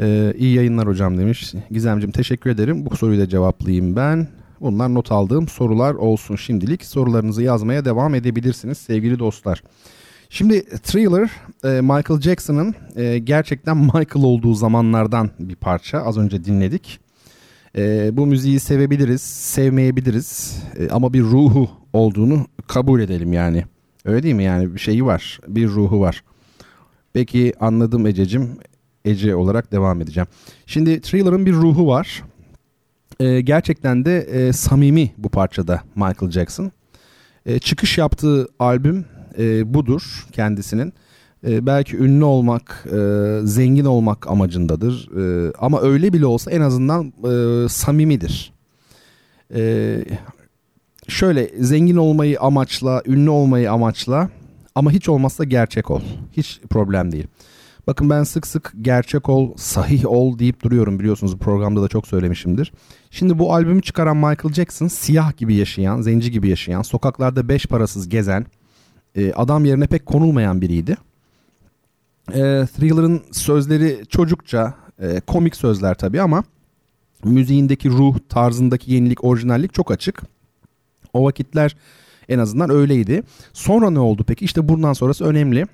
Ee, 0.00 0.34
iyi 0.38 0.54
yayınlar 0.54 0.88
hocam 0.88 1.18
demiş. 1.18 1.54
Gizemciğim 1.70 2.12
teşekkür 2.12 2.50
ederim. 2.50 2.86
Bu 2.86 2.96
soruyu 2.96 3.20
da 3.20 3.28
cevaplayayım 3.28 3.96
ben. 3.96 4.28
Bunlar 4.62 4.94
not 4.94 5.12
aldığım 5.12 5.48
sorular 5.48 5.94
olsun 5.94 6.36
şimdilik. 6.36 6.84
Sorularınızı 6.84 7.42
yazmaya 7.42 7.84
devam 7.84 8.14
edebilirsiniz 8.14 8.78
sevgili 8.78 9.18
dostlar. 9.18 9.62
Şimdi 10.30 10.64
Thriller 10.64 11.30
e, 11.64 11.80
Michael 11.80 12.20
Jackson'ın 12.20 12.74
e, 12.96 13.18
gerçekten 13.18 13.76
Michael 13.76 14.24
olduğu 14.24 14.54
zamanlardan 14.54 15.30
bir 15.38 15.56
parça. 15.56 15.98
Az 15.98 16.18
önce 16.18 16.44
dinledik. 16.44 17.00
E, 17.76 18.10
bu 18.16 18.26
müziği 18.26 18.60
sevebiliriz, 18.60 19.22
sevmeyebiliriz 19.22 20.62
ama 20.90 21.12
bir 21.12 21.22
ruhu 21.22 21.70
olduğunu 21.92 22.46
kabul 22.66 23.00
edelim 23.00 23.32
yani. 23.32 23.64
Öyle 24.04 24.22
değil 24.22 24.34
mi 24.34 24.44
yani 24.44 24.74
bir 24.74 24.80
şeyi 24.80 25.04
var, 25.04 25.40
bir 25.48 25.68
ruhu 25.68 26.00
var. 26.00 26.24
Peki 27.12 27.52
anladım 27.60 28.06
Ececiğim. 28.06 28.50
Ece 29.04 29.34
olarak 29.34 29.72
devam 29.72 30.00
edeceğim. 30.00 30.26
Şimdi 30.66 31.00
Thriller'ın 31.00 31.46
bir 31.46 31.52
ruhu 31.52 31.86
var. 31.86 32.22
Gerçekten 33.40 34.04
de 34.04 34.52
samimi 34.52 35.12
bu 35.18 35.28
parçada 35.28 35.82
Michael 35.96 36.30
Jackson. 36.30 36.72
çıkış 37.60 37.98
yaptığı 37.98 38.48
albüm 38.58 39.04
e, 39.38 39.74
budur 39.74 40.26
kendisinin. 40.32 40.92
E, 41.46 41.66
belki 41.66 41.96
ünlü 41.96 42.24
olmak, 42.24 42.86
e, 42.92 43.38
zengin 43.44 43.84
olmak 43.84 44.26
amacındadır. 44.26 45.08
E, 45.18 45.52
ama 45.58 45.80
öyle 45.80 46.12
bile 46.12 46.26
olsa 46.26 46.50
en 46.50 46.60
azından 46.60 47.12
e, 47.24 47.68
samimidir. 47.68 48.52
E, 49.54 49.96
şöyle 51.08 51.50
zengin 51.58 51.96
olmayı 51.96 52.40
amaçla, 52.40 53.02
ünlü 53.06 53.30
olmayı 53.30 53.72
amaçla 53.72 54.28
ama 54.74 54.90
hiç 54.90 55.08
olmazsa 55.08 55.44
gerçek 55.44 55.90
ol. 55.90 56.00
Hiç 56.32 56.60
problem 56.70 57.12
değil. 57.12 57.26
Bakın 57.86 58.10
ben 58.10 58.22
sık 58.22 58.46
sık 58.46 58.72
gerçek 58.82 59.28
ol, 59.28 59.52
sahih 59.56 60.06
ol 60.06 60.38
deyip 60.38 60.62
duruyorum 60.62 60.98
biliyorsunuz 60.98 61.36
programda 61.38 61.82
da 61.82 61.88
çok 61.88 62.06
söylemişimdir. 62.06 62.72
Şimdi 63.14 63.38
bu 63.38 63.54
albümü 63.54 63.82
çıkaran 63.82 64.16
Michael 64.16 64.54
Jackson 64.54 64.86
siyah 64.86 65.36
gibi 65.36 65.54
yaşayan, 65.54 66.00
zenci 66.00 66.30
gibi 66.30 66.48
yaşayan, 66.48 66.82
sokaklarda 66.82 67.48
beş 67.48 67.66
parasız 67.66 68.08
gezen, 68.08 68.46
e, 69.14 69.32
adam 69.32 69.64
yerine 69.64 69.86
pek 69.86 70.06
konulmayan 70.06 70.60
biriydi. 70.60 70.96
E, 72.28 72.40
Thriller'ın 72.76 73.22
sözleri 73.32 74.06
çocukça, 74.08 74.74
e, 75.02 75.20
komik 75.20 75.56
sözler 75.56 75.94
tabii 75.94 76.20
ama 76.20 76.44
müziğindeki 77.24 77.90
ruh, 77.90 78.16
tarzındaki 78.28 78.92
yenilik, 78.92 79.24
orijinallik 79.24 79.74
çok 79.74 79.90
açık. 79.90 80.22
O 81.12 81.24
vakitler 81.24 81.76
en 82.28 82.38
azından 82.38 82.70
öyleydi. 82.70 83.22
Sonra 83.52 83.90
ne 83.90 83.98
oldu 83.98 84.24
peki? 84.26 84.44
İşte 84.44 84.68
bundan 84.68 84.92
sonrası 84.92 85.24
önemli. 85.24 85.66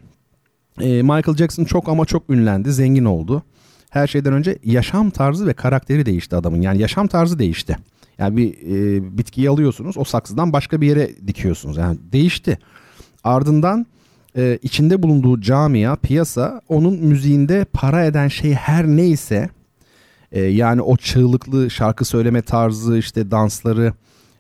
E, 0.80 1.02
Michael 1.02 1.36
Jackson 1.36 1.64
çok 1.64 1.88
ama 1.88 2.04
çok 2.04 2.30
ünlendi, 2.30 2.72
zengin 2.72 3.04
oldu. 3.04 3.42
Her 3.90 4.06
şeyden 4.06 4.32
önce 4.32 4.58
yaşam 4.64 5.10
tarzı 5.10 5.46
ve 5.46 5.52
karakteri 5.52 6.06
değişti 6.06 6.36
adamın. 6.36 6.60
Yani 6.60 6.80
yaşam 6.80 7.06
tarzı 7.06 7.38
değişti. 7.38 7.76
Yani 8.18 8.36
bir 8.36 8.52
e, 8.52 9.18
bitkiyi 9.18 9.50
alıyorsunuz, 9.50 9.98
o 9.98 10.04
saksıdan 10.04 10.52
başka 10.52 10.80
bir 10.80 10.86
yere 10.86 11.10
dikiyorsunuz. 11.26 11.76
Yani 11.76 11.98
değişti. 12.12 12.58
Ardından 13.24 13.86
e, 14.36 14.58
içinde 14.62 15.02
bulunduğu 15.02 15.40
camia, 15.40 15.96
piyasa 15.96 16.60
onun 16.68 16.94
müziğinde 16.94 17.66
para 17.72 18.04
eden 18.04 18.28
şey 18.28 18.52
her 18.52 18.86
neyse 18.86 19.48
e, 20.32 20.40
yani 20.40 20.82
o 20.82 20.96
çığlıklı 20.96 21.70
şarkı 21.70 22.04
söyleme 22.04 22.42
tarzı 22.42 22.98
işte 22.98 23.30
dansları 23.30 23.92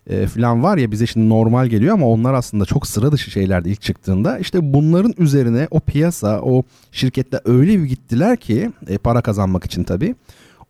e, 0.08 0.26
falan 0.26 0.62
var 0.62 0.78
ya 0.78 0.90
bize 0.90 1.06
şimdi 1.06 1.28
normal 1.28 1.66
geliyor 1.66 1.94
ama 1.94 2.06
onlar 2.06 2.34
aslında 2.34 2.64
çok 2.64 2.86
sıra 2.86 3.12
dışı 3.12 3.30
şeylerdi 3.30 3.70
ilk 3.70 3.82
çıktığında. 3.82 4.38
İşte 4.38 4.72
bunların 4.72 5.14
üzerine 5.18 5.68
o 5.70 5.80
piyasa, 5.80 6.40
o 6.42 6.62
şirkette 6.92 7.40
öyle 7.44 7.78
bir 7.78 7.84
gittiler 7.84 8.36
ki 8.36 8.72
e, 8.88 8.98
para 8.98 9.20
kazanmak 9.20 9.64
için 9.64 9.84
tabii. 9.84 10.14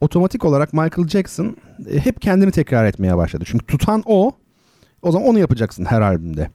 Otomatik 0.01 0.45
olarak 0.45 0.73
Michael 0.73 1.09
Jackson 1.09 1.57
e, 1.91 1.99
hep 1.99 2.23
kendini 2.23 2.51
tekrar 2.51 2.87
etmeye 2.87 3.17
başladı. 3.17 3.45
Çünkü 3.47 3.67
tutan 3.67 4.03
o. 4.07 4.33
O 5.03 5.13
zaman 5.13 5.29
onu 5.29 5.39
yapacaksın 5.39 5.85
her 5.85 6.01
albümde. 6.01 6.51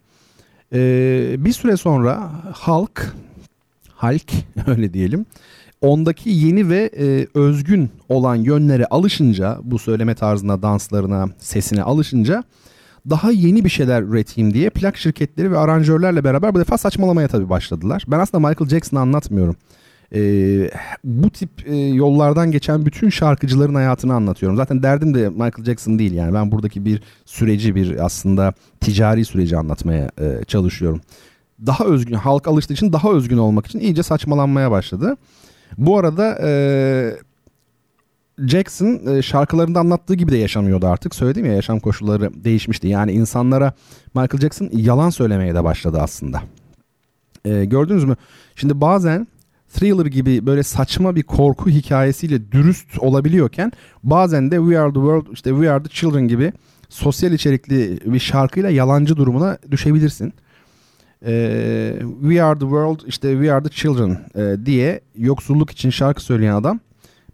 Ee, 0.74 1.36
bir 1.38 1.54
süre 1.54 1.78
sonra 1.78 2.32
halk, 2.54 3.16
halk 3.90 4.32
öyle 4.68 4.94
diyelim, 4.94 5.26
ondaki 5.82 6.30
yeni 6.30 6.70
ve 6.70 6.90
e, 6.98 7.28
özgün 7.40 7.90
olan 8.10 8.36
yönlere 8.36 8.86
alışınca, 8.86 9.58
bu 9.64 9.80
söyleme 9.80 10.16
tarzına, 10.16 10.62
danslarına, 10.62 11.28
sesine 11.40 11.84
alışınca 11.84 12.44
daha 13.10 13.32
yeni 13.32 13.66
bir 13.66 13.70
şeyler 13.70 14.02
üreteyim 14.02 14.54
diye 14.54 14.70
plak 14.70 14.98
şirketleri 14.98 15.52
ve 15.52 15.58
aranjörlerle 15.58 16.24
beraber 16.24 16.56
bu 16.56 16.60
defa 16.60 16.78
saçmalamaya 16.78 17.28
tabii 17.28 17.50
başladılar. 17.50 18.04
Ben 18.08 18.20
aslında 18.20 18.48
Michael 18.50 18.70
Jackson'ı 18.70 19.00
anlatmıyorum 19.00 19.56
e, 20.16 20.22
bu 21.04 21.30
tip 21.30 21.68
e, 21.68 21.76
yollardan 21.76 22.52
geçen 22.52 22.86
bütün 22.86 23.10
şarkıcıların 23.10 23.76
hayatını 23.76 24.14
anlatıyorum. 24.14 24.58
Zaten 24.58 24.84
derdim 24.84 25.14
de 25.14 25.30
Michael 25.30 25.64
Jackson 25.66 26.00
değil 26.00 26.14
yani 26.14 26.34
ben 26.34 26.52
buradaki 26.52 26.86
bir 26.86 27.02
süreci 27.26 27.76
bir 27.76 28.06
aslında 28.06 28.54
ticari 28.82 29.26
süreci 29.26 29.58
anlatmaya 29.58 30.12
e, 30.22 30.44
çalışıyorum. 30.48 31.02
Daha 31.66 31.86
özgün 31.86 32.16
halk 32.16 32.48
alıştığı 32.48 32.74
için 32.74 32.94
daha 32.94 33.12
özgün 33.12 33.38
olmak 33.38 33.66
için 33.66 33.80
iyice 33.80 34.04
saçmalanmaya 34.04 34.72
başladı. 34.72 35.18
Bu 35.78 35.98
arada 35.98 36.40
e, 36.44 36.52
Jackson 38.40 39.02
e, 39.08 39.22
şarkılarında 39.22 39.80
anlattığı 39.80 40.14
gibi 40.14 40.32
de 40.32 40.38
yaşamıyordu 40.38 40.88
artık. 40.88 41.16
Söyledim 41.16 41.46
ya 41.46 41.54
yaşam 41.54 41.80
koşulları 41.80 42.44
değişmişti. 42.44 42.88
Yani 42.88 43.12
insanlara 43.12 43.74
Michael 44.16 44.42
Jackson 44.42 44.70
yalan 44.74 45.10
söylemeye 45.10 45.56
de 45.56 45.64
başladı 45.64 45.98
aslında. 46.02 46.44
E, 47.46 47.66
gördünüz 47.66 48.04
mü? 48.04 48.16
Şimdi 48.56 48.82
bazen 48.82 49.28
Thriller 49.74 50.06
gibi 50.06 50.46
böyle 50.46 50.64
saçma 50.64 51.16
bir 51.16 51.24
korku 51.24 51.70
hikayesiyle 51.70 52.52
dürüst 52.52 53.00
olabiliyorken 53.00 53.72
bazen 54.04 54.52
de 54.52 54.58
We 54.58 54.80
Are 54.80 54.90
The 54.90 55.00
World 55.00 55.26
işte 55.34 55.50
We 55.50 55.72
Are 55.72 55.84
The 55.84 55.90
Children 55.90 56.28
gibi 56.28 56.54
sosyal 56.90 57.32
içerikli 57.34 58.00
bir 58.06 58.20
şarkıyla 58.20 58.70
yalancı 58.70 59.18
durumuna 59.18 59.58
düşebilirsin. 59.72 60.34
Ee, 61.26 61.96
We 62.22 62.44
Are 62.44 62.60
The 62.60 62.66
World 62.66 63.00
işte 63.08 63.32
We 63.34 63.54
Are 63.54 63.64
The 63.64 63.70
Children 63.70 64.26
e, 64.36 64.66
diye 64.66 65.02
yoksulluk 65.18 65.72
için 65.72 65.90
şarkı 65.90 66.24
söyleyen 66.24 66.54
adam 66.54 66.80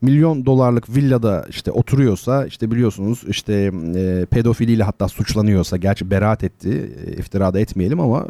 milyon 0.02 0.46
dolarlık 0.46 0.96
villada 0.96 1.46
işte 1.50 1.72
oturuyorsa 1.72 2.46
işte 2.46 2.72
biliyorsunuz 2.72 3.24
işte 3.28 3.72
e, 3.96 4.26
pedofiliyle 4.26 4.84
hatta 4.84 5.08
suçlanıyorsa 5.08 5.78
gerçi 5.78 6.12
beraat 6.12 6.44
etti 6.44 6.92
e, 7.06 7.12
iftirada 7.12 7.60
etmeyelim 7.60 8.00
ama 8.00 8.28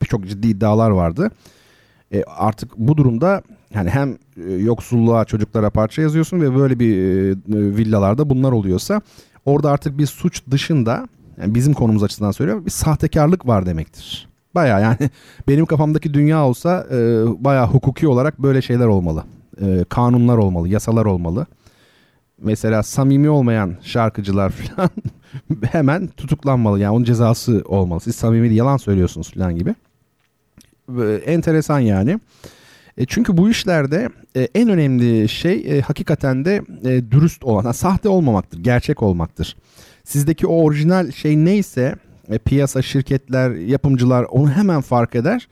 e, 0.00 0.04
çok 0.04 0.28
ciddi 0.28 0.48
iddialar 0.48 0.90
vardı. 0.90 1.30
E, 2.12 2.22
artık 2.22 2.78
bu 2.78 2.96
durumda 2.96 3.42
yani 3.74 3.90
hem 3.90 4.18
e, 4.46 4.52
yoksulluğa 4.52 5.24
çocuklara 5.24 5.70
parça 5.70 6.02
yazıyorsun 6.02 6.40
ve 6.40 6.56
böyle 6.56 6.78
bir 6.78 6.96
e, 6.96 7.36
villalarda 7.76 8.30
bunlar 8.30 8.52
oluyorsa 8.52 9.00
orada 9.44 9.70
artık 9.70 9.98
bir 9.98 10.06
suç 10.06 10.42
dışında 10.50 11.08
yani 11.40 11.54
bizim 11.54 11.74
konumuz 11.74 12.02
açısından 12.02 12.30
söylüyorum 12.30 12.66
bir 12.66 12.70
sahtekarlık 12.70 13.46
var 13.46 13.66
demektir. 13.66 14.28
Baya 14.54 14.78
yani 14.78 14.96
benim 15.48 15.66
kafamdaki 15.66 16.14
dünya 16.14 16.46
olsa 16.46 16.86
e, 16.90 16.96
baya 17.44 17.68
hukuki 17.68 18.08
olarak 18.08 18.38
böyle 18.38 18.62
şeyler 18.62 18.86
olmalı. 18.86 19.24
E, 19.60 19.84
kanunlar 19.88 20.36
olmalı, 20.36 20.68
yasalar 20.68 21.04
olmalı. 21.04 21.46
Mesela 22.38 22.82
samimi 22.82 23.30
olmayan 23.30 23.76
şarkıcılar 23.82 24.50
falan 24.50 24.90
hemen 25.62 26.06
tutuklanmalı. 26.06 26.80
Yani 26.80 26.94
onun 26.94 27.04
cezası 27.04 27.62
olmalı. 27.66 28.00
Siz 28.00 28.16
samimi 28.16 28.54
yalan 28.54 28.76
söylüyorsunuz 28.76 29.30
falan 29.34 29.56
gibi. 29.56 29.74
Enteresan 31.26 31.78
yani. 31.78 32.20
E, 32.98 33.06
çünkü 33.06 33.36
bu 33.36 33.50
işlerde 33.50 34.08
e, 34.36 34.48
en 34.54 34.68
önemli 34.68 35.28
şey 35.28 35.80
hakikaten 35.80 36.44
de 36.44 36.62
dürüst 37.10 37.44
olan, 37.44 37.72
sahte 37.72 38.08
olmamaktır, 38.08 38.58
gerçek 38.58 39.02
olmaktır. 39.02 39.56
Sizdeki 40.04 40.46
o 40.46 40.62
orijinal 40.62 41.12
şey 41.12 41.36
neyse 41.36 41.94
piyasa, 42.44 42.82
şirketler, 42.82 43.50
yapımcılar 43.50 44.26
onu 44.30 44.50
hemen 44.50 44.80
fark 44.80 45.14
eder. 45.14 45.48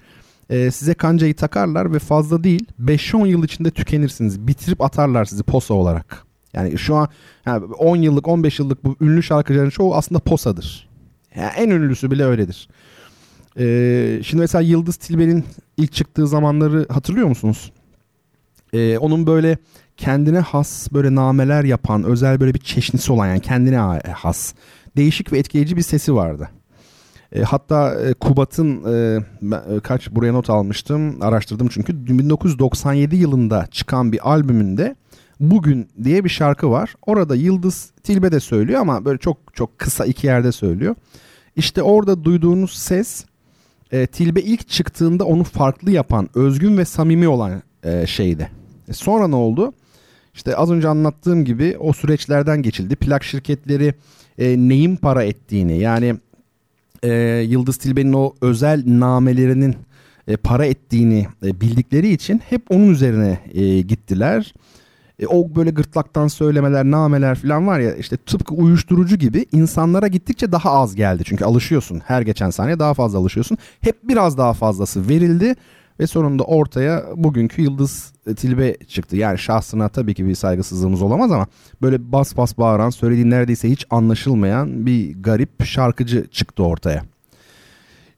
E, 0.50 0.70
size 0.70 0.94
kancayı 0.94 1.34
takarlar 1.34 1.92
ve 1.92 1.98
fazla 1.98 2.44
değil 2.44 2.66
5-10 2.84 3.26
yıl 3.28 3.44
içinde 3.44 3.70
tükenirsiniz. 3.70 4.46
Bitirip 4.46 4.80
atarlar 4.80 5.24
sizi 5.24 5.42
posa 5.42 5.74
olarak. 5.74 6.24
Yani 6.52 6.78
şu 6.78 6.94
an 6.94 7.08
yani 7.46 7.64
10 7.64 7.96
yıllık 7.96 8.28
15 8.28 8.58
yıllık 8.58 8.84
bu 8.84 8.96
ünlü 9.00 9.22
şarkıcıların 9.22 9.70
çoğu 9.70 9.94
aslında 9.94 10.18
posadır. 10.18 10.88
Yani 11.36 11.50
en 11.56 11.70
ünlüsü 11.70 12.10
bile 12.10 12.24
öyledir. 12.24 12.68
Ee, 13.58 14.20
şimdi 14.22 14.40
mesela 14.40 14.62
Yıldız 14.62 14.96
Tilbe'nin 14.96 15.44
ilk 15.76 15.92
çıktığı 15.92 16.26
zamanları 16.26 16.86
hatırlıyor 16.88 17.28
musunuz? 17.28 17.72
Ee, 18.72 18.98
onun 18.98 19.26
böyle 19.26 19.58
kendine 19.96 20.38
has 20.38 20.92
böyle 20.92 21.14
nameler 21.14 21.64
yapan 21.64 22.04
özel 22.04 22.40
böyle 22.40 22.54
bir 22.54 22.60
çeşnisi 22.60 23.12
olan 23.12 23.26
yani 23.26 23.40
kendine 23.40 23.76
has 24.12 24.54
değişik 24.96 25.32
ve 25.32 25.38
etkileyici 25.38 25.76
bir 25.76 25.82
sesi 25.82 26.14
vardı. 26.14 26.48
E, 27.32 27.42
hatta 27.42 27.94
e, 28.00 28.14
Kubat'ın 28.14 28.84
e, 28.94 29.20
e, 29.76 29.80
kaç 29.80 30.10
buraya 30.10 30.32
not 30.32 30.50
almıştım 30.50 31.22
araştırdım 31.22 31.68
çünkü 31.68 32.06
1997 32.18 33.16
yılında 33.16 33.66
çıkan 33.70 34.12
bir 34.12 34.30
albümünde 34.30 34.96
Bugün 35.40 35.88
diye 36.04 36.24
bir 36.24 36.28
şarkı 36.28 36.70
var. 36.70 36.94
Orada 37.06 37.34
Yıldız 37.34 37.90
Tilbe 38.02 38.32
de 38.32 38.40
söylüyor 38.40 38.80
ama 38.80 39.04
böyle 39.04 39.18
çok 39.18 39.38
çok 39.54 39.78
kısa 39.78 40.04
iki 40.04 40.26
yerde 40.26 40.52
söylüyor. 40.52 40.94
İşte 41.56 41.82
orada 41.82 42.24
duyduğunuz 42.24 42.72
ses 42.72 43.24
e, 43.92 44.06
Tilbe 44.06 44.40
ilk 44.40 44.68
çıktığında 44.68 45.24
onu 45.24 45.44
farklı 45.44 45.90
yapan, 45.90 46.28
özgün 46.34 46.78
ve 46.78 46.84
samimi 46.84 47.28
olan 47.28 47.62
e, 47.82 48.06
şeydi. 48.06 48.50
E, 48.88 48.92
sonra 48.92 49.28
ne 49.28 49.36
oldu? 49.36 49.72
İşte 50.34 50.56
az 50.56 50.70
önce 50.70 50.88
anlattığım 50.88 51.44
gibi 51.44 51.76
o 51.80 51.92
süreçlerden 51.92 52.62
geçildi. 52.62 52.96
Plak 52.96 53.24
şirketleri 53.24 53.94
e, 54.38 54.58
neyin 54.58 54.96
para 54.96 55.24
ettiğini 55.24 55.78
yani 55.78 56.16
e, 57.02 57.10
Yıldız 57.48 57.76
Tilbe'nin 57.76 58.12
o 58.12 58.34
özel 58.40 58.82
namelerinin 58.86 59.76
e, 60.28 60.36
para 60.36 60.66
ettiğini 60.66 61.26
e, 61.42 61.60
bildikleri 61.60 62.08
için 62.08 62.42
hep 62.50 62.62
onun 62.70 62.90
üzerine 62.90 63.38
e, 63.54 63.80
gittiler. 63.80 64.54
E, 65.18 65.26
o 65.26 65.54
böyle 65.56 65.70
gırtlaktan 65.70 66.28
söylemeler, 66.28 66.84
nameler 66.84 67.34
falan 67.34 67.66
var 67.66 67.80
ya 67.80 67.94
işte 67.94 68.16
tıpkı 68.16 68.54
uyuşturucu 68.54 69.16
gibi 69.16 69.46
insanlara 69.52 70.06
gittikçe 70.06 70.52
daha 70.52 70.70
az 70.70 70.94
geldi. 70.94 71.22
Çünkü 71.26 71.44
alışıyorsun. 71.44 72.02
Her 72.04 72.22
geçen 72.22 72.50
saniye 72.50 72.78
daha 72.78 72.94
fazla 72.94 73.18
alışıyorsun. 73.18 73.58
Hep 73.80 74.08
biraz 74.08 74.38
daha 74.38 74.52
fazlası 74.52 75.08
verildi 75.08 75.54
ve 76.00 76.06
sonunda 76.06 76.42
ortaya 76.42 77.04
bugünkü 77.16 77.62
Yıldız 77.62 78.12
Tilbe 78.36 78.76
çıktı. 78.76 79.16
Yani 79.16 79.38
şahsına 79.38 79.88
tabii 79.88 80.14
ki 80.14 80.26
bir 80.26 80.34
saygısızlığımız 80.34 81.02
olamaz 81.02 81.32
ama 81.32 81.46
böyle 81.82 82.12
bas 82.12 82.36
bas 82.36 82.58
bağıran, 82.58 82.90
söylediği 82.90 83.30
neredeyse 83.30 83.70
hiç 83.70 83.86
anlaşılmayan 83.90 84.86
bir 84.86 85.22
garip 85.22 85.64
şarkıcı 85.64 86.26
çıktı 86.30 86.62
ortaya. 86.64 87.02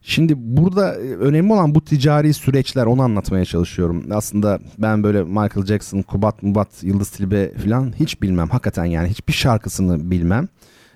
Şimdi 0.03 0.35
burada 0.37 0.95
e, 0.95 0.99
önemli 0.99 1.53
olan 1.53 1.75
bu 1.75 1.85
ticari 1.85 2.35
süreçler 2.35 2.87
onu 2.87 3.03
anlatmaya 3.03 3.45
çalışıyorum. 3.45 4.05
Aslında 4.11 4.59
ben 4.79 5.03
böyle 5.03 5.23
Michael 5.25 5.67
Jackson, 5.67 6.03
Kubat 6.03 6.43
Mubat, 6.43 6.69
Yıldız 6.83 7.11
Tilbe 7.11 7.53
falan 7.55 7.93
hiç 8.01 8.23
bilmem. 8.23 8.49
Hakikaten 8.49 8.85
yani 8.85 9.09
hiçbir 9.09 9.33
şarkısını 9.33 10.11
bilmem. 10.11 10.49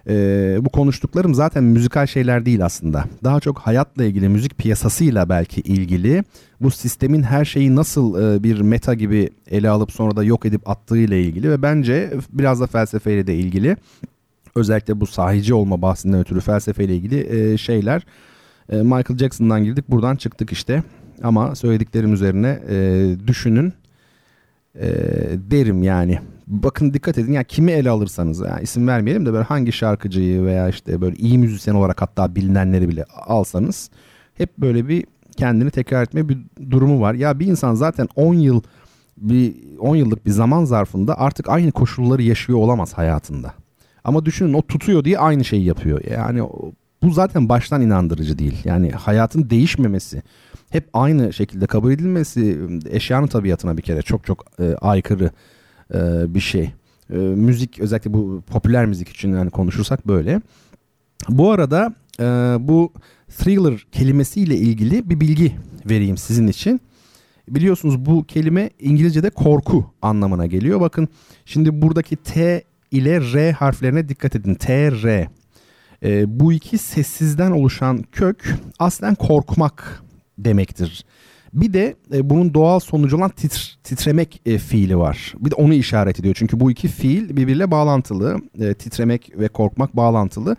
Ee, 0.08 0.58
bu 0.60 0.68
konuştuklarım 0.68 1.34
zaten 1.34 1.64
müzikal 1.64 2.06
şeyler 2.06 2.46
değil 2.46 2.64
aslında. 2.64 3.04
Daha 3.24 3.40
çok 3.40 3.58
hayatla 3.58 4.04
ilgili, 4.04 4.28
müzik 4.28 4.58
piyasasıyla 4.58 5.28
belki 5.28 5.60
ilgili. 5.60 6.24
Bu 6.60 6.70
sistemin 6.70 7.22
her 7.22 7.44
şeyi 7.44 7.76
nasıl 7.76 8.22
e, 8.22 8.42
bir 8.42 8.60
meta 8.60 8.94
gibi 8.94 9.30
ele 9.50 9.70
alıp 9.70 9.92
sonra 9.92 10.16
da 10.16 10.24
yok 10.24 10.46
edip 10.46 10.70
attığıyla 10.70 11.16
ilgili 11.16 11.50
ve 11.50 11.62
bence 11.62 12.12
biraz 12.32 12.60
da 12.60 12.66
felsefeyle 12.66 13.26
de 13.26 13.34
ilgili. 13.34 13.76
Özellikle 14.56 15.00
bu 15.00 15.06
sahici 15.06 15.54
olma 15.54 15.82
bahsinden 15.82 16.20
ötürü 16.20 16.40
felsefeyle 16.40 16.96
ilgili 16.96 17.52
e, 17.52 17.56
şeyler 17.56 18.06
e, 18.68 18.76
Michael 18.76 19.18
Jackson'dan 19.18 19.64
girdik 19.64 19.90
buradan 19.90 20.16
çıktık 20.16 20.52
işte. 20.52 20.82
Ama 21.22 21.54
söylediklerim 21.54 22.14
üzerine 22.14 22.60
e, 22.68 23.06
düşünün 23.26 23.72
e, 24.74 24.88
derim 25.50 25.82
yani. 25.82 26.18
Bakın 26.46 26.94
dikkat 26.94 27.18
edin 27.18 27.32
ya 27.32 27.34
yani 27.34 27.44
kimi 27.44 27.72
ele 27.72 27.90
alırsanız 27.90 28.40
yani 28.40 28.62
isim 28.62 28.88
vermeyelim 28.88 29.26
de 29.26 29.32
böyle 29.32 29.44
hangi 29.44 29.72
şarkıcıyı 29.72 30.44
veya 30.44 30.68
işte 30.68 31.00
böyle 31.00 31.16
iyi 31.16 31.38
müzisyen 31.38 31.74
olarak 31.74 32.02
hatta 32.02 32.34
bilinenleri 32.34 32.88
bile 32.88 33.04
alsanız 33.26 33.90
hep 34.34 34.58
böyle 34.58 34.88
bir 34.88 35.04
kendini 35.36 35.70
tekrar 35.70 36.02
etme 36.02 36.28
bir 36.28 36.38
durumu 36.70 37.00
var. 37.00 37.14
Ya 37.14 37.38
bir 37.38 37.46
insan 37.46 37.74
zaten 37.74 38.08
10 38.16 38.34
yıl 38.34 38.62
bir 39.16 39.54
10 39.78 39.96
yıllık 39.96 40.26
bir 40.26 40.30
zaman 40.30 40.64
zarfında 40.64 41.18
artık 41.18 41.48
aynı 41.48 41.72
koşulları 41.72 42.22
yaşıyor 42.22 42.58
olamaz 42.58 42.92
hayatında. 42.92 43.54
Ama 44.04 44.24
düşünün 44.24 44.52
o 44.52 44.62
tutuyor 44.62 45.04
diye 45.04 45.18
aynı 45.18 45.44
şeyi 45.44 45.64
yapıyor. 45.64 46.00
Yani 46.10 46.42
bu 47.02 47.10
zaten 47.10 47.48
baştan 47.48 47.82
inandırıcı 47.82 48.38
değil. 48.38 48.60
Yani 48.64 48.90
hayatın 48.90 49.50
değişmemesi, 49.50 50.22
hep 50.70 50.88
aynı 50.92 51.32
şekilde 51.32 51.66
kabul 51.66 51.92
edilmesi 51.92 52.58
eşyanın 52.90 53.26
tabiatına 53.26 53.76
bir 53.76 53.82
kere 53.82 54.02
çok 54.02 54.24
çok 54.24 54.44
e, 54.60 54.74
aykırı 54.74 55.30
e, 55.94 56.34
bir 56.34 56.40
şey. 56.40 56.72
E, 57.10 57.16
müzik 57.16 57.80
özellikle 57.80 58.12
bu 58.12 58.42
popüler 58.46 58.86
müzik 58.86 59.08
için 59.08 59.32
yani 59.32 59.50
konuşursak 59.50 60.08
böyle. 60.08 60.40
Bu 61.28 61.50
arada 61.50 61.94
e, 62.20 62.24
bu 62.60 62.92
thriller 63.38 63.86
kelimesiyle 63.92 64.56
ilgili 64.56 65.10
bir 65.10 65.20
bilgi 65.20 65.56
vereyim 65.86 66.16
sizin 66.16 66.46
için. 66.46 66.80
Biliyorsunuz 67.48 68.06
bu 68.06 68.24
kelime 68.24 68.70
İngilizce'de 68.80 69.30
korku 69.30 69.94
anlamına 70.02 70.46
geliyor. 70.46 70.80
Bakın 70.80 71.08
şimdi 71.44 71.82
buradaki 71.82 72.16
T 72.16 72.64
ile 72.90 73.20
R 73.20 73.52
harflerine 73.52 74.08
dikkat 74.08 74.36
edin. 74.36 74.54
T, 74.54 74.92
R. 74.92 75.28
E, 76.02 76.40
bu 76.40 76.52
iki 76.52 76.78
sessizden 76.78 77.50
oluşan 77.50 78.04
kök 78.12 78.54
aslen 78.78 79.14
korkmak 79.14 80.02
demektir. 80.38 81.04
Bir 81.54 81.72
de 81.72 81.94
e, 82.14 82.30
bunun 82.30 82.54
doğal 82.54 82.80
sonucu 82.80 83.16
olan 83.16 83.30
titr, 83.30 83.78
titremek 83.84 84.40
e, 84.46 84.58
fiili 84.58 84.98
var. 84.98 85.34
Bir 85.40 85.50
de 85.50 85.54
onu 85.54 85.74
işaret 85.74 86.20
ediyor. 86.20 86.34
Çünkü 86.38 86.60
bu 86.60 86.70
iki 86.70 86.88
fiil 86.88 87.28
birbiriyle 87.36 87.70
bağlantılı. 87.70 88.36
E, 88.60 88.74
titremek 88.74 89.32
ve 89.38 89.48
korkmak 89.48 89.96
bağlantılı. 89.96 90.56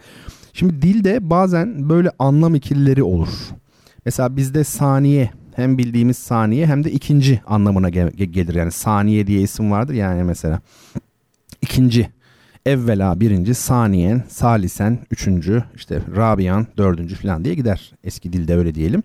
Şimdi 0.53 0.81
dilde 0.81 1.29
bazen 1.29 1.89
böyle 1.89 2.11
anlam 2.19 2.55
ikilileri 2.55 3.03
olur. 3.03 3.29
Mesela 4.05 4.37
bizde 4.37 4.63
saniye 4.63 5.29
hem 5.55 5.77
bildiğimiz 5.77 6.17
saniye 6.17 6.67
hem 6.67 6.83
de 6.83 6.91
ikinci 6.91 7.41
anlamına 7.47 7.89
gel- 7.89 8.11
gelir. 8.11 8.55
Yani 8.55 8.71
saniye 8.71 9.27
diye 9.27 9.41
isim 9.41 9.71
vardır 9.71 9.93
yani 9.93 10.23
mesela. 10.23 10.59
İkinci 11.61 12.09
evvela 12.65 13.19
birinci, 13.19 13.53
saniyen, 13.53 14.23
salisen 14.29 14.99
üçüncü, 15.11 15.63
işte 15.75 16.01
rabian 16.15 16.67
dördüncü 16.77 17.15
falan 17.15 17.45
diye 17.45 17.55
gider. 17.55 17.91
Eski 18.03 18.33
dilde 18.33 18.55
öyle 18.55 18.75
diyelim. 18.75 19.03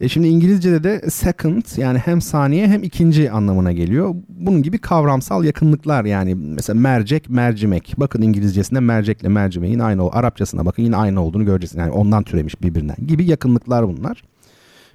E 0.00 0.08
şimdi 0.08 0.28
İngilizce'de 0.28 0.84
de 0.84 1.10
second 1.10 1.62
yani 1.76 1.98
hem 1.98 2.20
saniye 2.20 2.68
hem 2.68 2.82
ikinci 2.82 3.30
anlamına 3.30 3.72
geliyor. 3.72 4.14
Bunun 4.28 4.62
gibi 4.62 4.78
kavramsal 4.78 5.44
yakınlıklar 5.44 6.04
yani 6.04 6.34
mesela 6.34 6.80
mercek, 6.80 7.30
mercimek. 7.30 7.94
Bakın 7.96 8.22
İngilizcesinde 8.22 8.80
mercekle 8.80 9.28
mercimeğin 9.28 9.78
aynı 9.78 10.06
o 10.06 10.10
Arapçasına 10.12 10.66
bakın 10.66 10.82
yine 10.82 10.96
aynı 10.96 11.24
olduğunu 11.24 11.44
göreceksiniz. 11.44 11.80
Yani 11.80 11.92
ondan 11.92 12.22
türemiş 12.22 12.62
birbirinden 12.62 12.96
gibi 13.06 13.24
yakınlıklar 13.24 13.88
bunlar. 13.88 14.22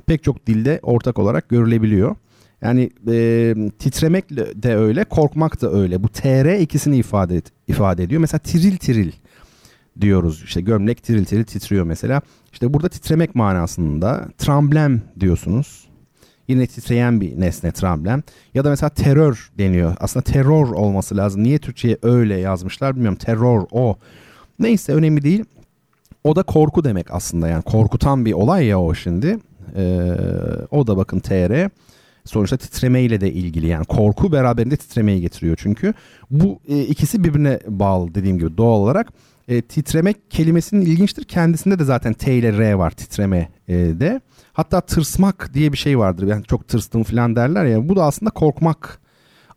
Pek 0.05 0.23
çok 0.23 0.47
dilde 0.47 0.79
ortak 0.83 1.19
olarak 1.19 1.49
görülebiliyor. 1.49 2.15
Yani 2.61 2.89
e, 3.07 3.55
titremek 3.79 4.29
de 4.63 4.75
öyle, 4.75 5.03
korkmak 5.03 5.61
da 5.61 5.71
öyle. 5.71 6.03
Bu 6.03 6.09
tr 6.09 6.59
ikisini 6.59 6.97
ifade 6.97 7.41
ifade 7.67 8.03
ediyor. 8.03 8.21
Mesela 8.21 8.39
tiril 8.39 8.77
tiril 8.77 9.11
diyoruz. 10.01 10.43
İşte 10.43 10.61
gömlek 10.61 11.03
tiril 11.03 11.25
tiril 11.25 11.43
titriyor 11.43 11.85
mesela. 11.85 12.21
İşte 12.55 12.73
burada 12.73 12.89
titremek 12.89 13.35
manasında 13.35 14.27
tremblem 14.37 15.01
diyorsunuz. 15.19 15.87
Yine 16.47 16.67
titreyen 16.67 17.21
bir 17.21 17.39
nesne 17.39 17.71
tremblem. 17.71 18.23
Ya 18.53 18.63
da 18.65 18.69
mesela 18.69 18.89
terör 18.89 19.51
deniyor. 19.57 19.95
Aslında 19.99 20.23
terör 20.23 20.67
olması 20.67 21.17
lazım. 21.17 21.43
Niye 21.43 21.59
Türkçe'ye 21.59 21.97
öyle 22.01 22.35
yazmışlar 22.35 22.95
bilmiyorum. 22.95 23.17
Terör 23.17 23.63
o. 23.71 23.97
Neyse 24.59 24.93
önemli 24.93 25.23
değil. 25.23 25.45
O 26.23 26.35
da 26.35 26.43
korku 26.43 26.83
demek 26.83 27.13
aslında 27.13 27.47
yani 27.47 27.63
korkutan 27.63 28.25
bir 28.25 28.33
olay 28.33 28.65
ya 28.65 28.79
o 28.79 28.93
şimdi. 28.93 29.39
Ee, 29.75 30.11
o 30.71 30.87
da 30.87 30.97
bakın 30.97 31.19
TR 31.19 31.69
sonuçta 32.25 32.57
titremeyle 32.57 33.21
de 33.21 33.31
ilgili 33.33 33.67
yani 33.67 33.85
korku 33.85 34.31
beraberinde 34.31 34.77
titremeyi 34.77 35.21
getiriyor 35.21 35.57
çünkü. 35.61 35.93
Bu 36.31 36.59
e, 36.67 36.81
ikisi 36.81 37.23
birbirine 37.23 37.59
bağlı 37.67 38.15
dediğim 38.15 38.37
gibi 38.37 38.57
doğal 38.57 38.79
olarak. 38.79 39.07
E, 39.47 39.61
titremek 39.61 40.31
kelimesinin 40.31 40.81
ilginçtir. 40.81 41.23
Kendisinde 41.23 41.79
de 41.79 41.83
zaten 41.83 42.13
T 42.13 42.35
ile 42.35 42.57
R 42.57 42.73
var 42.73 42.91
titreme 42.91 43.49
e, 43.67 43.73
de. 43.75 44.21
Hatta 44.53 44.81
tırsmak 44.81 45.53
diye 45.53 45.71
bir 45.71 45.77
şey 45.77 45.99
vardır. 45.99 46.27
Yani 46.27 46.43
çok 46.43 46.67
tırstım 46.67 47.03
falan 47.03 47.35
derler 47.35 47.65
ya. 47.65 47.89
Bu 47.89 47.95
da 47.95 48.03
aslında 48.03 48.29
korkmak 48.29 48.99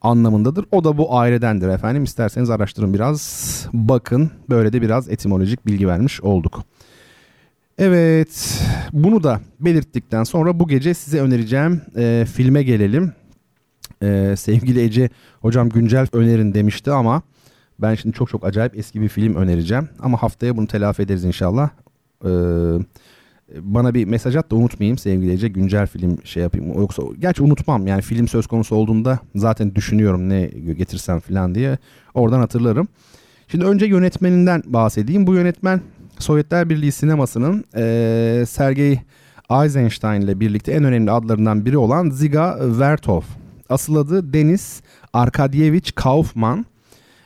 anlamındadır. 0.03 0.65
O 0.71 0.85
da 0.85 0.99
bu 0.99 1.19
ailedendir 1.19 1.69
efendim. 1.69 2.05
İsterseniz 2.05 2.51
araştırın 2.51 2.95
biraz. 2.95 3.67
Bakın 3.73 4.31
böyle 4.51 4.73
de 4.73 4.83
biraz 4.83 5.09
etimolojik 5.09 5.67
bilgi 5.67 5.89
vermiş 5.89 6.21
olduk. 6.21 6.65
Evet 7.79 8.63
bunu 8.93 9.23
da 9.23 9.41
belirttikten 9.61 10.25
sonra 10.25 10.61
bu 10.61 10.69
gece 10.69 10.95
size 10.95 11.21
önereceğim 11.21 11.83
e, 11.97 12.27
filme 12.33 12.63
gelelim. 12.63 13.13
E, 14.03 14.35
sevgili 14.37 14.81
Ece 14.81 15.11
hocam 15.41 15.69
güncel 15.69 16.07
önerin 16.13 16.55
demişti 16.55 16.91
ama 16.91 17.23
ben 17.79 17.95
şimdi 17.95 18.17
çok 18.17 18.29
çok 18.29 18.45
acayip 18.45 18.79
eski 18.79 19.01
bir 19.01 19.09
film 19.09 19.35
önereceğim. 19.35 19.89
Ama 20.01 20.23
haftaya 20.23 20.57
bunu 20.57 20.67
telafi 20.67 21.03
ederiz 21.03 21.25
inşallah. 21.25 21.71
Ee, 22.25 22.29
bana 23.61 23.95
bir 23.95 24.05
mesaj 24.05 24.37
at 24.37 24.51
da 24.51 24.57
unutmayayım 24.57 24.99
sevgili 24.99 25.33
Ece 25.33 25.49
güncel 25.49 25.87
film 25.87 26.19
şey 26.25 26.43
yapayım. 26.43 26.79
Yoksa 26.79 27.03
gerçi 27.19 27.43
unutmam 27.43 27.87
yani 27.87 28.03
film 28.03 28.29
söz 28.29 28.47
konusu 28.47 28.77
olduğunda 28.77 29.19
zaten 29.35 29.75
düşünüyorum 29.75 30.29
ne 30.29 30.47
getirsem 30.77 31.21
falan 31.21 31.55
diye 31.55 31.79
oradan 32.15 32.41
hatırlarım. 32.41 32.89
Şimdi 33.49 33.65
önce 33.65 33.87
yönetmeninden 33.87 34.63
bahsedeyim. 34.67 35.27
Bu 35.27 35.35
yönetmen 35.35 35.81
Sovyetler 36.19 36.69
Birliği 36.71 36.93
sinemasının 36.93 37.65
e, 37.77 38.45
Sergey 38.49 39.01
Eisenstein 39.51 40.21
ile 40.21 40.41
birlikte 40.41 40.73
en 40.73 40.85
önemli 40.85 41.11
adlarından 41.11 41.67
biri 41.67 41.79
olan 41.79 42.11
Ziga 42.11 42.59
Vertov. 42.61 43.23
Asıl 43.69 43.97
adı 43.97 44.33
Denis 44.33 44.83
Arkadyevich 45.13 45.91
Kaufman. 45.95 46.67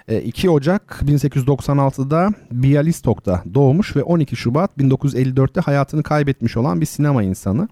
2 0.09 0.51
Ocak 0.51 1.03
1896'da 1.07 2.31
Bialystok'ta 2.51 3.43
doğmuş 3.55 3.97
ve 3.97 4.03
12 4.03 4.37
Şubat 4.37 4.71
1954'te 4.79 5.61
hayatını 5.61 6.03
kaybetmiş 6.03 6.57
olan 6.57 6.81
bir 6.81 6.87
sinema 6.87 7.23
insanı. 7.23 7.69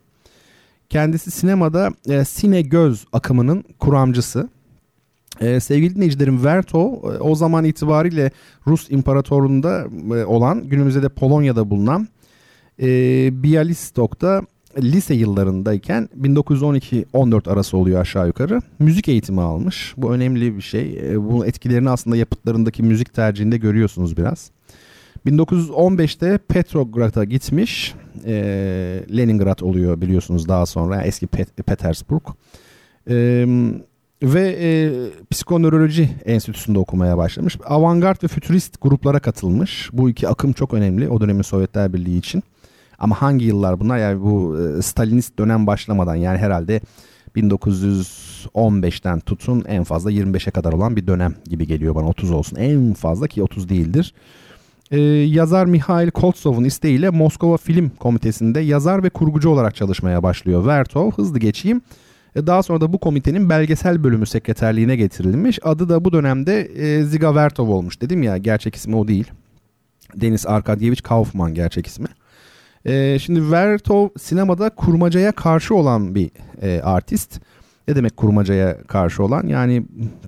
Kendisi 0.91 1.31
sinemada 1.31 1.91
e, 2.09 2.25
sine 2.25 2.63
göz 2.63 3.07
akımının 3.13 3.65
kuramcısı. 3.79 4.49
Ee, 5.41 5.61
sevgili 5.61 5.95
dinleyicilerim 5.95 6.45
Verto 6.45 6.81
e, 6.81 7.19
o 7.19 7.35
zaman 7.35 7.65
itibariyle 7.65 8.31
Rus 8.67 8.91
İmparatorluğu'nda 8.91 9.87
e, 10.17 10.25
olan 10.25 10.69
günümüzde 10.69 11.03
de 11.03 11.09
Polonya'da 11.09 11.71
bulunan 11.71 12.09
e, 12.83 12.89
Bialystok'ta 13.43 14.43
lise 14.79 15.15
yıllarındayken 15.15 16.09
1912-14 16.23 17.51
arası 17.51 17.77
oluyor 17.77 18.01
aşağı 18.01 18.27
yukarı. 18.27 18.61
Müzik 18.79 19.09
eğitimi 19.09 19.41
almış. 19.41 19.95
Bu 19.97 20.13
önemli 20.13 20.57
bir 20.57 20.63
şey. 20.63 20.99
E, 21.03 21.23
bunun 21.25 21.47
etkilerini 21.47 21.91
aslında 21.91 22.17
yapıtlarındaki 22.17 22.83
müzik 22.83 23.15
tercihinde 23.15 23.57
görüyorsunuz 23.57 24.17
biraz. 24.17 24.51
1915'te 25.27 26.39
Petrograd'a 26.39 27.25
gitmiş. 27.25 27.95
E, 28.27 28.35
Leningrad 29.17 29.59
oluyor 29.61 30.01
biliyorsunuz 30.01 30.49
daha 30.49 30.67
sonra. 30.67 30.97
Yani 30.97 31.07
eski 31.07 31.27
Pet- 31.27 31.63
Petersburg. 31.63 32.23
E, 33.11 33.47
ve 34.23 34.93
psikonöroloji 35.31 36.11
enstitüsünde 36.25 36.79
okumaya 36.79 37.19
başlamış. 37.19 37.57
Avantgard 37.65 38.23
ve 38.23 38.29
fütürist 38.29 38.81
gruplara 38.81 39.21
katılmış. 39.21 39.91
Bu 39.93 40.11
iki 40.11 40.29
akım 40.29 40.53
çok 40.53 40.75
önemli 40.75 41.09
o 41.09 41.21
dönemin 41.21 41.43
Sovyetler 41.43 41.93
Birliği 41.93 42.19
için. 42.19 42.43
Ama 43.01 43.23
hangi 43.23 43.45
yıllar 43.45 43.81
bunlar? 43.81 43.99
Yani 43.99 44.23
bu 44.23 44.59
e, 44.59 44.83
Stalinist 44.83 45.39
dönem 45.39 45.67
başlamadan 45.67 46.15
yani 46.15 46.39
herhalde 46.39 46.81
1915'ten 47.37 49.21
tutun 49.21 49.65
en 49.69 49.85
fazla 49.85 50.13
25'e 50.13 50.51
kadar 50.51 50.73
olan 50.73 50.97
bir 50.97 51.07
dönem 51.07 51.35
gibi 51.45 51.67
geliyor 51.67 51.95
bana 51.95 52.09
30 52.09 52.31
olsun. 52.31 52.57
En 52.57 52.95
fazla 52.95 53.27
ki 53.27 53.43
30 53.43 53.69
değildir. 53.69 54.15
Ee, 54.91 55.01
yazar 55.01 55.67
Mihail 55.67 56.11
Koltsov'un 56.11 56.65
isteğiyle 56.65 57.11
Moskova 57.11 57.57
Film 57.57 57.91
Komitesi'nde 57.91 58.61
yazar 58.61 59.03
ve 59.03 59.11
kurgucu 59.11 59.51
olarak 59.51 59.77
çalışmaya 59.77 60.23
başlıyor. 60.23 60.67
Vertov 60.67 61.13
hızlı 61.13 61.39
geçeyim. 61.39 61.81
E, 62.37 62.47
daha 62.47 62.63
sonra 62.63 62.81
da 62.81 62.93
bu 62.93 62.99
komitenin 62.99 63.51
belgesel 63.51 64.05
bölümü 64.05 64.27
sekreterliğine 64.27 64.97
getirilmiş. 64.97 65.59
Adı 65.63 65.89
da 65.89 66.05
bu 66.05 66.13
dönemde 66.13 66.61
e, 66.61 67.05
Ziga 67.05 67.35
Vertov 67.35 67.69
olmuş. 67.69 68.01
Dedim 68.01 68.23
ya 68.23 68.37
gerçek 68.37 68.75
ismi 68.75 68.97
o 68.97 69.09
değil. 69.09 69.31
Deniz 70.15 70.47
Arkadyevich 70.47 71.03
Kaufman 71.03 71.55
gerçek 71.55 71.87
ismi. 71.87 72.07
E, 72.85 73.19
şimdi 73.19 73.51
Vertov 73.51 74.09
sinemada 74.19 74.71
kurmacaya 74.71 75.33
karşı 75.33 75.75
olan 75.75 76.15
bir 76.15 76.31
e, 76.63 76.81
artist. 76.83 77.41
Ne 77.89 77.97
demek 77.97 78.17
kurmacaya 78.17 78.83
karşı 78.83 79.23
olan? 79.25 79.47
Yani 79.47 79.83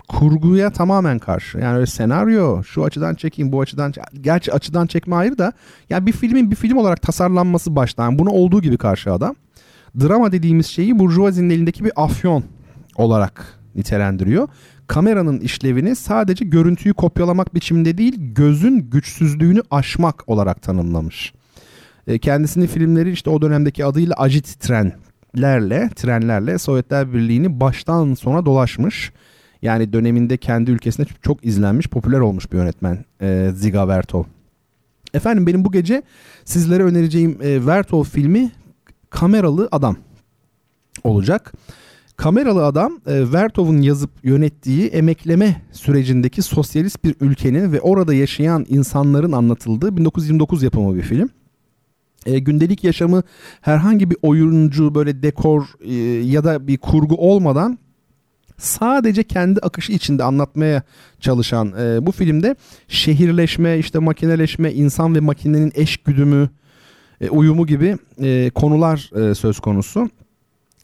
kurguya 0.09 0.71
tamamen 0.71 1.19
karşı. 1.19 1.59
Yani 1.59 1.77
öyle 1.77 1.87
senaryo 1.87 2.63
şu 2.63 2.85
açıdan 2.85 3.15
çekeyim 3.15 3.53
bu 3.53 3.61
açıdan 3.61 3.93
gerçi 4.21 4.53
açıdan 4.53 4.87
çekme 4.87 5.17
ayrı 5.17 5.39
da 5.39 5.53
yani 5.91 6.07
bir 6.07 6.13
filmin 6.13 6.51
bir 6.51 6.57
film 6.57 6.77
olarak 6.77 7.03
tasarlanması 7.03 7.77
baştan 7.77 8.05
yani 8.05 8.19
bunu 8.19 8.31
olduğu 8.31 8.63
gibi 8.63 8.77
karşı 8.77 9.13
adam. 9.13 9.35
Drama 10.01 10.33
dediğimiz 10.33 10.67
şeyi 10.67 10.99
Burjuvazi'nin 10.99 11.51
elindeki 11.51 11.85
bir 11.85 11.93
afyon 11.97 12.45
olarak 12.97 13.59
nitelendiriyor. 13.75 14.49
Kameranın 14.87 15.41
işlevini 15.41 15.97
sadece 15.97 16.45
görüntüyü 16.45 16.95
kopyalamak 16.95 17.55
biçiminde 17.55 17.99
değil, 17.99 18.15
gözün 18.19 18.91
güçsüzlüğünü 18.91 19.63
aşmak 19.71 20.29
olarak 20.29 20.63
tanımlamış. 20.63 21.33
E, 22.07 22.19
kendisinin 22.19 22.67
filmleri 22.67 23.11
işte 23.11 23.31
o 23.31 23.43
dönemdeki 23.43 23.85
adıyla 23.85 24.15
Ajit 24.17 24.61
trenlerle, 24.61 25.91
trenlerle 25.97 26.59
Sovyetler 26.59 27.13
Birliği'ni 27.13 27.61
baştan 27.61 28.15
sona 28.15 28.47
dolaşmış. 28.47 29.13
Yani 29.63 29.93
döneminde 29.93 30.37
kendi 30.37 30.71
ülkesinde 30.71 31.07
çok 31.23 31.45
izlenmiş, 31.45 31.89
popüler 31.89 32.21
olmuş 32.21 32.53
bir 32.53 32.57
yönetmen 32.57 33.05
e, 33.21 33.51
Ziga 33.55 33.89
Vertov. 33.89 34.25
Efendim 35.15 35.47
benim 35.47 35.65
bu 35.65 35.73
gece 35.73 36.03
sizlere 36.45 36.83
önereceğim 36.83 37.39
e, 37.43 37.67
Vertov 37.67 38.05
filmi 38.05 38.51
kameralı 39.11 39.69
adam 39.73 39.97
olacak. 41.05 41.53
Kameralı 42.17 42.65
adam 42.65 43.01
e, 43.07 43.33
Vertov'un 43.33 43.83
yazıp 43.83 44.11
yönettiği 44.23 44.87
emekleme 44.87 45.63
sürecindeki 45.73 46.43
sosyalist 46.43 47.05
bir 47.05 47.15
ülkenin 47.21 47.73
ve 47.73 47.81
orada 47.81 48.15
yaşayan 48.15 48.67
insanların 48.69 49.33
anlatıldığı 49.33 49.97
1929 49.97 50.63
yapımı 50.63 50.97
bir 50.97 51.03
film. 51.03 51.31
E, 52.27 52.39
gündelik 52.39 52.85
yaşamı 52.85 53.23
herhangi 53.61 54.11
bir 54.11 54.17
oyuncu 54.23 54.95
böyle 54.95 55.23
dekor 55.23 55.65
e, 55.81 55.95
ya 56.27 56.45
da 56.45 56.67
bir 56.67 56.79
kurgu 56.79 57.17
olmadan 57.17 57.79
sadece 58.59 59.23
kendi 59.23 59.61
akışı 59.61 59.93
içinde 59.93 60.25
anlatmaya 60.25 60.83
çalışan 61.21 61.73
e, 61.79 62.07
bu 62.07 62.13
filmde 62.13 62.57
şehirleşme, 62.89 63.79
işte 63.79 63.99
makineleşme, 63.99 64.73
insan 64.73 65.15
ve 65.15 65.21
makinenin 65.21 65.73
eş 65.75 65.97
güdümü, 65.97 66.51
e, 67.21 67.31
uyumu 67.31 67.67
gibi 67.67 67.97
e, 68.23 68.51
konular 68.51 69.31
e, 69.31 69.35
söz 69.35 69.61
konusu. 69.61 70.11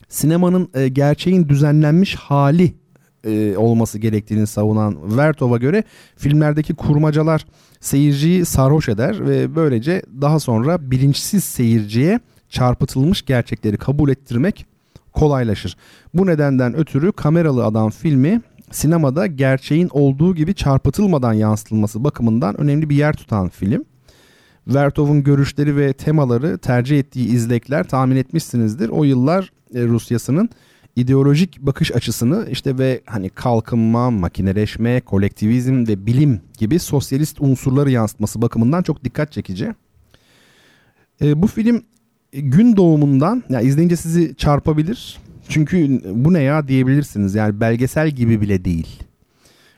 Sinemanın 0.08 0.70
e, 0.74 0.88
gerçeğin 0.88 1.48
düzenlenmiş 1.48 2.14
hali 2.14 2.74
e, 3.28 3.56
olması 3.56 3.98
gerektiğini 3.98 4.46
savunan 4.46 5.16
Vertov'a 5.18 5.56
göre 5.56 5.84
filmlerdeki 6.16 6.74
kurmacalar 6.74 7.46
seyirciyi 7.80 8.44
sarhoş 8.44 8.88
eder 8.88 9.28
ve 9.28 9.54
böylece 9.56 10.02
daha 10.20 10.40
sonra 10.40 10.90
bilinçsiz 10.90 11.44
seyirciye 11.44 12.20
çarpıtılmış 12.48 13.24
gerçekleri 13.24 13.76
kabul 13.76 14.10
ettirmek 14.10 14.66
kolaylaşır. 15.12 15.76
Bu 16.14 16.26
nedenden 16.26 16.76
ötürü 16.76 17.12
Kameralı 17.12 17.64
Adam 17.64 17.90
filmi 17.90 18.40
sinemada 18.70 19.26
gerçeğin 19.26 19.88
olduğu 19.92 20.34
gibi 20.34 20.54
çarpıtılmadan 20.54 21.32
yansıtılması 21.32 22.04
bakımından 22.04 22.60
önemli 22.60 22.90
bir 22.90 22.96
yer 22.96 23.12
tutan 23.12 23.48
film. 23.48 23.84
Vertov'un 24.66 25.22
görüşleri 25.24 25.76
ve 25.76 25.92
temaları 25.92 26.58
tercih 26.58 26.98
ettiği 26.98 27.28
izlekler 27.28 27.84
tahmin 27.88 28.16
etmişsinizdir. 28.16 28.88
O 28.88 29.04
yıllar 29.04 29.52
e, 29.74 29.84
Rusyasının 29.84 30.50
ideolojik 30.98 31.60
bakış 31.60 31.92
açısını 31.92 32.46
işte 32.50 32.78
ve 32.78 33.00
hani 33.06 33.30
kalkınma, 33.30 34.10
makineleşme, 34.10 35.00
kolektivizm 35.00 35.86
ve 35.88 36.06
bilim 36.06 36.40
gibi 36.58 36.78
sosyalist 36.78 37.40
unsurları 37.40 37.90
yansıtması 37.90 38.42
bakımından 38.42 38.82
çok 38.82 39.04
dikkat 39.04 39.32
çekici. 39.32 39.74
E, 41.22 41.42
bu 41.42 41.46
film 41.46 41.82
gün 42.32 42.76
doğumundan 42.76 43.42
ya 43.48 43.60
izleyince 43.60 43.96
sizi 43.96 44.34
çarpabilir. 44.36 45.18
Çünkü 45.48 46.00
bu 46.14 46.32
ne 46.32 46.42
ya 46.42 46.68
diyebilirsiniz. 46.68 47.34
Yani 47.34 47.60
belgesel 47.60 48.10
gibi 48.10 48.40
bile 48.40 48.64
değil. 48.64 49.02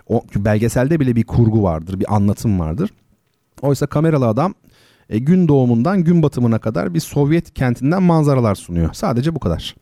O 0.09 0.25
belgeselde 0.37 1.01
bile 1.01 1.17
bir 1.17 1.25
kurgu 1.25 1.63
vardır, 1.63 2.01
bir 2.01 2.15
anlatım 2.15 2.61
vardır. 2.61 2.91
Oysa 3.63 3.87
kameralı 3.87 4.29
adam 4.29 4.55
e, 5.11 5.19
gün 5.19 5.49
doğumundan 5.49 6.05
gün 6.05 6.23
batımına 6.23 6.59
kadar 6.59 6.95
bir 6.95 7.01
Sovyet 7.01 7.55
kentinden 7.55 8.03
manzaralar 8.03 8.55
sunuyor. 8.55 8.93
Sadece 8.93 9.35
bu 9.35 9.39
kadar. 9.39 9.75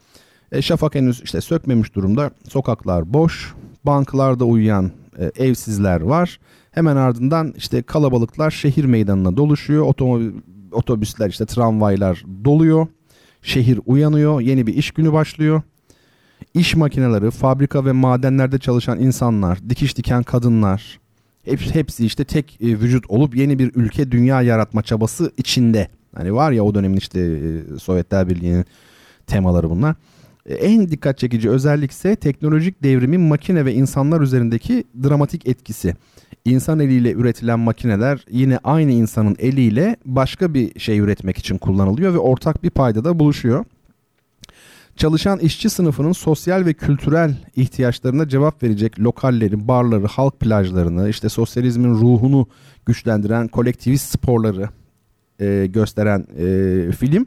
E, 0.52 0.62
şafak 0.62 0.94
henüz 0.94 1.22
işte 1.24 1.40
sökmemiş 1.40 1.94
durumda. 1.94 2.30
Sokaklar 2.48 3.12
boş. 3.14 3.54
Banklarda 3.84 4.44
uyuyan 4.44 4.90
e, 5.18 5.44
evsizler 5.44 6.00
var. 6.00 6.40
Hemen 6.70 6.96
ardından 6.96 7.54
işte 7.56 7.82
kalabalıklar 7.82 8.50
şehir 8.50 8.84
meydanına 8.84 9.36
doluşuyor. 9.36 9.82
Otomobil, 9.82 10.30
otobüsler 10.72 11.28
işte 11.30 11.46
tramvaylar 11.46 12.24
doluyor. 12.44 12.86
Şehir 13.42 13.80
uyanıyor. 13.86 14.40
Yeni 14.40 14.66
bir 14.66 14.74
iş 14.74 14.90
günü 14.90 15.12
başlıyor. 15.12 15.62
İş 16.54 16.76
makineleri, 16.76 17.30
fabrika 17.30 17.84
ve 17.84 17.92
madenlerde 17.92 18.58
çalışan 18.58 19.00
insanlar, 19.00 19.70
dikiş 19.70 19.96
diken 19.96 20.22
kadınlar, 20.22 21.00
hepsi, 21.44 21.74
hepsi 21.74 22.06
işte 22.06 22.24
tek 22.24 22.58
e, 22.60 22.66
vücut 22.66 23.10
olup 23.10 23.36
yeni 23.36 23.58
bir 23.58 23.70
ülke 23.74 24.10
dünya 24.10 24.42
yaratma 24.42 24.82
çabası 24.82 25.32
içinde. 25.36 25.88
Hani 26.14 26.34
var 26.34 26.52
ya 26.52 26.64
o 26.64 26.74
dönemin 26.74 26.96
işte 26.96 27.20
e, 27.20 27.78
Sovyetler 27.78 28.28
Birliği'nin 28.28 28.64
temaları 29.26 29.70
bunlar. 29.70 29.96
E, 30.48 30.54
en 30.54 30.88
dikkat 30.88 31.18
çekici 31.18 31.50
özellik 31.50 31.90
ise 31.90 32.16
teknolojik 32.16 32.82
devrimin 32.82 33.20
makine 33.20 33.64
ve 33.64 33.74
insanlar 33.74 34.20
üzerindeki 34.20 34.84
dramatik 35.02 35.48
etkisi. 35.48 35.94
İnsan 36.44 36.80
eliyle 36.80 37.12
üretilen 37.12 37.58
makineler 37.58 38.24
yine 38.30 38.58
aynı 38.64 38.92
insanın 38.92 39.36
eliyle 39.38 39.96
başka 40.04 40.54
bir 40.54 40.80
şey 40.80 40.98
üretmek 40.98 41.38
için 41.38 41.58
kullanılıyor 41.58 42.14
ve 42.14 42.18
ortak 42.18 42.62
bir 42.62 42.70
paydada 42.70 43.18
buluşuyor. 43.18 43.64
Çalışan 44.96 45.38
işçi 45.38 45.70
sınıfının 45.70 46.12
sosyal 46.12 46.66
ve 46.66 46.74
kültürel 46.74 47.36
ihtiyaçlarına 47.56 48.28
cevap 48.28 48.62
verecek 48.62 49.00
lokalleri, 49.00 49.68
barları, 49.68 50.06
halk 50.06 50.40
plajlarını, 50.40 51.08
işte 51.08 51.28
sosyalizmin 51.28 51.94
ruhunu 51.94 52.48
güçlendiren 52.86 53.48
kolektivist 53.48 54.12
sporları 54.12 54.68
e, 55.40 55.66
gösteren 55.66 56.26
e, 56.38 56.92
film 56.92 57.26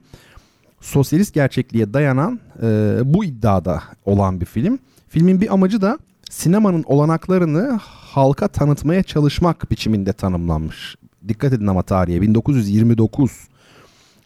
sosyalist 0.81 1.33
gerçekliğe 1.33 1.93
dayanan 1.93 2.39
e, 2.63 2.99
bu 3.03 3.25
iddiada 3.25 3.83
olan 4.05 4.41
bir 4.41 4.45
film. 4.45 4.79
Filmin 5.07 5.41
bir 5.41 5.53
amacı 5.53 5.81
da 5.81 5.99
sinemanın 6.29 6.83
olanaklarını 6.87 7.79
halka 7.83 8.47
tanıtmaya 8.47 9.03
çalışmak 9.03 9.71
biçiminde 9.71 10.13
tanımlanmış. 10.13 10.95
Dikkat 11.27 11.53
edin 11.53 11.67
ama 11.67 11.83
tarihe 11.83 12.21
1929. 12.21 13.31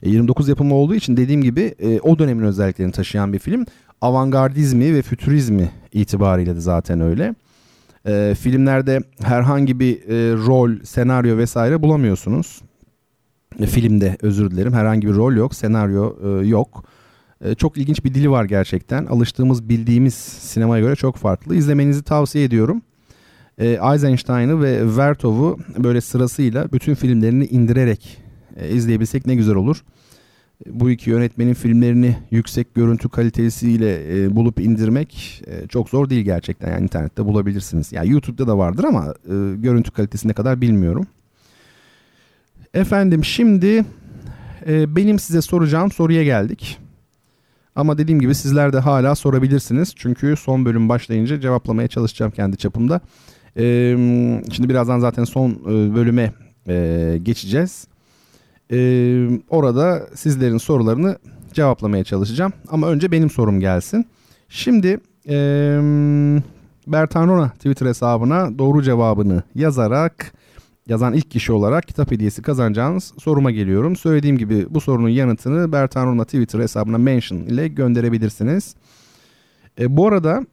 29 0.01 0.47
e, 0.47 0.51
yapımı 0.51 0.75
olduğu 0.75 0.95
için 0.95 1.17
dediğim 1.17 1.41
gibi 1.41 1.75
e, 1.79 1.99
o 1.99 2.19
dönemin 2.19 2.43
özelliklerini 2.43 2.91
taşıyan 2.91 3.33
bir 3.33 3.39
film. 3.39 3.65
Avantgardizmi 4.01 4.95
ve 4.95 5.01
fütürizmi 5.01 5.71
itibariyle 5.93 6.55
de 6.55 6.59
zaten 6.59 7.01
öyle. 7.01 7.35
E, 8.07 8.35
filmlerde 8.39 8.99
herhangi 9.21 9.79
bir 9.79 9.95
e, 9.95 10.33
rol, 10.33 10.71
senaryo 10.83 11.37
vesaire 11.37 11.81
bulamıyorsunuz. 11.81 12.61
Filmde 13.57 14.17
özür 14.21 14.51
dilerim 14.51 14.73
herhangi 14.73 15.07
bir 15.07 15.13
rol 15.13 15.33
yok, 15.33 15.55
senaryo 15.55 16.15
e, 16.23 16.47
yok. 16.47 16.85
E, 17.41 17.55
çok 17.55 17.77
ilginç 17.77 18.03
bir 18.03 18.13
dili 18.13 18.31
var 18.31 18.45
gerçekten. 18.45 19.05
Alıştığımız, 19.05 19.69
bildiğimiz 19.69 20.13
sinemaya 20.13 20.81
göre 20.81 20.95
çok 20.95 21.15
farklı. 21.15 21.55
İzlemenizi 21.55 22.03
tavsiye 22.03 22.43
ediyorum. 22.43 22.81
E, 23.57 23.67
Eisenstein'ı 23.93 24.61
ve 24.61 24.97
Vertov'u 24.97 25.59
böyle 25.77 26.01
sırasıyla 26.01 26.71
bütün 26.71 26.95
filmlerini 26.95 27.45
indirerek 27.45 28.17
e, 28.55 28.69
izleyebilsek 28.69 29.25
ne 29.25 29.35
güzel 29.35 29.55
olur. 29.55 29.83
Bu 30.65 30.89
iki 30.91 31.09
yönetmenin 31.09 31.53
filmlerini 31.53 32.17
yüksek 32.31 32.75
görüntü 32.75 33.09
kalitesiyle 33.09 34.23
e, 34.23 34.35
bulup 34.35 34.59
indirmek 34.59 35.41
e, 35.47 35.67
çok 35.67 35.89
zor 35.89 36.09
değil 36.09 36.25
gerçekten. 36.25 36.71
Yani 36.71 36.83
internette 36.83 37.25
bulabilirsiniz. 37.25 37.91
Yani 37.91 38.11
YouTube'da 38.11 38.47
da 38.47 38.57
vardır 38.57 38.83
ama 38.83 39.13
e, 39.25 39.55
görüntü 39.55 39.91
kalitesi 39.91 40.27
ne 40.27 40.33
kadar 40.33 40.61
bilmiyorum. 40.61 41.07
Efendim 42.75 43.25
şimdi 43.25 43.85
e, 44.67 44.95
benim 44.95 45.19
size 45.19 45.41
soracağım 45.41 45.91
soruya 45.91 46.23
geldik. 46.23 46.77
Ama 47.75 47.97
dediğim 47.97 48.19
gibi 48.19 48.35
sizler 48.35 48.73
de 48.73 48.79
hala 48.79 49.15
sorabilirsiniz. 49.15 49.93
Çünkü 49.95 50.35
son 50.35 50.65
bölüm 50.65 50.89
başlayınca 50.89 51.39
cevaplamaya 51.39 51.87
çalışacağım 51.87 52.31
kendi 52.31 52.57
çapımda. 52.57 53.01
E, 53.57 53.63
şimdi 54.51 54.69
birazdan 54.69 54.99
zaten 54.99 55.23
son 55.23 55.49
e, 55.51 55.95
bölüme 55.95 56.33
e, 56.67 57.17
geçeceğiz. 57.23 57.87
E, 58.71 58.77
orada 59.49 60.07
sizlerin 60.15 60.57
sorularını 60.57 61.17
cevaplamaya 61.53 62.03
çalışacağım. 62.03 62.53
Ama 62.67 62.87
önce 62.87 63.11
benim 63.11 63.29
sorum 63.29 63.59
gelsin. 63.59 64.05
Şimdi 64.49 64.99
e, 65.29 65.35
Bertan 66.87 67.27
Rona 67.27 67.49
Twitter 67.49 67.85
hesabına 67.85 68.57
doğru 68.59 68.83
cevabını 68.83 69.43
yazarak 69.55 70.34
yazan 70.87 71.13
ilk 71.13 71.31
kişi 71.31 71.51
olarak 71.51 71.87
kitap 71.87 72.11
hediyesi 72.11 72.41
kazanacağınız 72.41 73.13
soruma 73.17 73.51
geliyorum. 73.51 73.95
Söylediğim 73.95 74.37
gibi 74.37 74.65
bu 74.69 74.81
sorunun 74.81 75.09
yanıtını 75.09 75.71
Bertan 75.71 76.05
Rona 76.05 76.25
Twitter 76.25 76.59
hesabına 76.59 76.97
mention 76.97 77.37
ile 77.37 77.67
gönderebilirsiniz. 77.67 78.75
E, 79.79 79.97
bu 79.97 80.07
arada 80.07 80.45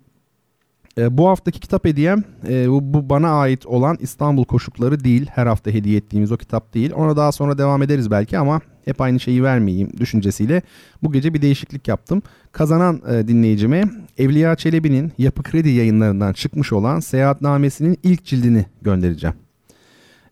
e, 0.99 1.19
bu 1.19 1.29
haftaki 1.29 1.61
kitap 1.61 1.85
hediyem 1.85 2.25
e, 2.49 2.71
bu, 2.71 2.95
bu 2.95 3.11
bana 3.11 3.31
ait 3.31 3.67
olan 3.67 3.97
İstanbul 4.01 4.45
Koşukları 4.45 5.05
değil. 5.05 5.27
Her 5.35 5.47
hafta 5.47 5.71
hediye 5.71 5.97
ettiğimiz 5.97 6.33
o 6.33 6.37
kitap 6.37 6.75
değil. 6.75 6.93
Ona 6.97 7.17
daha 7.17 7.33
sonra 7.33 7.59
devam 7.59 7.83
ederiz 7.83 8.11
belki 8.11 8.39
ama 8.39 8.61
hep 8.85 9.01
aynı 9.01 9.21
şeyi 9.21 9.43
vermeyeyim 9.43 9.91
düşüncesiyle 9.99 10.63
bu 11.03 11.13
gece 11.13 11.35
bir 11.35 11.43
değişiklik 11.43 11.89
yaptım. 11.89 12.23
Kazanan 12.53 13.03
e, 13.11 13.29
dinleyicime 13.29 13.85
Evliya 14.19 14.57
Çelebi'nin 14.57 15.13
Yapı 15.19 15.43
Kredi 15.43 15.69
yayınlarından 15.69 16.33
çıkmış 16.33 16.73
olan 16.73 17.01
Seyahatnamesi'nin 17.01 17.99
ilk 18.03 18.25
cildini 18.25 18.67
göndereceğim. 18.83 19.42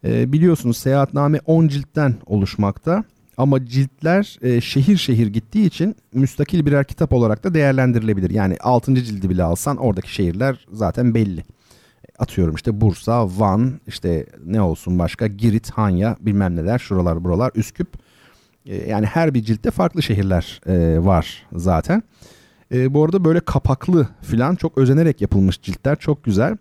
E, 0.04 0.32
biliyorsunuz 0.32 0.76
seyahatname 0.76 1.40
10 1.46 1.68
ciltten 1.68 2.14
oluşmakta. 2.26 3.04
Ama 3.36 3.66
ciltler 3.66 4.38
e, 4.42 4.60
şehir 4.60 4.96
şehir 4.96 5.26
gittiği 5.26 5.66
için 5.66 5.96
müstakil 6.12 6.66
birer 6.66 6.84
kitap 6.84 7.12
olarak 7.12 7.44
da 7.44 7.54
değerlendirilebilir. 7.54 8.30
Yani 8.30 8.56
6. 8.60 8.94
cildi 8.94 9.30
bile 9.30 9.42
alsan 9.42 9.76
oradaki 9.76 10.14
şehirler 10.14 10.66
zaten 10.72 11.14
belli. 11.14 11.44
Atıyorum 12.18 12.54
işte 12.54 12.80
Bursa, 12.80 13.26
Van, 13.38 13.80
işte 13.86 14.26
ne 14.44 14.60
olsun 14.60 14.98
başka 14.98 15.26
Girit, 15.26 15.70
Hanya 15.70 16.16
bilmem 16.20 16.56
neler 16.56 16.78
şuralar 16.78 17.24
buralar 17.24 17.50
Üsküp. 17.54 17.88
E, 18.66 18.90
yani 18.90 19.06
her 19.06 19.34
bir 19.34 19.42
ciltte 19.42 19.70
farklı 19.70 20.02
şehirler 20.02 20.60
e, 20.66 21.04
var 21.04 21.46
zaten. 21.52 22.02
E, 22.74 22.94
bu 22.94 23.04
arada 23.04 23.24
böyle 23.24 23.40
kapaklı 23.40 24.08
filan 24.22 24.54
çok 24.54 24.78
özenerek 24.78 25.20
yapılmış 25.20 25.62
ciltler 25.62 25.96
çok 25.96 26.24
güzel. 26.24 26.56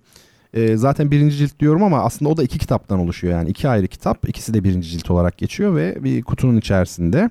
E, 0.54 0.78
zaten 0.78 1.12
birinci 1.12 1.38
cilt 1.38 1.60
diyorum 1.60 1.84
ama 1.84 2.04
aslında 2.04 2.32
o 2.32 2.38
da 2.38 2.44
iki 2.44 2.60
kitaptan 2.60 3.00
oluşuyor 3.00 3.34
yani 3.34 3.50
iki 3.50 3.70
ayrı 3.70 3.88
kitap 3.88 4.30
ikisi 4.30 4.54
de 4.54 4.64
birinci 4.64 4.90
cilt 4.90 5.12
olarak 5.12 5.38
geçiyor 5.38 5.76
ve 5.76 6.04
bir 6.04 6.22
kutunun 6.22 6.58
içerisinde. 6.58 7.30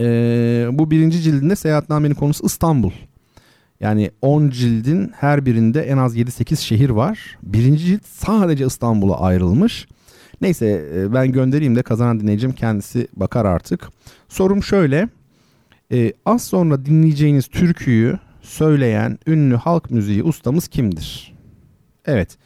E, 0.00 0.06
bu 0.72 0.90
birinci 0.90 1.20
cildinde 1.20 1.56
seyahatnamenin 1.56 2.14
konusu 2.14 2.46
İstanbul. 2.46 2.90
Yani 3.80 4.10
10 4.22 4.50
cildin 4.50 5.12
her 5.16 5.46
birinde 5.46 5.82
en 5.82 5.98
az 5.98 6.16
7-8 6.16 6.56
şehir 6.56 6.90
var. 6.90 7.38
Birinci 7.42 7.84
cilt 7.84 8.04
sadece 8.04 8.66
İstanbul'a 8.66 9.20
ayrılmış. 9.20 9.86
Neyse 10.40 10.90
e, 10.94 11.12
ben 11.12 11.32
göndereyim 11.32 11.76
de 11.76 11.82
kazanan 11.82 12.20
dinleyicim 12.20 12.52
kendisi 12.52 13.08
bakar 13.16 13.44
artık. 13.44 13.88
Sorum 14.28 14.62
şöyle. 14.62 15.08
E, 15.92 16.12
az 16.26 16.44
sonra 16.44 16.86
dinleyeceğiniz 16.86 17.46
türküyü 17.46 18.18
söyleyen 18.42 19.18
ünlü 19.26 19.54
halk 19.54 19.90
müziği 19.90 20.22
ustamız 20.22 20.68
kimdir? 20.68 21.35
Evet. 22.06 22.36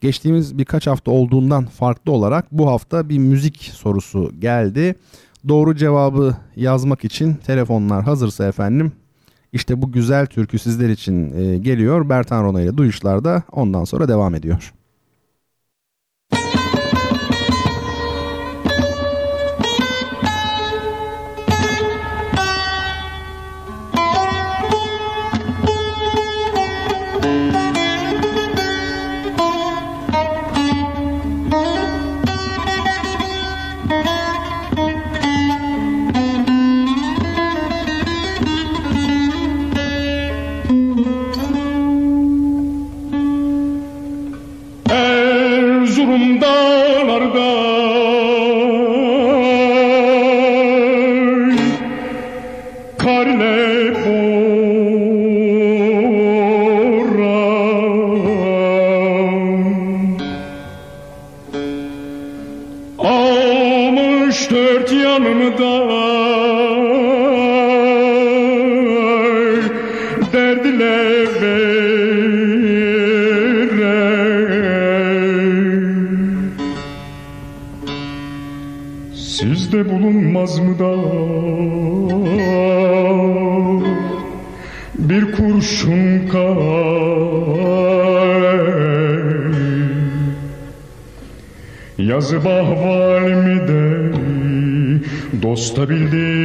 Geçtiğimiz 0.00 0.58
birkaç 0.58 0.86
hafta 0.86 1.10
olduğundan 1.10 1.66
farklı 1.66 2.12
olarak 2.12 2.52
bu 2.52 2.68
hafta 2.68 3.08
bir 3.08 3.18
müzik 3.18 3.62
sorusu 3.62 4.32
geldi. 4.38 4.94
Doğru 5.48 5.76
cevabı 5.76 6.36
yazmak 6.56 7.04
için 7.04 7.34
telefonlar 7.34 8.04
hazırsa 8.04 8.46
efendim 8.46 8.92
işte 9.52 9.82
bu 9.82 9.92
güzel 9.92 10.26
türkü 10.26 10.58
sizler 10.58 10.88
için 10.88 11.36
e, 11.38 11.58
geliyor. 11.58 12.08
Bertan 12.08 12.44
Rona 12.44 12.60
ile 12.60 12.76
duyuşlarda 12.76 13.42
ondan 13.52 13.84
sonra 13.84 14.08
devam 14.08 14.34
ediyor. 14.34 14.72
Erzurum 46.02 46.40
dağlarda 46.40 48.01
dosta 95.62 95.88
bildir 95.88 96.41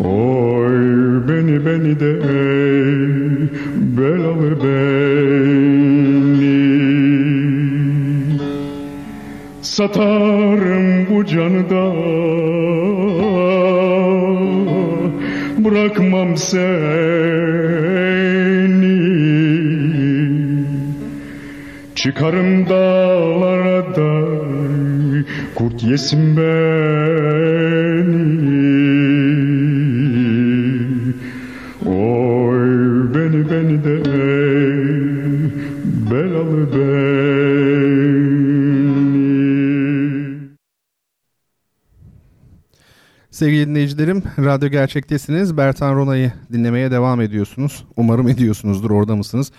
Oy 0.00 1.28
beni 1.28 1.66
beni 1.66 2.00
de 2.00 2.20
belalı 3.96 4.50
beni. 4.64 5.86
Satarım 9.62 11.06
bu 11.10 11.24
canı 11.24 11.70
da 11.70 11.92
Bırakmam 15.64 16.36
seni. 16.36 16.66
Çıkarım 21.94 22.68
dağlara 22.68 23.96
da 23.96 24.26
Kurt 25.54 25.82
yesin 25.82 26.36
beni 26.36 26.65
Sevgili 43.36 43.66
dinleyicilerim, 43.66 44.22
Radyo 44.38 44.68
Gerçek'tesiniz. 44.68 45.56
Bertan 45.56 45.96
Rona'yı 45.96 46.32
dinlemeye 46.52 46.90
devam 46.90 47.20
ediyorsunuz. 47.20 47.84
Umarım 47.96 48.28
ediyorsunuzdur, 48.28 48.90
orada 48.90 49.16
mısınız? 49.16 49.52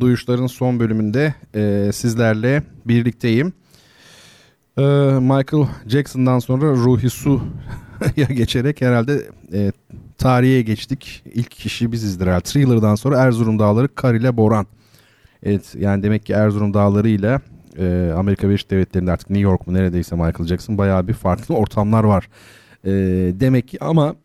Duyuşların 0.00 0.46
son 0.46 0.80
bölümünde 0.80 1.34
e, 1.54 1.90
sizlerle 1.92 2.62
birlikteyim. 2.86 3.52
E, 4.78 4.82
Michael 5.20 5.66
Jackson'dan 5.86 6.38
sonra 6.38 6.66
Ruhi 6.66 7.10
Su'ya 7.10 8.26
geçerek 8.30 8.80
herhalde 8.80 9.22
e, 9.52 9.72
tarihe 10.18 10.62
geçtik. 10.62 11.22
İlk 11.34 11.50
kişi 11.50 11.92
bizizdir 11.92 12.26
herhalde. 12.26 12.44
Thriller'dan 12.44 12.94
sonra 12.94 13.18
Erzurum 13.18 13.58
Dağları, 13.58 13.94
Kar 13.94 14.14
ile 14.14 14.36
Boran. 14.36 14.66
Evet 15.42 15.74
yani 15.78 16.02
demek 16.02 16.26
ki 16.26 16.32
Erzurum 16.32 16.74
Dağları 16.74 17.08
ile 17.08 17.40
e, 17.78 18.12
Amerika 18.16 18.48
Birleşik 18.48 18.70
Devletleri'nde 18.70 19.12
artık 19.12 19.30
New 19.30 19.42
York 19.42 19.66
mu 19.66 19.74
neredeyse 19.74 20.16
Michael 20.16 20.46
Jackson 20.46 20.78
bayağı 20.78 21.08
bir 21.08 21.14
farklı 21.14 21.54
ortamlar 21.54 22.04
var. 22.04 22.28
E, 22.84 22.90
demek 23.40 23.68
ki 23.68 23.84
ama 23.84 24.16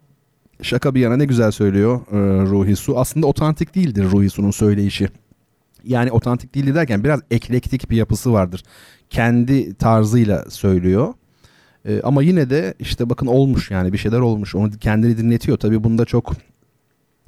şaka 0.61 0.95
bir 0.95 0.99
yana 1.01 1.17
ne 1.17 1.25
güzel 1.25 1.51
söylüyor 1.51 2.01
e, 2.11 2.15
Ruhi 2.45 2.75
Su. 2.75 2.99
Aslında 2.99 3.27
otantik 3.27 3.75
değildir 3.75 4.05
Ruhi 4.11 4.29
Su'nun 4.29 4.51
söyleyişi. 4.51 5.09
Yani 5.83 6.11
otantik 6.11 6.55
değil 6.55 6.75
derken 6.75 7.03
biraz 7.03 7.21
eklektik 7.31 7.89
bir 7.89 7.97
yapısı 7.97 8.33
vardır. 8.33 8.63
Kendi 9.09 9.73
tarzıyla 9.73 10.45
söylüyor. 10.49 11.13
E, 11.85 12.01
ama 12.01 12.23
yine 12.23 12.49
de 12.49 12.73
işte 12.79 13.09
bakın 13.09 13.27
olmuş 13.27 13.71
yani 13.71 13.93
bir 13.93 13.97
şeyler 13.97 14.19
olmuş. 14.19 14.55
Onu 14.55 14.71
kendini 14.71 15.17
dinletiyor. 15.17 15.57
Tabii 15.57 15.83
bunda 15.83 16.05
çok 16.05 16.33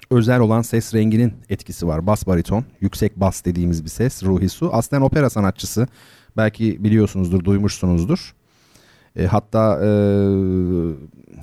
özel 0.10 0.40
olan 0.40 0.62
ses 0.62 0.94
renginin 0.94 1.34
etkisi 1.49 1.88
var. 1.88 2.08
Bas 2.08 2.28
bariton, 2.28 2.66
yüksek 2.82 3.16
bas 3.20 3.45
dediğimiz 3.45 3.84
bir 3.84 3.90
ses 3.90 4.24
Ruhi 4.24 4.49
Su. 4.49 4.74
Aslen 4.74 5.02
opera 5.02 5.30
sanatçısı. 5.30 5.88
Belki 6.38 6.84
biliyorsunuzdur, 6.84 7.44
duymuşsunuzdur. 7.44 8.36
E, 9.16 9.26
hatta 9.26 9.80
e, 9.84 9.90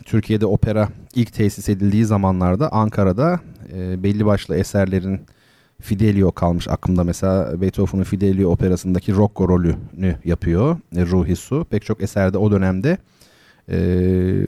Türkiye'de 0.05 0.47
opera 0.47 0.89
ilk 1.15 1.33
tesis 1.33 1.69
edildiği 1.69 2.05
zamanlarda 2.05 2.73
Ankara'da 2.73 3.41
e, 3.73 4.03
belli 4.03 4.27
başlı 4.27 4.57
eserlerin 4.57 5.21
Fidelio 5.81 6.33
kalmış 6.33 6.69
aklımda. 6.69 7.05
Mesela 7.05 7.61
Beethoven'ın 7.61 8.05
Fidelio 8.05 8.51
operasındaki 8.51 9.15
Rocco 9.15 9.49
rolünü 9.49 10.17
yapıyor 10.25 10.77
e, 10.97 11.07
Ruhi 11.07 11.37
Su. 11.37 11.67
Pek 11.71 11.85
çok 11.85 12.03
eserde 12.03 12.39
o 12.39 12.51
dönemde 12.51 12.99
e, 13.71 13.79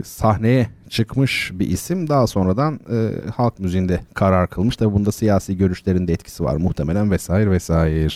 sahneye 0.05 0.69
çıkmış 0.89 1.51
bir 1.55 1.69
isim. 1.69 2.09
Daha 2.09 2.27
sonradan 2.27 2.81
e, 2.93 3.31
halk 3.31 3.59
müziğinde 3.59 4.01
karar 4.15 4.51
kılmış. 4.51 4.77
Tabi 4.77 4.95
bunda 4.95 5.13
siyasi 5.13 5.57
görüşlerin 5.57 6.09
de 6.09 6.13
etkisi 6.13 6.45
var 6.45 6.57
muhtemelen 6.57 7.11
vesaire 7.11 7.51
vesaire. 7.51 8.09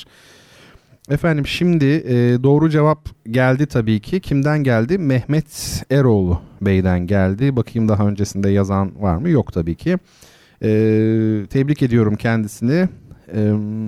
Efendim 1.11 1.47
şimdi 1.47 1.85
e, 1.85 2.43
doğru 2.43 2.71
cevap 2.71 3.09
geldi 3.31 3.67
tabii 3.67 4.01
ki. 4.01 4.21
Kimden 4.21 4.65
geldi? 4.65 4.99
Mehmet 4.99 5.83
Eroğlu 5.91 6.41
Bey'den 6.61 7.07
geldi. 7.07 7.57
Bakayım 7.57 7.89
daha 7.89 8.09
öncesinde 8.09 8.51
yazan 8.51 9.03
var 9.03 9.17
mı? 9.17 9.31
Yok 9.31 9.53
tabii 9.53 9.75
ki. 9.75 9.99
E, 10.63 10.69
tebrik 11.51 11.83
ediyorum 11.83 12.17
kendisini. 12.17 12.89
E, 13.35 13.41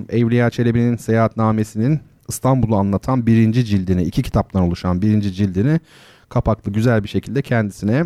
Evliya 0.09 0.49
Çelebi'nin 0.49 0.97
seyahatnamesinin 0.97 1.99
İstanbul'u 2.29 2.75
anlatan 2.75 3.27
birinci 3.27 3.65
cildini, 3.65 4.03
iki 4.03 4.23
kitaptan 4.23 4.61
oluşan 4.61 5.01
birinci 5.01 5.33
cildini 5.33 5.79
kapaklı 6.29 6.71
güzel 6.71 7.03
bir 7.03 7.09
şekilde 7.09 7.41
kendisine 7.41 8.05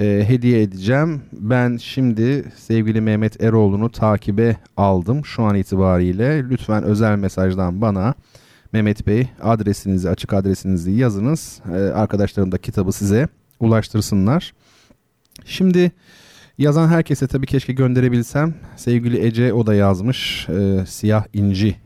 e, 0.00 0.24
hediye 0.28 0.62
edeceğim. 0.62 1.22
Ben 1.32 1.76
şimdi 1.76 2.44
sevgili 2.56 3.00
Mehmet 3.00 3.42
Eroğlu'nu 3.42 3.92
takibe 3.92 4.56
aldım 4.76 5.24
şu 5.24 5.42
an 5.42 5.54
itibariyle. 5.54 6.48
Lütfen 6.48 6.82
özel 6.82 7.16
mesajdan 7.16 7.80
bana 7.80 8.14
Mehmet 8.72 9.06
Bey 9.06 9.28
adresinizi, 9.42 10.10
açık 10.10 10.32
adresinizi 10.32 10.90
yazınız. 10.90 11.60
E, 11.72 11.76
arkadaşlarım 11.76 12.52
da 12.52 12.58
kitabı 12.58 12.92
size 12.92 13.28
ulaştırsınlar. 13.60 14.52
Şimdi 15.44 15.92
yazan 16.58 16.88
herkese 16.88 17.26
tabii 17.26 17.46
keşke 17.46 17.72
gönderebilsem. 17.72 18.54
Sevgili 18.76 19.26
Ece 19.26 19.52
o 19.52 19.66
da 19.66 19.74
yazmış. 19.74 20.48
E, 20.48 20.86
Siyah 20.86 21.24
İnci 21.32 21.76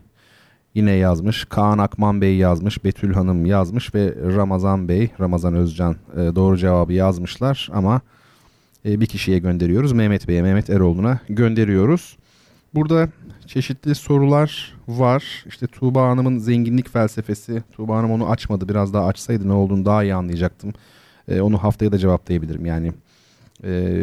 yine 0.74 0.92
yazmış. 0.92 1.44
Kaan 1.44 1.78
Akman 1.78 2.20
Bey 2.20 2.36
yazmış. 2.36 2.84
Betül 2.84 3.14
Hanım 3.14 3.46
yazmış 3.46 3.94
ve 3.94 4.14
Ramazan 4.36 4.88
Bey, 4.88 5.10
Ramazan 5.20 5.54
Özcan 5.54 5.96
e, 6.16 6.16
doğru 6.16 6.56
cevabı 6.56 6.92
yazmışlar 6.92 7.68
ama 7.72 8.00
e, 8.86 9.00
bir 9.00 9.06
kişiye 9.06 9.38
gönderiyoruz. 9.38 9.92
Mehmet 9.92 10.28
Bey'e, 10.28 10.42
Mehmet 10.42 10.70
Eroğlu'na 10.70 11.20
gönderiyoruz. 11.28 12.16
Burada 12.74 13.08
çeşitli 13.46 13.94
sorular 13.94 14.74
var. 14.88 15.44
İşte 15.46 15.66
Tuğba 15.66 16.08
Hanım'ın 16.08 16.38
zenginlik 16.38 16.92
felsefesi. 16.92 17.62
Tuğba 17.72 17.96
Hanım 17.96 18.10
onu 18.10 18.30
açmadı. 18.30 18.68
Biraz 18.68 18.94
daha 18.94 19.06
açsaydı 19.06 19.48
ne 19.48 19.52
olduğunu 19.52 19.84
daha 19.84 20.02
iyi 20.02 20.14
anlayacaktım. 20.14 20.72
E, 21.28 21.40
onu 21.40 21.58
haftaya 21.58 21.92
da 21.92 21.98
cevaplayabilirim. 21.98 22.66
Yani 22.66 22.92
e, 23.64 23.94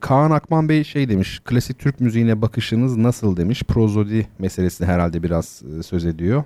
Kaan 0.00 0.30
Akman 0.30 0.68
Bey 0.68 0.84
şey 0.84 1.08
demiş. 1.08 1.40
Klasik 1.44 1.78
Türk 1.78 2.00
müziğine 2.00 2.42
bakışınız 2.42 2.96
nasıl 2.96 3.36
demiş. 3.36 3.62
Prozodi 3.62 4.26
meselesini 4.38 4.86
herhalde 4.86 5.22
biraz 5.22 5.62
e, 5.78 5.82
söz 5.82 6.04
ediyor. 6.04 6.44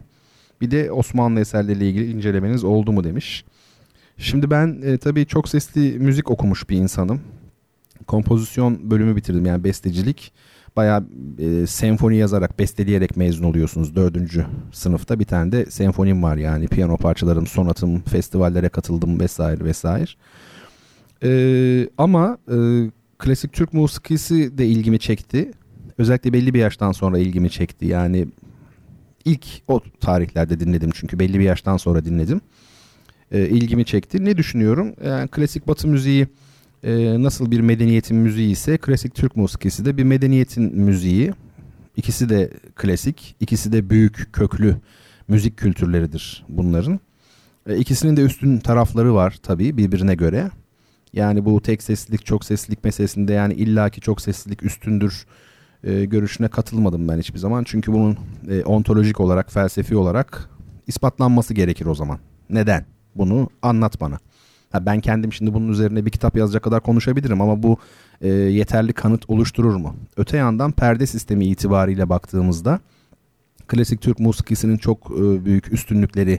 Bir 0.60 0.70
de 0.70 0.92
Osmanlı 0.92 1.40
eserleriyle 1.40 1.88
ilgili 1.88 2.10
incelemeniz 2.10 2.64
oldu 2.64 2.92
mu 2.92 3.04
demiş. 3.04 3.44
Şimdi 4.18 4.50
ben 4.50 4.82
e, 4.82 4.98
tabii 4.98 5.26
çok 5.26 5.48
sesli 5.48 5.98
müzik 5.98 6.30
okumuş 6.30 6.70
bir 6.70 6.76
insanım. 6.76 7.20
Kompozisyon 8.06 8.90
bölümü 8.90 9.16
bitirdim 9.16 9.46
yani 9.46 9.64
bestecilik. 9.64 10.32
Bayağı 10.76 11.06
e, 11.38 11.66
senfoni 11.66 12.16
yazarak, 12.16 12.58
besteleyerek 12.58 13.16
mezun 13.16 13.44
oluyorsunuz 13.44 13.96
dördüncü 13.96 14.46
sınıfta. 14.72 15.18
Bir 15.18 15.24
tane 15.24 15.52
de 15.52 15.66
senfonim 15.66 16.22
var 16.22 16.36
yani 16.36 16.68
piyano 16.68 16.96
parçalarım, 16.96 17.46
sonatım, 17.46 18.00
festivallere 18.00 18.68
katıldım 18.68 19.20
vesaire 19.20 19.64
vesaire. 19.64 20.10
E, 21.22 21.88
ama 21.98 22.38
e, 22.48 22.56
klasik 23.18 23.52
Türk 23.52 23.72
musikisi 23.72 24.59
de 24.59 24.66
ilgimi 24.66 24.98
çekti. 24.98 25.51
Özellikle 25.98 26.32
belli 26.32 26.55
bir 26.55 26.59
yaştan 26.59 26.93
sonra 26.93 27.18
ilgimi 27.18 27.51
çekti. 27.51 27.86
Yani 27.86 28.26
ilk 29.24 29.47
o 29.68 29.80
tarihlerde 30.01 30.60
dinledim 30.60 30.90
çünkü 30.94 31.18
belli 31.18 31.38
bir 31.38 31.44
yaştan 31.44 31.76
sonra 31.76 32.05
dinledim. 32.05 32.40
E, 33.32 33.48
ilgimi 33.48 33.84
çekti. 33.84 34.24
Ne 34.24 34.36
düşünüyorum? 34.36 34.94
Yani 35.05 35.28
klasik 35.28 35.68
Batı 35.68 35.88
müziği 35.88 36.26
e, 36.82 37.22
nasıl 37.22 37.51
bir 37.51 37.60
medeniyetin 37.60 38.16
müziği 38.16 38.51
ise 38.51 38.78
klasik 38.78 39.14
Türk 39.14 39.36
musikisi 39.36 39.84
de 39.84 39.97
bir 39.97 40.02
medeniyetin 40.05 40.76
müziği. 40.76 41.32
İkisi 41.97 42.28
de 42.28 42.51
klasik, 42.74 43.36
ikisi 43.40 43.72
de 43.72 43.90
büyük 43.90 44.32
köklü 44.32 44.76
müzik 45.28 45.56
kültürleridir 45.56 46.44
bunların. 46.48 47.01
E, 47.66 47.76
ikisinin 47.76 48.16
de 48.16 48.22
üstün 48.22 48.59
tarafları 48.59 49.14
var 49.14 49.38
tabii 49.43 49.76
birbirine 49.76 50.14
göre. 50.14 50.51
Yani 51.12 51.45
bu 51.45 51.62
tek 51.62 51.83
seslilik 51.83 52.27
çok 52.27 52.45
seslilik 52.45 52.85
meselesinde 52.85 53.33
yani 53.33 53.55
illaki 53.55 54.01
çok 54.01 54.20
seslilik 54.20 54.62
üstündür 54.62 55.27
e, 55.85 56.05
görüşüne 56.05 56.49
katılmadım 56.49 57.09
ben 57.09 57.19
hiçbir 57.19 57.39
zaman. 57.39 57.65
Çünkü 57.65 57.93
bunun 57.93 58.19
e, 58.49 58.65
ontolojik 58.65 59.20
olarak 59.20 59.53
felsefi 59.53 59.97
olarak 59.97 60.51
ispatlanması 60.87 61.55
gerekir 61.55 61.87
o 61.87 61.95
zaman. 61.95 62.19
Neden? 62.51 62.85
Bunu 63.15 63.51
anlat 63.62 64.01
bana. 64.01 64.19
Ha, 64.73 64.87
ben 64.87 65.01
kendim 65.01 65.33
şimdi 65.33 65.55
bunun 65.55 65.69
üzerine 65.69 66.07
bir 66.07 66.11
kitap 66.11 66.37
yazacak 66.37 66.62
kadar 66.62 66.81
konuşabilirim 66.81 67.41
ama 67.41 67.62
bu 67.62 67.78
e, 68.20 68.28
yeterli 68.28 68.93
kanıt 68.93 69.31
oluşturur 69.31 69.77
mu? 69.77 69.97
Öte 70.16 70.37
yandan 70.37 70.73
perde 70.73 71.07
sistemi 71.07 71.47
itibariyle 71.47 72.09
baktığımızda 72.09 72.81
klasik 73.69 74.01
Türk 74.01 74.19
musikisinin 74.19 74.77
çok 74.77 75.11
e, 75.11 75.45
büyük 75.45 75.73
üstünlükleri 75.73 76.39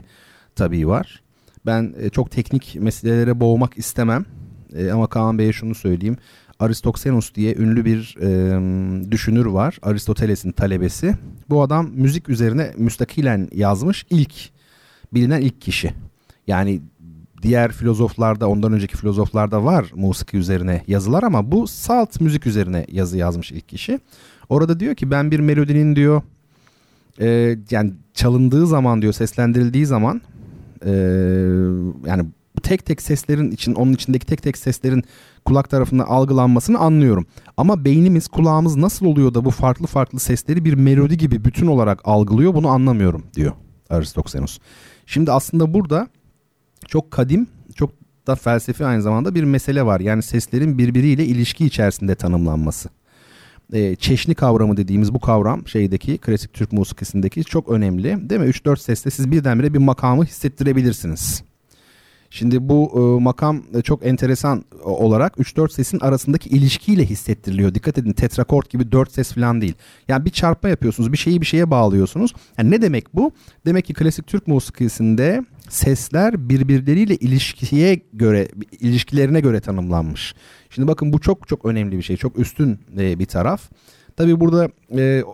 tabii 0.56 0.88
var. 0.88 1.22
Ben 1.66 1.94
e, 2.00 2.10
çok 2.10 2.30
teknik 2.30 2.76
meselelere 2.80 3.40
boğmak 3.40 3.78
istemem. 3.78 4.24
E, 4.74 4.90
ama 4.90 5.06
Kaan 5.06 5.38
Bey'e 5.38 5.52
şunu 5.52 5.74
söyleyeyim. 5.74 6.16
Aristoxenus 6.58 7.34
diye 7.34 7.54
ünlü 7.54 7.84
bir 7.84 8.16
e, 8.20 9.10
düşünür 9.10 9.46
var. 9.46 9.78
Aristoteles'in 9.82 10.52
talebesi. 10.52 11.14
Bu 11.50 11.62
adam 11.62 11.90
müzik 11.94 12.28
üzerine 12.28 12.72
müstakilen 12.76 13.48
yazmış 13.52 14.06
ilk 14.10 14.34
bilinen 15.14 15.40
ilk 15.40 15.60
kişi. 15.60 15.94
Yani 16.46 16.80
diğer 17.42 17.72
filozoflarda 17.72 18.48
ondan 18.48 18.72
önceki 18.72 18.96
filozoflarda 18.96 19.64
var 19.64 19.92
musiki 19.94 20.36
üzerine 20.36 20.82
yazılar 20.86 21.22
ama 21.22 21.52
bu 21.52 21.66
salt 21.66 22.20
müzik 22.20 22.46
üzerine 22.46 22.86
yazı 22.92 23.18
yazmış 23.18 23.52
ilk 23.52 23.68
kişi. 23.68 24.00
Orada 24.48 24.80
diyor 24.80 24.94
ki 24.94 25.10
ben 25.10 25.30
bir 25.30 25.40
melodinin 25.40 25.96
diyor 25.96 26.22
e, 27.20 27.56
yani 27.70 27.92
çalındığı 28.14 28.66
zaman 28.66 29.02
diyor 29.02 29.12
seslendirildiği 29.12 29.86
zaman 29.86 30.20
e, 30.84 30.90
yani 32.06 32.26
tek 32.60 32.86
tek 32.86 33.02
seslerin 33.02 33.50
için 33.50 33.74
onun 33.74 33.92
içindeki 33.92 34.26
tek 34.26 34.42
tek 34.42 34.58
seslerin 34.58 35.04
kulak 35.44 35.70
tarafından 35.70 36.04
algılanmasını 36.04 36.78
anlıyorum. 36.78 37.26
Ama 37.56 37.84
beynimiz 37.84 38.28
kulağımız 38.28 38.76
nasıl 38.76 39.06
oluyor 39.06 39.34
da 39.34 39.44
bu 39.44 39.50
farklı 39.50 39.86
farklı 39.86 40.18
sesleri 40.18 40.64
bir 40.64 40.74
melodi 40.74 41.16
gibi 41.16 41.44
bütün 41.44 41.66
olarak 41.66 42.00
algılıyor 42.04 42.54
bunu 42.54 42.68
anlamıyorum 42.68 43.22
diyor 43.34 43.52
Aristoxenus. 43.90 44.58
Şimdi 45.06 45.32
aslında 45.32 45.74
burada 45.74 46.08
çok 46.88 47.10
kadim 47.10 47.46
çok 47.74 47.90
da 48.26 48.34
felsefi 48.34 48.84
aynı 48.86 49.02
zamanda 49.02 49.34
bir 49.34 49.44
mesele 49.44 49.86
var. 49.86 50.00
Yani 50.00 50.22
seslerin 50.22 50.78
birbiriyle 50.78 51.26
ilişki 51.26 51.66
içerisinde 51.66 52.14
tanımlanması. 52.14 52.88
E, 53.72 53.96
çeşni 53.96 54.34
kavramı 54.34 54.76
dediğimiz 54.76 55.14
bu 55.14 55.20
kavram 55.20 55.68
şeydeki 55.68 56.18
klasik 56.18 56.52
Türk 56.52 56.72
musikisindeki 56.72 57.44
çok 57.44 57.68
önemli. 57.68 58.30
Değil 58.30 58.40
mi? 58.40 58.46
3-4 58.46 58.76
sesle 58.76 59.10
siz 59.10 59.30
birdenbire 59.30 59.74
bir 59.74 59.78
makamı 59.78 60.24
hissettirebilirsiniz. 60.24 61.42
Şimdi 62.30 62.68
bu 62.68 62.92
e, 62.94 63.22
makam 63.22 63.62
e, 63.74 63.82
çok 63.82 64.06
enteresan 64.06 64.64
olarak 64.84 65.36
3-4 65.36 65.72
sesin 65.72 66.00
arasındaki 66.00 66.48
ilişkiyle 66.48 67.04
hissettiriliyor. 67.04 67.74
Dikkat 67.74 67.98
edin 67.98 68.12
tetrakord 68.12 68.66
gibi 68.70 68.92
4 68.92 69.12
ses 69.12 69.32
falan 69.32 69.60
değil. 69.60 69.74
Yani 70.08 70.24
bir 70.24 70.30
çarpma 70.30 70.68
yapıyorsunuz, 70.68 71.12
bir 71.12 71.16
şeyi 71.18 71.40
bir 71.40 71.46
şeye 71.46 71.70
bağlıyorsunuz. 71.70 72.32
Yani 72.58 72.70
ne 72.70 72.82
demek 72.82 73.14
bu? 73.14 73.32
Demek 73.66 73.84
ki 73.84 73.94
klasik 73.94 74.26
Türk 74.26 74.46
musikisinde 74.46 75.44
sesler 75.68 76.48
birbirleriyle 76.48 77.16
ilişkiye 77.16 78.00
göre 78.12 78.48
ilişkilerine 78.80 79.40
göre 79.40 79.60
tanımlanmış. 79.60 80.34
Şimdi 80.70 80.88
bakın 80.88 81.12
bu 81.12 81.20
çok 81.20 81.48
çok 81.48 81.64
önemli 81.64 81.96
bir 81.96 82.02
şey. 82.02 82.16
Çok 82.16 82.38
üstün 82.38 82.78
e, 82.98 83.18
bir 83.18 83.26
taraf. 83.26 83.70
Tabi 84.16 84.40
burada 84.40 84.68
e, 84.98 85.24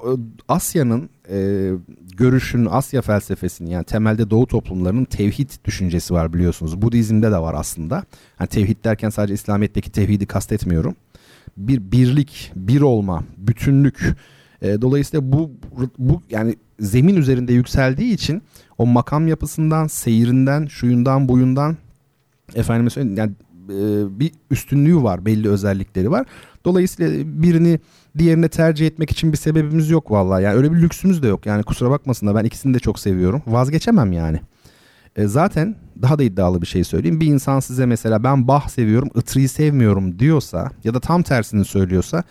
Asya'nın 0.49 1.11
e, 1.31 1.71
görüşünün, 2.17 2.69
Asya 2.71 3.03
felsefesinin 3.03 3.71
yani 3.71 3.85
temelde 3.85 4.31
Doğu 4.31 4.47
toplumlarının 4.47 5.05
tevhid 5.05 5.51
düşüncesi 5.65 6.15
var 6.15 6.33
biliyorsunuz. 6.33 6.83
Budizm'de 6.83 7.31
de 7.31 7.39
var 7.39 7.55
aslında. 7.55 8.05
Yani 8.41 8.49
tevhid 8.49 8.85
derken 8.85 9.11
sadece 9.11 9.35
İslamiyet'teki 9.35 9.93
tevhidi 9.93 10.27
kastetmiyorum. 10.27 10.95
Bir 11.57 11.93
birlik, 11.93 12.53
bir 12.57 12.81
olma, 12.81 13.25
bütünlük. 13.37 14.17
E, 14.63 14.83
dolayısıyla 14.83 15.33
bu 15.33 15.51
bu 15.99 16.23
yani 16.31 16.57
zemin 16.81 17.17
üzerinde 17.17 17.53
yükseldiği 17.53 18.15
için 18.15 18.43
o 18.79 18.87
makam 18.87 19.29
yapısından, 19.29 19.87
seyirinden, 19.87 20.67
şuyundan, 20.67 21.29
buyundan 21.29 21.77
efendime 22.55 22.91
söyleyeyim 22.91 23.19
yani 23.19 23.33
e, 23.69 24.21
bir 24.21 24.33
üstünlüğü 24.51 25.03
var, 25.03 25.27
belli 25.27 25.49
özellikleri 25.49 26.11
var. 26.11 26.27
Dolayısıyla 26.65 27.43
birini 27.43 27.81
diğerine 28.19 28.49
tercih 28.49 28.87
etmek 28.87 29.11
için 29.11 29.33
bir 29.33 29.37
sebebimiz 29.37 29.91
yok 29.91 30.11
vallahi. 30.11 30.43
Yani 30.43 30.57
öyle 30.57 30.73
bir 30.73 30.83
lüksümüz 30.83 31.23
de 31.23 31.29
yok. 31.29 31.47
Yani 31.47 31.63
kusura 31.63 31.91
bakmasınlar 31.91 32.35
ben 32.35 32.45
ikisini 32.45 32.75
de 32.75 32.79
çok 32.79 32.99
seviyorum. 32.99 33.43
Vazgeçemem 33.47 34.13
yani. 34.13 34.41
E, 35.17 35.27
zaten 35.27 35.77
daha 36.03 36.19
da 36.19 36.23
iddialı 36.23 36.63
bir 36.63 36.67
şey 36.67 36.85
söyleyeyim. 36.85 37.21
Bir 37.21 37.27
insan 37.27 37.61
size 37.61 37.87
mesela 37.87 38.25
ben 38.25 38.49
Bach 38.49 38.69
seviyorum, 38.69 39.09
Itri'yi 39.15 39.49
sevmiyorum 39.49 40.19
diyorsa 40.19 40.71
ya 40.85 40.95
da 40.95 41.01
tam 41.01 41.23
tersini 41.23 41.65
söylüyorsa 41.65 42.25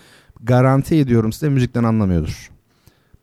garanti 0.44 0.96
ediyorum 0.96 1.34
size 1.34 1.50
müzikten 1.50 1.84
anlamıyordur. 1.84 2.52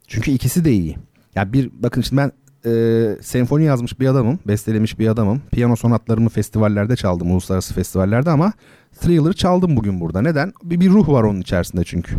Çünkü 0.07 0.31
ikisi 0.31 0.65
de 0.65 0.73
iyi. 0.73 0.97
Ya 1.35 1.53
bir 1.53 1.71
bakın 1.73 2.01
şimdi 2.01 2.23
ben 2.23 2.33
e, 2.71 3.23
senfoni 3.23 3.65
yazmış 3.65 4.01
bir 4.01 4.07
adamım, 4.07 4.39
bestelemiş 4.47 4.99
bir 4.99 5.09
adamım. 5.09 5.43
Piyano 5.53 5.77
sonatlarımı 5.77 6.29
festivallerde 6.29 6.97
çaldım, 6.97 7.31
uluslararası 7.31 7.75
festivallerde 7.75 8.31
ama 8.31 8.53
Thriller 9.01 9.33
çaldım 9.33 9.77
bugün 9.77 10.01
burada. 10.01 10.23
Neden? 10.23 10.53
Bir, 10.63 10.81
bir 10.81 10.91
ruh 10.91 11.09
var 11.09 11.23
onun 11.23 11.41
içerisinde 11.41 11.85
çünkü. 11.85 12.17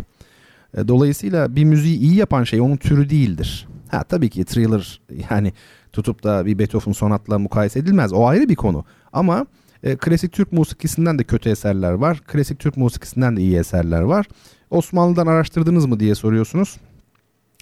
E, 0.76 0.88
dolayısıyla 0.88 1.56
bir 1.56 1.64
müziği 1.64 1.98
iyi 1.98 2.14
yapan 2.14 2.44
şey 2.44 2.60
onun 2.60 2.76
türü 2.76 3.10
değildir. 3.10 3.68
Ha 3.88 4.02
tabii 4.02 4.30
ki 4.30 4.44
thriller 4.44 5.00
yani 5.30 5.52
tutup 5.92 6.24
da 6.24 6.46
bir 6.46 6.58
Beethoven 6.58 6.92
sonatla 6.92 7.38
mukayese 7.38 7.78
edilmez. 7.78 8.12
O 8.12 8.26
ayrı 8.26 8.48
bir 8.48 8.54
konu. 8.54 8.84
Ama 9.12 9.46
e, 9.82 9.96
klasik 9.96 10.32
Türk 10.32 10.52
musikisinden 10.52 11.18
de 11.18 11.24
kötü 11.24 11.50
eserler 11.50 11.92
var. 11.92 12.20
Klasik 12.26 12.58
Türk 12.58 12.76
musikisinden 12.76 13.36
de 13.36 13.40
iyi 13.40 13.56
eserler 13.56 14.00
var. 14.00 14.26
Osmanlı'dan 14.70 15.26
araştırdınız 15.26 15.86
mı 15.86 16.00
diye 16.00 16.14
soruyorsunuz. 16.14 16.76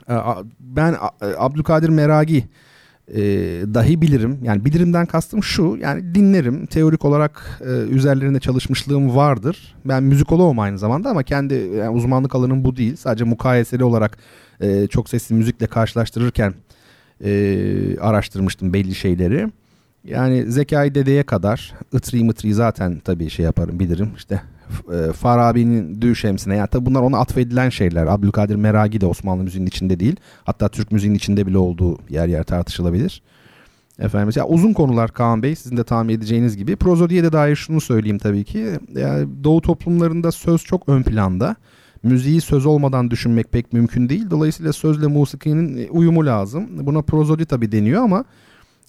E, 0.08 0.14
ben 0.60 0.92
e, 0.92 1.26
Abdülkadir 1.38 1.88
Meragi 1.88 2.44
e, 3.14 3.20
dahi 3.74 4.02
bilirim. 4.02 4.38
Yani 4.42 4.64
bilirimden 4.64 5.06
kastım 5.06 5.42
şu 5.42 5.78
yani 5.80 6.14
dinlerim. 6.14 6.66
Teorik 6.66 7.04
olarak 7.04 7.60
e, 7.60 7.70
üzerlerinde 7.70 8.40
çalışmışlığım 8.40 9.16
vardır. 9.16 9.74
Ben 9.84 10.02
müzikoloğum 10.02 10.58
aynı 10.58 10.78
zamanda 10.78 11.10
ama 11.10 11.22
kendi 11.22 11.54
yani 11.54 11.90
uzmanlık 11.90 12.34
alanım 12.34 12.64
bu 12.64 12.76
değil. 12.76 12.96
Sadece 12.96 13.24
mukayeseli 13.24 13.84
olarak 13.84 14.18
e, 14.60 14.86
çok 14.86 15.08
sesli 15.08 15.34
müzikle 15.34 15.66
karşılaştırırken 15.66 16.54
e, 17.24 17.98
araştırmıştım 18.00 18.72
belli 18.72 18.94
şeyleri. 18.94 19.48
Yani 20.04 20.52
Zekai 20.52 20.94
Dede'ye 20.94 21.22
kadar 21.22 21.72
Itri 21.92 22.24
Mıtri 22.24 22.54
zaten 22.54 22.98
tabii 23.04 23.30
şey 23.30 23.44
yaparım 23.44 23.80
bilirim. 23.80 24.10
İşte 24.16 24.42
e, 24.92 25.12
Farabi'nin 25.12 26.02
Düşemsine 26.02 26.56
yani 26.56 26.68
tabii 26.68 26.86
bunlar 26.86 27.02
ona 27.02 27.18
atfedilen 27.18 27.68
şeyler. 27.68 28.06
Abdülkadir 28.06 28.56
Meragi 28.56 29.00
de 29.00 29.06
Osmanlı 29.06 29.44
müziğinin 29.44 29.68
içinde 29.68 30.00
değil. 30.00 30.16
Hatta 30.44 30.68
Türk 30.68 30.92
müziğinin 30.92 31.16
içinde 31.16 31.46
bile 31.46 31.58
olduğu 31.58 31.98
yer 32.08 32.28
yer 32.28 32.44
tartışılabilir. 32.44 33.22
Efendim 33.98 34.32
ya 34.36 34.46
uzun 34.46 34.72
konular 34.72 35.10
Kaan 35.10 35.42
Bey 35.42 35.54
sizin 35.54 35.76
de 35.76 35.84
tahmin 35.84 36.14
edeceğiniz 36.14 36.56
gibi. 36.56 36.76
Prozodiye 36.76 37.22
de 37.22 37.32
dair 37.32 37.56
şunu 37.56 37.80
söyleyeyim 37.80 38.18
tabii 38.18 38.44
ki. 38.44 38.66
Yani 38.94 39.28
Doğu 39.44 39.60
toplumlarında 39.60 40.32
söz 40.32 40.64
çok 40.64 40.88
ön 40.88 41.02
planda. 41.02 41.56
Müziği 42.02 42.40
söz 42.40 42.66
olmadan 42.66 43.10
düşünmek 43.10 43.52
pek 43.52 43.72
mümkün 43.72 44.08
değil. 44.08 44.30
Dolayısıyla 44.30 44.72
sözle 44.72 45.06
musikinin 45.06 45.88
uyumu 45.88 46.26
lazım. 46.26 46.86
Buna 46.86 47.02
prozodi 47.02 47.46
tabii 47.46 47.72
deniyor 47.72 48.02
ama 48.02 48.24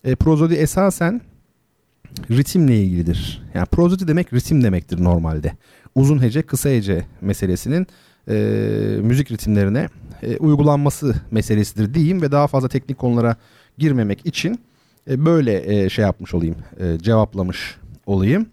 e, 0.04 0.16
prozodi 0.16 0.54
esasen 0.54 1.22
ritimle 2.32 2.78
ilgilidir. 2.78 3.44
Yani 3.54 3.66
prozodi 3.66 4.08
demek 4.08 4.34
ritim 4.34 4.64
demektir 4.64 5.04
normalde. 5.04 5.52
Uzun 5.96 6.22
hece, 6.22 6.42
kısa 6.42 6.70
hece 6.70 7.06
meselesinin 7.22 7.88
e, 8.30 8.34
müzik 9.02 9.32
ritimlerine 9.32 9.90
e, 10.24 10.38
uygulanması 10.38 11.16
meselesidir 11.32 11.94
diyeyim 11.94 12.22
ve 12.22 12.32
daha 12.32 12.48
fazla 12.48 12.70
teknik 12.70 12.98
konulara 12.98 13.36
girmemek 13.78 14.26
için 14.26 14.60
e, 15.10 15.26
böyle 15.26 15.84
e, 15.84 15.90
şey 15.90 16.06
yapmış 16.06 16.34
olayım, 16.34 16.56
e, 16.80 16.98
cevaplamış 17.00 17.78
olayım. 18.06 18.46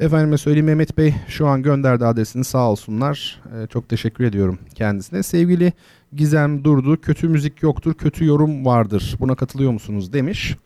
Efendime 0.00 0.38
söyleyeyim 0.38 0.66
Mehmet 0.66 0.98
Bey 0.98 1.14
şu 1.28 1.46
an 1.46 1.62
gönderdi 1.62 2.06
adresini 2.06 2.44
sağ 2.44 2.70
olsunlar. 2.70 3.42
E, 3.62 3.66
çok 3.66 3.88
teşekkür 3.88 4.24
ediyorum 4.24 4.58
kendisine. 4.74 5.22
Sevgili 5.22 5.72
Gizem 6.12 6.64
Durdu 6.64 7.00
kötü 7.00 7.28
müzik 7.28 7.62
yoktur 7.62 7.94
kötü 7.94 8.24
yorum 8.24 8.66
vardır 8.66 9.16
buna 9.20 9.34
katılıyor 9.34 9.72
musunuz 9.72 10.12
demiş. 10.12 10.56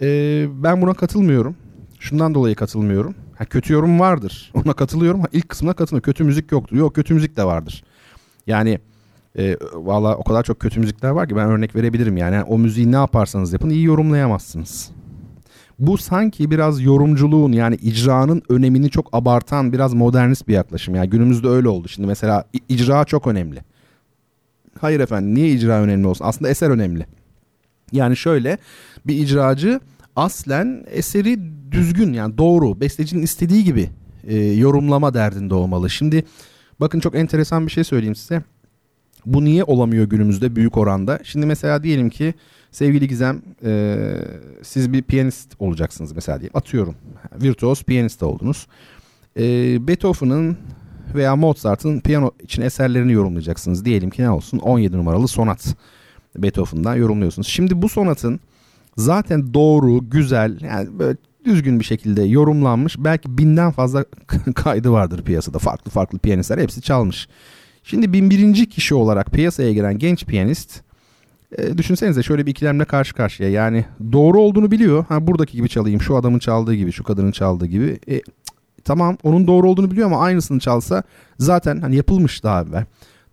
E, 0.00 0.46
ben 0.62 0.82
buna 0.82 0.94
katılmıyorum. 0.94 1.56
Şundan 2.00 2.34
dolayı 2.34 2.54
katılmıyorum. 2.54 3.14
Ha, 3.34 3.44
kötü 3.44 3.72
yorum 3.72 4.00
vardır. 4.00 4.52
Ona 4.64 4.72
katılıyorum. 4.72 5.20
Ha, 5.20 5.26
ilk 5.32 5.48
kısmına 5.48 5.72
katılmıyorum. 5.72 6.04
Kötü 6.12 6.24
müzik 6.24 6.52
yoktur. 6.52 6.76
Yok 6.76 6.94
kötü 6.94 7.14
müzik 7.14 7.36
de 7.36 7.44
vardır. 7.44 7.84
Yani 8.46 8.78
e, 9.38 9.56
valla 9.74 10.16
o 10.16 10.24
kadar 10.24 10.42
çok 10.42 10.60
kötü 10.60 10.80
müzikler 10.80 11.10
var 11.10 11.28
ki 11.28 11.36
ben 11.36 11.48
örnek 11.48 11.76
verebilirim. 11.76 12.16
Yani 12.16 12.42
o 12.42 12.58
müziği 12.58 12.92
ne 12.92 12.96
yaparsanız 12.96 13.52
yapın 13.52 13.70
iyi 13.70 13.84
yorumlayamazsınız. 13.84 14.90
Bu 15.78 15.98
sanki 15.98 16.50
biraz 16.50 16.82
yorumculuğun 16.82 17.52
yani 17.52 17.74
icranın 17.74 18.42
önemini 18.48 18.90
çok 18.90 19.08
abartan 19.12 19.72
biraz 19.72 19.94
modernist 19.94 20.48
bir 20.48 20.54
yaklaşım. 20.54 20.94
Yani 20.94 21.10
günümüzde 21.10 21.48
öyle 21.48 21.68
oldu. 21.68 21.88
Şimdi 21.88 22.08
mesela 22.08 22.44
icra 22.68 23.04
çok 23.04 23.26
önemli. 23.26 23.64
Hayır 24.80 25.00
efendim 25.00 25.34
niye 25.34 25.48
icra 25.48 25.80
önemli 25.80 26.06
olsun? 26.06 26.24
Aslında 26.24 26.50
eser 26.50 26.70
önemli. 26.70 27.06
Yani 27.92 28.16
şöyle 28.16 28.58
bir 29.06 29.14
icracı 29.14 29.80
aslen 30.16 30.84
eseri 30.90 31.38
düzgün 31.70 32.12
yani 32.12 32.38
doğru 32.38 32.80
bestecinin 32.80 33.22
istediği 33.22 33.64
gibi 33.64 33.90
e, 34.26 34.36
yorumlama 34.36 35.14
derdinde 35.14 35.54
olmalı. 35.54 35.90
Şimdi 35.90 36.24
bakın 36.80 37.00
çok 37.00 37.14
enteresan 37.14 37.66
bir 37.66 37.72
şey 37.72 37.84
söyleyeyim 37.84 38.16
size. 38.16 38.42
Bu 39.26 39.44
niye 39.44 39.64
olamıyor 39.64 40.04
günümüzde 40.04 40.56
büyük 40.56 40.76
oranda? 40.76 41.18
Şimdi 41.22 41.46
mesela 41.46 41.82
diyelim 41.82 42.10
ki 42.10 42.34
sevgili 42.70 43.08
Gizem 43.08 43.42
e, 43.64 43.96
siz 44.62 44.92
bir 44.92 45.02
piyanist 45.02 45.54
olacaksınız 45.58 46.12
mesela 46.12 46.40
diye 46.40 46.50
atıyorum. 46.54 46.94
Virtuos 47.42 47.82
piyanist 47.82 48.22
oldunuz. 48.22 48.66
E, 49.38 49.42
Beethoven'ın 49.88 50.58
veya 51.14 51.36
Mozart'ın 51.36 52.00
piyano 52.00 52.30
için 52.42 52.62
eserlerini 52.62 53.12
yorumlayacaksınız. 53.12 53.84
Diyelim 53.84 54.10
ki 54.10 54.22
ne 54.22 54.30
olsun 54.30 54.58
17 54.58 54.96
numaralı 54.96 55.28
sonat 55.28 55.76
Beethoven'dan 56.42 56.96
yorumluyorsunuz. 56.96 57.48
Şimdi 57.48 57.82
bu 57.82 57.88
sonatın 57.88 58.40
zaten 58.96 59.54
doğru, 59.54 60.10
güzel 60.10 60.60
yani 60.60 60.98
böyle 60.98 61.16
düzgün 61.44 61.80
bir 61.80 61.84
şekilde 61.84 62.22
yorumlanmış. 62.22 62.96
Belki 62.98 63.38
binden 63.38 63.70
fazla 63.70 64.04
kaydı 64.54 64.90
vardır 64.90 65.22
piyasada. 65.22 65.58
Farklı 65.58 65.90
farklı 65.90 66.18
piyanistler 66.18 66.58
hepsi 66.58 66.82
çalmış. 66.82 67.28
Şimdi 67.82 68.12
bin 68.12 68.30
birinci 68.30 68.68
kişi 68.68 68.94
olarak 68.94 69.30
piyasaya 69.30 69.72
giren 69.72 69.98
genç 69.98 70.24
piyanist 70.24 70.82
e, 71.58 71.78
düşünsenize 71.78 72.22
şöyle 72.22 72.46
bir 72.46 72.50
ikilemle 72.50 72.84
karşı 72.84 73.14
karşıya. 73.14 73.50
Yani 73.50 73.84
doğru 74.12 74.40
olduğunu 74.40 74.70
biliyor. 74.70 75.04
Ha 75.08 75.26
buradaki 75.26 75.56
gibi 75.56 75.68
çalayım, 75.68 76.00
şu 76.00 76.16
adamın 76.16 76.38
çaldığı 76.38 76.74
gibi, 76.74 76.92
şu 76.92 77.04
kadının 77.04 77.32
çaldığı 77.32 77.66
gibi. 77.66 77.98
E, 78.08 78.20
tamam 78.84 79.16
onun 79.22 79.46
doğru 79.46 79.70
olduğunu 79.70 79.90
biliyor 79.90 80.06
ama 80.06 80.20
aynısını 80.20 80.60
çalsa 80.60 81.02
zaten 81.38 81.80
hani 81.80 81.96
yapılmış 81.96 82.44
daha 82.44 82.62
evvel. 82.62 82.84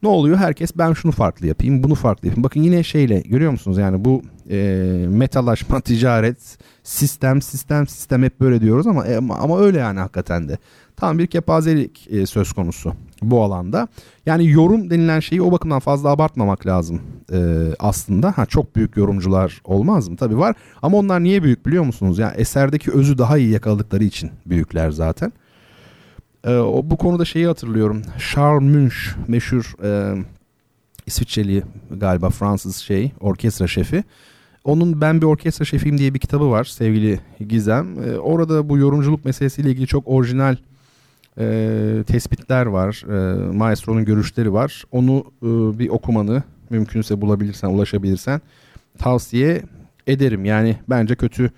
Ne 0.03 0.09
oluyor? 0.09 0.37
Herkes 0.37 0.77
ben 0.77 0.93
şunu 0.93 1.11
farklı 1.11 1.47
yapayım, 1.47 1.83
bunu 1.83 1.95
farklı 1.95 2.27
yapayım. 2.27 2.43
Bakın 2.43 2.61
yine 2.61 2.83
şeyle 2.83 3.19
görüyor 3.19 3.51
musunuz? 3.51 3.77
Yani 3.77 4.05
bu 4.05 4.21
e, 4.49 4.55
metalaşma, 5.09 5.81
ticaret, 5.81 6.57
sistem, 6.83 7.41
sistem, 7.41 7.87
sistem 7.87 8.23
hep 8.23 8.39
böyle 8.39 8.61
diyoruz 8.61 8.87
ama 8.87 9.05
e, 9.07 9.17
ama 9.17 9.59
öyle 9.59 9.79
yani 9.79 9.99
hakikaten 9.99 10.49
de. 10.49 10.57
Tam 10.95 11.19
bir 11.19 11.27
kepazelik 11.27 12.07
e, 12.11 12.25
söz 12.25 12.53
konusu 12.53 12.93
bu 13.21 13.43
alanda. 13.43 13.87
Yani 14.25 14.49
yorum 14.49 14.89
denilen 14.89 15.19
şeyi 15.19 15.41
o 15.41 15.51
bakımdan 15.51 15.79
fazla 15.79 16.09
abartmamak 16.09 16.67
lazım 16.67 17.01
e, 17.33 17.37
aslında. 17.79 18.37
Ha 18.37 18.45
çok 18.45 18.75
büyük 18.75 18.97
yorumcular 18.97 19.61
olmaz 19.63 20.09
mı? 20.09 20.17
Tabii 20.17 20.37
var. 20.37 20.55
Ama 20.81 20.97
onlar 20.97 21.23
niye 21.23 21.43
büyük 21.43 21.65
biliyor 21.65 21.83
musunuz? 21.83 22.19
Yani 22.19 22.33
eserdeki 22.37 22.91
özü 22.91 23.17
daha 23.17 23.37
iyi 23.37 23.49
yakaladıkları 23.49 24.03
için 24.03 24.31
büyükler 24.45 24.91
zaten. 24.91 25.31
E, 26.47 26.55
o, 26.55 26.81
bu 26.89 26.97
konuda 26.97 27.25
şeyi 27.25 27.47
hatırlıyorum. 27.47 28.01
Charles 28.33 28.75
Munch 28.75 28.95
meşhur 29.27 29.75
e, 29.83 30.15
İsviçreli 31.05 31.63
galiba 31.91 32.29
Fransız 32.29 32.75
şey 32.75 33.11
orkestra 33.19 33.67
şefi. 33.67 34.03
Onun 34.63 35.01
Ben 35.01 35.21
Bir 35.21 35.25
Orkestra 35.25 35.65
Şefiyim 35.65 35.97
diye 35.97 36.13
bir 36.13 36.19
kitabı 36.19 36.51
var 36.51 36.63
sevgili 36.63 37.19
Gizem. 37.47 38.03
E, 38.03 38.17
orada 38.17 38.69
bu 38.69 38.77
yorumculuk 38.77 39.25
meselesiyle 39.25 39.69
ilgili 39.69 39.87
çok 39.87 40.07
orijinal 40.07 40.55
e, 41.39 42.03
tespitler 42.07 42.65
var. 42.65 43.03
E, 43.09 43.51
maestro'nun 43.51 44.05
görüşleri 44.05 44.53
var. 44.53 44.83
Onu 44.91 45.23
e, 45.41 45.79
bir 45.79 45.89
okumanı 45.89 46.43
mümkünse 46.69 47.21
bulabilirsen, 47.21 47.67
ulaşabilirsen 47.67 48.41
tavsiye 48.97 49.61
ederim. 50.07 50.45
Yani 50.45 50.77
bence 50.89 51.15
kötü 51.15 51.51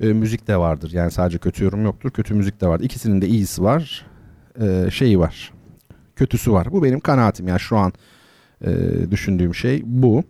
e, 0.00 0.06
müzik 0.06 0.48
de 0.48 0.56
vardır. 0.56 0.90
Yani 0.92 1.10
sadece 1.10 1.38
kötü 1.38 1.64
yorum 1.64 1.84
yoktur. 1.84 2.10
Kötü 2.10 2.34
müzik 2.34 2.60
de 2.60 2.66
vardır. 2.66 2.84
İkisinin 2.84 3.22
de 3.22 3.28
iyisi 3.28 3.62
var. 3.62 4.06
E, 4.60 4.90
şeyi 4.90 5.18
var. 5.18 5.52
Kötüsü 6.16 6.52
var. 6.52 6.72
Bu 6.72 6.82
benim 6.82 7.00
kanaatim. 7.00 7.48
Yani 7.48 7.60
şu 7.60 7.76
an 7.76 7.92
e, 8.66 8.70
düşündüğüm 9.10 9.54
şey 9.54 9.82
bu. 9.84 10.24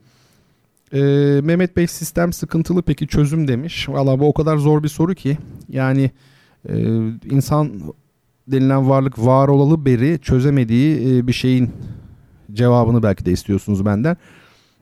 E, 0.92 1.00
Mehmet 1.42 1.76
Bey 1.76 1.86
sistem 1.86 2.32
sıkıntılı 2.32 2.82
peki 2.82 3.06
çözüm 3.06 3.48
demiş. 3.48 3.88
Valla 3.88 4.20
bu 4.20 4.28
o 4.28 4.32
kadar 4.32 4.56
zor 4.56 4.82
bir 4.82 4.88
soru 4.88 5.14
ki. 5.14 5.38
Yani 5.68 6.10
e, 6.68 6.74
insan 7.30 7.70
denilen 8.48 8.88
varlık 8.88 9.18
var 9.18 9.48
olalı 9.48 9.84
beri 9.84 10.18
çözemediği 10.22 11.18
e, 11.18 11.26
bir 11.26 11.32
şeyin 11.32 11.70
cevabını 12.52 13.02
belki 13.02 13.26
de 13.26 13.32
istiyorsunuz 13.32 13.84
benden. 13.84 14.16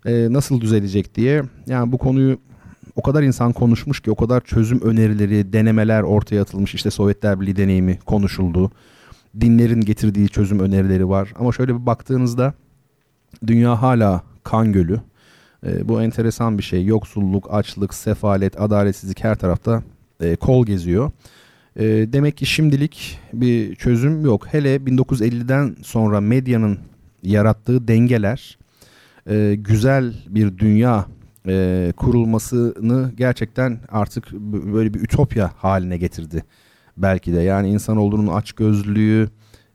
E, 0.07 0.33
nasıl 0.33 0.61
düzelecek 0.61 1.15
diye. 1.15 1.43
Yani 1.67 1.93
bu 1.93 1.99
konuyu 1.99 2.39
o 2.97 3.03
kadar 3.03 3.23
insan 3.23 3.53
konuşmuş 3.53 4.01
ki 4.01 4.11
o 4.11 4.15
kadar 4.15 4.41
çözüm 4.41 4.81
önerileri, 4.81 5.53
denemeler 5.53 6.03
ortaya 6.03 6.43
atılmış. 6.43 6.75
İşte 6.75 6.91
Sovyetler 6.91 7.41
Birliği 7.41 7.57
deneyimi 7.57 7.99
konuşuldu. 7.99 8.71
Dinlerin 9.41 9.81
getirdiği 9.81 10.29
çözüm 10.29 10.61
önerileri 10.61 11.09
var. 11.09 11.33
Ama 11.39 11.53
şöyle 11.53 11.75
bir 11.75 11.87
baktığınızda 11.87 12.55
dünya 13.47 13.83
hala 13.83 14.23
kan 14.45 14.73
gölü. 14.73 15.01
E, 15.67 15.89
bu 15.89 16.03
enteresan 16.03 16.59
bir 16.59 16.63
şey. 16.63 16.85
Yoksulluk, 16.85 17.49
açlık, 17.51 17.95
sefalet, 17.95 18.61
adaletsizlik 18.61 19.25
her 19.25 19.35
tarafta 19.35 19.83
e, 20.21 20.37
kol 20.37 20.67
geziyor. 20.67 21.11
E, 21.77 21.85
demek 21.85 22.37
ki 22.37 22.47
şimdilik 22.47 23.19
bir 23.33 23.75
çözüm 23.75 24.25
yok. 24.25 24.47
Hele 24.47 24.77
1950'den 24.77 25.77
sonra 25.83 26.21
medyanın 26.21 26.79
yarattığı 27.23 27.89
dengeler 27.89 28.59
e, 29.31 29.55
güzel 29.59 30.15
bir 30.29 30.59
dünya 30.59 31.07
e, 31.47 31.93
kurulmasını 31.97 33.13
gerçekten 33.17 33.79
artık 33.89 34.33
böyle 34.33 34.95
bir 34.95 35.01
ütopya 35.01 35.53
haline 35.57 35.97
getirdi. 35.97 36.45
Belki 36.97 37.33
de 37.33 37.41
yani 37.41 37.71
insanoğlunun 37.71 38.27
açgözlülüğü, 38.27 39.29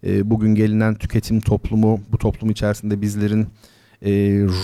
e, 0.03 0.30
bugün 0.30 0.56
gelinen 0.56 0.95
tüketim 0.95 1.39
toplumu, 1.39 1.99
bu 2.11 2.18
toplum 2.18 2.49
içerisinde 2.49 3.02
bizlerin 3.02 3.48
e, 4.02 4.11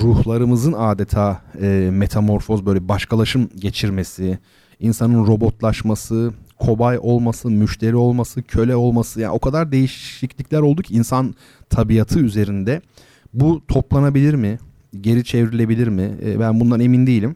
ruhlarımızın 0.01 0.73
adeta 0.73 1.41
e, 1.61 1.89
metamorfoz 1.93 2.65
böyle 2.65 2.87
başkalaşım 2.87 3.49
geçirmesi, 3.55 4.39
insanın 4.79 5.27
robotlaşması, 5.27 6.33
kobay 6.59 6.99
olması, 7.01 7.49
müşteri 7.49 7.95
olması, 7.95 8.43
köle 8.43 8.75
olması 8.75 9.21
yani 9.21 9.31
o 9.31 9.39
kadar 9.39 9.71
değişiklikler 9.71 10.59
oldu 10.59 10.81
ki 10.81 10.93
insan 10.93 11.35
tabiatı 11.69 12.19
üzerinde 12.19 12.81
bu 13.33 13.61
toplanabilir 13.67 14.33
mi? 14.33 14.59
Geri 15.01 15.23
çevrilebilir 15.23 15.87
mi? 15.87 16.11
E, 16.25 16.39
ben 16.39 16.59
bundan 16.59 16.79
emin 16.79 17.07
değilim. 17.07 17.35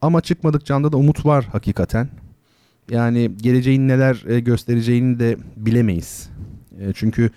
Ama 0.00 0.20
çıkmadık 0.20 0.66
canda 0.66 0.92
da 0.92 0.96
umut 0.96 1.26
var 1.26 1.44
hakikaten. 1.52 2.08
Yani 2.90 3.30
geleceğin 3.36 3.88
neler 3.88 4.24
e, 4.26 4.40
göstereceğini 4.40 5.18
de 5.20 5.36
bilemeyiz. 5.56 6.30
E, 6.80 6.92
çünkü 6.94 7.30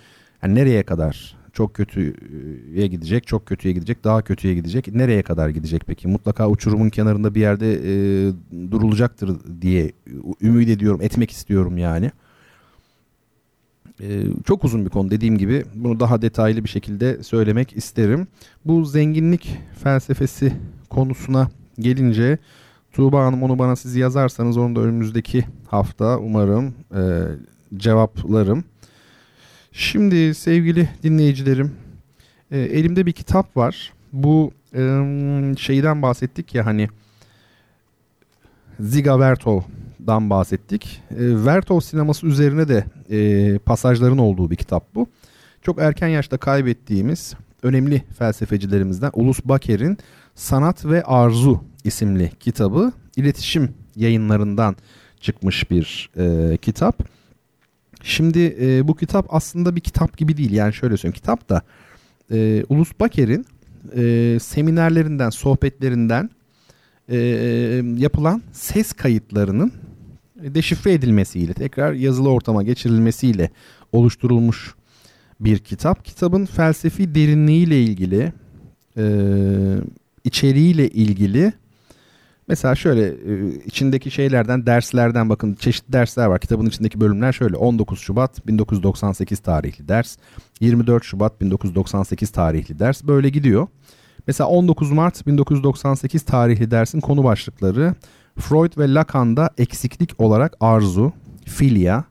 yani 0.43 0.55
nereye 0.55 0.83
kadar 0.83 1.39
çok 1.53 1.73
kötüye 1.73 2.87
gidecek, 2.87 3.27
çok 3.27 3.45
kötüye 3.45 3.73
gidecek, 3.73 4.03
daha 4.03 4.21
kötüye 4.21 4.55
gidecek. 4.55 4.95
Nereye 4.95 5.21
kadar 5.21 5.49
gidecek 5.49 5.83
peki? 5.87 6.07
Mutlaka 6.07 6.49
uçurumun 6.49 6.89
kenarında 6.89 7.35
bir 7.35 7.41
yerde 7.41 7.73
e, 7.73 7.91
durulacaktır 8.71 9.37
diye 9.61 9.91
ümit 10.41 10.69
ediyorum, 10.69 11.01
etmek 11.01 11.31
istiyorum 11.31 11.77
yani. 11.77 12.11
E, 14.01 14.23
çok 14.45 14.63
uzun 14.63 14.85
bir 14.85 14.89
konu 14.89 15.11
dediğim 15.11 15.37
gibi. 15.37 15.65
Bunu 15.75 15.99
daha 15.99 16.21
detaylı 16.21 16.63
bir 16.63 16.69
şekilde 16.69 17.23
söylemek 17.23 17.77
isterim. 17.77 18.27
Bu 18.65 18.85
zenginlik 18.85 19.57
felsefesi 19.83 20.53
konusuna 20.89 21.49
gelince 21.79 22.37
Tuğba 22.93 23.25
Hanım 23.25 23.43
onu 23.43 23.59
bana 23.59 23.75
siz 23.75 23.95
yazarsanız 23.95 24.57
onu 24.57 24.75
da 24.75 24.79
önümüzdeki 24.79 25.45
hafta 25.67 26.17
umarım 26.17 26.73
e, 26.95 27.01
cevaplarım. 27.77 28.63
Şimdi 29.71 30.35
sevgili 30.35 30.89
dinleyicilerim 31.03 31.71
e, 32.51 32.59
elimde 32.59 33.05
bir 33.05 33.11
kitap 33.11 33.57
var. 33.57 33.93
Bu 34.13 34.51
e, 34.75 34.81
şeyden 35.57 36.01
bahsettik 36.01 36.55
ya 36.55 36.65
hani 36.65 36.89
Ziga 38.79 39.19
Vertov'dan 39.19 40.29
bahsettik. 40.29 41.01
E, 41.11 41.45
Vertov 41.45 41.79
sineması 41.79 42.27
üzerine 42.27 42.67
de 42.67 42.83
e, 43.09 43.57
pasajların 43.57 44.17
olduğu 44.17 44.51
bir 44.51 44.55
kitap 44.55 44.95
bu. 44.95 45.07
Çok 45.61 45.79
erken 45.79 46.07
yaşta 46.07 46.37
kaybettiğimiz 46.37 47.33
önemli 47.63 48.03
felsefecilerimizden 48.19 49.11
Ulus 49.13 49.39
Baker'in 49.45 49.97
Sanat 50.35 50.85
ve 50.85 51.03
Arzu 51.03 51.63
isimli 51.89 52.31
kitabı 52.39 52.91
iletişim 53.15 53.69
yayınlarından 53.95 54.75
çıkmış 55.21 55.71
bir 55.71 56.09
e, 56.17 56.57
kitap. 56.57 57.09
Şimdi 58.03 58.55
e, 58.61 58.87
bu 58.87 58.95
kitap 58.95 59.25
aslında 59.29 59.75
bir 59.75 59.81
kitap 59.81 60.17
gibi 60.17 60.37
değil. 60.37 60.51
Yani 60.51 60.73
şöyle 60.73 60.97
söyleyeyim 60.97 61.15
kitap 61.15 61.49
da 61.49 61.61
e, 62.31 62.63
Ulus 62.69 62.91
Baker'in 62.99 63.45
e, 63.95 64.37
seminerlerinden, 64.41 65.29
sohbetlerinden 65.29 66.29
e, 67.09 67.17
yapılan 67.97 68.41
ses 68.51 68.93
kayıtlarının 68.93 69.71
deşifre 70.35 70.93
edilmesiyle, 70.93 71.53
tekrar 71.53 71.93
yazılı 71.93 72.29
ortama 72.29 72.63
geçirilmesiyle 72.63 73.49
oluşturulmuş 73.91 74.75
bir 75.39 75.59
kitap. 75.59 76.05
Kitabın 76.05 76.45
felsefi 76.45 77.15
derinliğiyle 77.15 77.83
ilgili, 77.83 78.33
e, 78.97 79.03
içeriğiyle 80.23 80.89
ilgili 80.89 81.53
Mesela 82.49 82.75
şöyle 82.75 83.07
e, 83.07 83.55
içindeki 83.65 84.11
şeylerden 84.11 84.65
derslerden 84.65 85.29
bakın 85.29 85.53
çeşitli 85.53 85.93
dersler 85.93 86.25
var. 86.25 86.39
Kitabın 86.39 86.65
içindeki 86.65 87.01
bölümler 87.01 87.31
şöyle. 87.31 87.55
19 87.55 87.99
Şubat 87.99 88.47
1998 88.47 89.39
tarihli 89.39 89.87
ders, 89.87 90.17
24 90.59 91.03
Şubat 91.03 91.41
1998 91.41 92.29
tarihli 92.31 92.79
ders. 92.79 93.03
Böyle 93.03 93.29
gidiyor. 93.29 93.67
Mesela 94.27 94.47
19 94.49 94.91
Mart 94.91 95.27
1998 95.27 96.23
tarihli 96.23 96.71
dersin 96.71 96.99
konu 96.99 97.23
başlıkları. 97.23 97.95
Freud 98.37 98.77
ve 98.77 98.93
Lacan'da 98.93 99.49
eksiklik 99.57 100.21
olarak 100.21 100.55
arzu, 100.59 101.13
filia, 101.45 102.03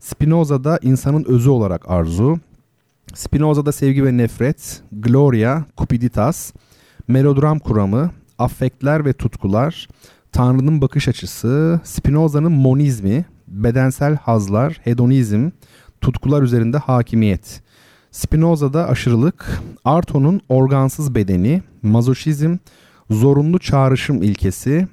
Spinoza'da 0.00 0.78
insanın 0.82 1.24
özü 1.24 1.50
olarak 1.50 1.90
arzu, 1.90 2.38
Spinoza'da 3.14 3.72
sevgi 3.72 4.04
ve 4.04 4.16
nefret, 4.16 4.82
Gloria, 4.92 5.64
Cupiditas, 5.78 6.52
melodram 7.08 7.58
kuramı, 7.58 8.10
affektler 8.38 9.04
ve 9.04 9.12
tutkular, 9.12 9.88
Tanrı'nın 10.32 10.80
bakış 10.80 11.08
açısı, 11.08 11.80
Spinoza'nın 11.84 12.52
monizmi, 12.52 13.24
bedensel 13.48 14.16
hazlar, 14.16 14.80
hedonizm, 14.84 15.50
tutkular 16.00 16.42
üzerinde 16.42 16.78
hakimiyet. 16.78 17.62
Spinoza'da 18.10 18.88
aşırılık, 18.88 19.62
Arto'nun 19.84 20.40
organsız 20.48 21.14
bedeni, 21.14 21.62
mazoşizm, 21.82 22.56
zorunlu 23.10 23.58
çağrışım 23.58 24.22
ilkesi, 24.22 24.88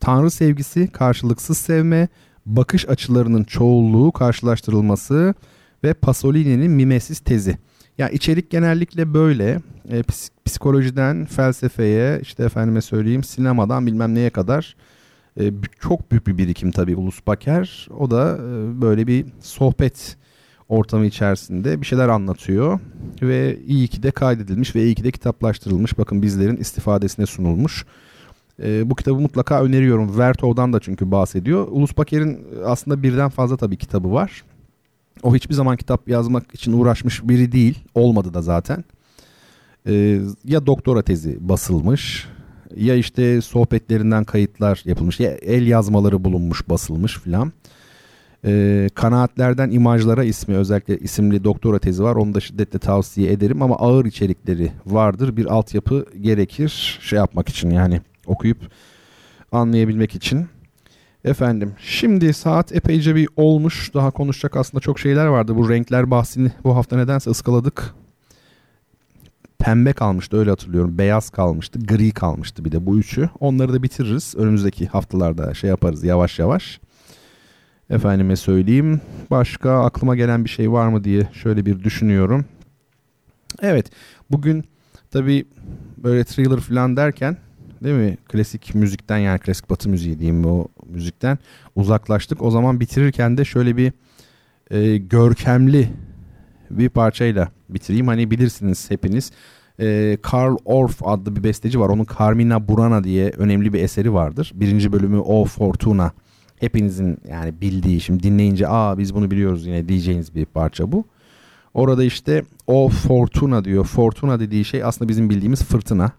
Tanrı 0.00 0.30
sevgisi, 0.30 0.88
karşılıksız 0.88 1.58
sevme, 1.58 2.08
bakış 2.46 2.88
açılarının 2.88 3.44
çoğulluğu 3.44 4.12
karşılaştırılması 4.12 5.34
ve 5.84 5.94
Pasolini'nin 5.94 6.70
mimesis 6.70 7.20
tezi. 7.20 7.58
Yani 7.98 8.14
içerik 8.14 8.50
genellikle 8.50 9.14
böyle 9.14 9.60
e, 9.90 10.02
psikolojiden 10.44 11.26
felsefeye 11.26 12.20
işte 12.22 12.44
efendime 12.44 12.80
söyleyeyim 12.80 13.24
sinemadan 13.24 13.86
bilmem 13.86 14.14
neye 14.14 14.30
kadar 14.30 14.76
e, 15.40 15.52
çok 15.80 16.10
büyük 16.10 16.26
bir 16.26 16.38
birikim 16.38 16.70
tabii 16.70 16.96
Ulus 16.96 17.26
Baker. 17.26 17.88
O 17.98 18.10
da 18.10 18.38
e, 18.38 18.80
böyle 18.80 19.06
bir 19.06 19.26
sohbet 19.40 20.16
ortamı 20.68 21.06
içerisinde 21.06 21.80
bir 21.80 21.86
şeyler 21.86 22.08
anlatıyor 22.08 22.80
ve 23.22 23.58
iyi 23.66 23.88
ki 23.88 24.02
de 24.02 24.10
kaydedilmiş 24.10 24.74
ve 24.74 24.84
iyi 24.84 24.94
ki 24.94 25.04
de 25.04 25.10
kitaplaştırılmış. 25.10 25.98
Bakın 25.98 26.22
bizlerin 26.22 26.56
istifadesine 26.56 27.26
sunulmuş. 27.26 27.84
E, 28.62 28.90
bu 28.90 28.94
kitabı 28.94 29.20
mutlaka 29.20 29.62
öneriyorum. 29.62 30.18
Vertov'dan 30.18 30.72
da 30.72 30.80
çünkü 30.80 31.10
bahsediyor. 31.10 31.68
Ulus 31.70 31.96
Baker'in 31.96 32.46
aslında 32.64 33.02
birden 33.02 33.28
fazla 33.28 33.56
tabii 33.56 33.76
kitabı 33.76 34.12
var. 34.12 34.44
O 35.22 35.34
hiçbir 35.34 35.54
zaman 35.54 35.76
kitap 35.76 36.08
yazmak 36.08 36.54
için 36.54 36.72
uğraşmış 36.72 37.28
biri 37.28 37.52
değil. 37.52 37.78
Olmadı 37.94 38.34
da 38.34 38.42
zaten. 38.42 38.84
Ee, 39.86 40.20
ya 40.44 40.66
doktora 40.66 41.02
tezi 41.02 41.48
basılmış 41.48 42.28
ya 42.76 42.94
işte 42.94 43.40
sohbetlerinden 43.40 44.24
kayıtlar 44.24 44.82
yapılmış 44.84 45.20
ya 45.20 45.30
el 45.30 45.66
yazmaları 45.66 46.24
bulunmuş 46.24 46.68
basılmış 46.68 47.18
filan. 47.18 47.52
Ee, 48.44 48.88
kanaatlerden 48.94 49.70
imajlara 49.70 50.24
ismi 50.24 50.56
özellikle 50.56 50.98
isimli 50.98 51.44
doktora 51.44 51.78
tezi 51.78 52.02
var. 52.02 52.16
Onu 52.16 52.34
da 52.34 52.40
şiddetle 52.40 52.78
tavsiye 52.78 53.32
ederim 53.32 53.62
ama 53.62 53.76
ağır 53.76 54.04
içerikleri 54.04 54.72
vardır. 54.86 55.36
Bir 55.36 55.46
altyapı 55.46 56.06
gerekir 56.20 56.98
şey 57.02 57.16
yapmak 57.16 57.48
için 57.48 57.70
yani 57.70 58.00
okuyup 58.26 58.58
anlayabilmek 59.52 60.14
için. 60.14 60.46
Efendim 61.24 61.72
şimdi 61.78 62.32
saat 62.32 62.72
epeyce 62.76 63.14
bir 63.14 63.28
olmuş. 63.36 63.94
Daha 63.94 64.10
konuşacak 64.10 64.56
aslında 64.56 64.80
çok 64.80 64.98
şeyler 64.98 65.26
vardı. 65.26 65.56
Bu 65.56 65.70
renkler 65.70 66.10
bahsini 66.10 66.52
bu 66.64 66.76
hafta 66.76 66.96
nedense 66.96 67.30
ıskaladık. 67.30 67.94
Pembe 69.58 69.92
kalmıştı 69.92 70.36
öyle 70.36 70.50
hatırlıyorum. 70.50 70.98
Beyaz 70.98 71.30
kalmıştı. 71.30 71.78
Gri 71.78 72.10
kalmıştı 72.10 72.64
bir 72.64 72.72
de 72.72 72.86
bu 72.86 72.98
üçü. 72.98 73.30
Onları 73.40 73.72
da 73.72 73.82
bitiririz. 73.82 74.34
Önümüzdeki 74.36 74.86
haftalarda 74.86 75.54
şey 75.54 75.70
yaparız 75.70 76.04
yavaş 76.04 76.38
yavaş. 76.38 76.80
Efendime 77.90 78.36
söyleyeyim. 78.36 79.00
Başka 79.30 79.84
aklıma 79.84 80.16
gelen 80.16 80.44
bir 80.44 80.50
şey 80.50 80.72
var 80.72 80.88
mı 80.88 81.04
diye 81.04 81.28
şöyle 81.32 81.66
bir 81.66 81.84
düşünüyorum. 81.84 82.44
Evet 83.62 83.90
bugün 84.30 84.64
tabii 85.10 85.44
böyle 85.98 86.24
thriller 86.24 86.60
falan 86.60 86.96
derken 86.96 87.36
değil 87.84 87.96
mi? 87.96 88.16
Klasik 88.28 88.74
müzikten 88.74 89.18
yani 89.18 89.38
klasik 89.38 89.70
batı 89.70 89.88
müziği 89.88 90.18
diyeyim 90.18 90.44
o 90.44 90.68
müzikten 90.90 91.38
uzaklaştık. 91.76 92.42
O 92.42 92.50
zaman 92.50 92.80
bitirirken 92.80 93.36
de 93.36 93.44
şöyle 93.44 93.76
bir 93.76 93.92
e, 94.70 94.96
görkemli 94.96 95.90
bir 96.70 96.88
parçayla 96.88 97.48
bitireyim. 97.68 98.06
Hani 98.06 98.30
bilirsiniz 98.30 98.90
hepiniz. 98.90 99.30
E, 99.80 100.18
Karl 100.22 100.56
Orff 100.64 101.06
adlı 101.06 101.36
bir 101.36 101.44
besteci 101.44 101.80
var. 101.80 101.88
Onun 101.88 102.06
Carmina 102.18 102.68
Burana 102.68 103.04
diye 103.04 103.30
önemli 103.30 103.72
bir 103.72 103.82
eseri 103.82 104.12
vardır. 104.12 104.52
Birinci 104.54 104.92
bölümü 104.92 105.18
O 105.18 105.44
Fortuna. 105.44 106.12
Hepinizin 106.56 107.18
yani 107.28 107.60
bildiği 107.60 108.00
şimdi 108.00 108.22
dinleyince 108.22 108.68
aa 108.68 108.98
biz 108.98 109.14
bunu 109.14 109.30
biliyoruz 109.30 109.66
yine 109.66 109.88
diyeceğiniz 109.88 110.34
bir 110.34 110.44
parça 110.44 110.92
bu. 110.92 111.04
Orada 111.74 112.04
işte 112.04 112.44
O 112.66 112.88
Fortuna 112.88 113.64
diyor. 113.64 113.84
Fortuna 113.84 114.40
dediği 114.40 114.64
şey 114.64 114.84
aslında 114.84 115.08
bizim 115.08 115.30
bildiğimiz 115.30 115.64
fırtına. 115.64 116.12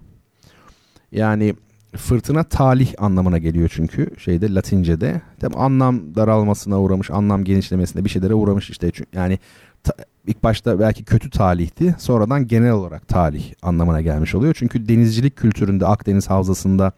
Yani 1.11 1.55
fırtına 1.97 2.43
talih 2.43 2.93
anlamına 2.97 3.37
geliyor 3.37 3.71
çünkü 3.73 4.07
şeyde 4.17 4.53
Latince'de. 4.53 5.21
Tabi 5.39 5.55
anlam 5.55 6.15
daralmasına 6.15 6.81
uğramış, 6.81 7.11
anlam 7.11 7.43
genişlemesine 7.43 8.05
bir 8.05 8.09
şeylere 8.09 8.33
uğramış 8.33 8.69
işte. 8.69 8.91
Yani 9.13 9.39
ta, 9.83 9.93
ilk 10.27 10.43
başta 10.43 10.79
belki 10.79 11.03
kötü 11.03 11.29
talihti. 11.29 11.95
Sonradan 11.99 12.47
genel 12.47 12.71
olarak 12.71 13.07
talih 13.07 13.53
anlamına 13.61 14.01
gelmiş 14.01 14.35
oluyor. 14.35 14.53
Çünkü 14.57 14.87
denizcilik 14.87 15.35
kültüründe 15.35 15.85
Akdeniz 15.87 16.29
havzasında 16.29 16.91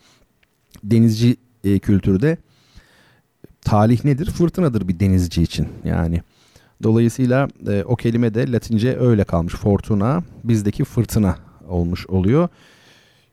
denizci 0.83 1.37
e, 1.63 1.79
kültürde 1.79 2.37
talih 3.61 4.05
nedir? 4.05 4.25
Fırtınadır 4.25 4.87
bir 4.87 4.99
denizci 4.99 5.43
için. 5.43 5.67
Yani 5.83 6.21
dolayısıyla 6.83 7.47
e, 7.67 7.83
o 7.83 7.95
kelime 7.95 8.33
de 8.33 8.51
Latince 8.51 8.99
öyle 8.99 9.23
kalmış. 9.23 9.53
Fortuna 9.53 10.23
bizdeki 10.43 10.83
fırtına 10.83 11.35
olmuş 11.67 12.07
oluyor. 12.07 12.49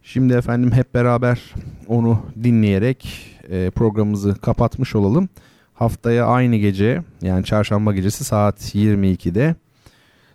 Şimdi 0.02 0.35
efendim 0.35 0.72
hep 0.72 0.94
beraber 0.94 1.55
onu 1.89 2.20
dinleyerek 2.43 3.27
e, 3.48 3.70
programımızı 3.70 4.35
kapatmış 4.35 4.94
olalım. 4.94 5.28
Haftaya 5.74 6.27
aynı 6.27 6.56
gece 6.56 7.02
yani 7.22 7.44
çarşamba 7.44 7.94
gecesi 7.94 8.24
saat 8.24 8.74
22'de 8.74 9.55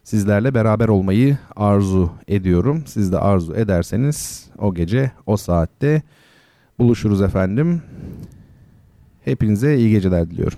sizlerle 0.04 0.54
beraber 0.54 0.88
olmayı 0.88 1.38
arzu 1.56 2.12
ediyorum. 2.28 2.84
Siz 2.86 3.12
de 3.12 3.20
arzu 3.20 3.56
ederseniz 3.56 4.50
o 4.58 4.74
gece 4.74 5.12
o 5.26 5.38
saatte 5.38 6.02
buluşuruz 6.80 7.22
efendim. 7.22 7.82
Hepinize 9.26 9.78
iyi 9.78 9.90
geceler 9.90 10.30
diliyorum. 10.30 10.58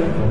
Sir, 0.00 0.30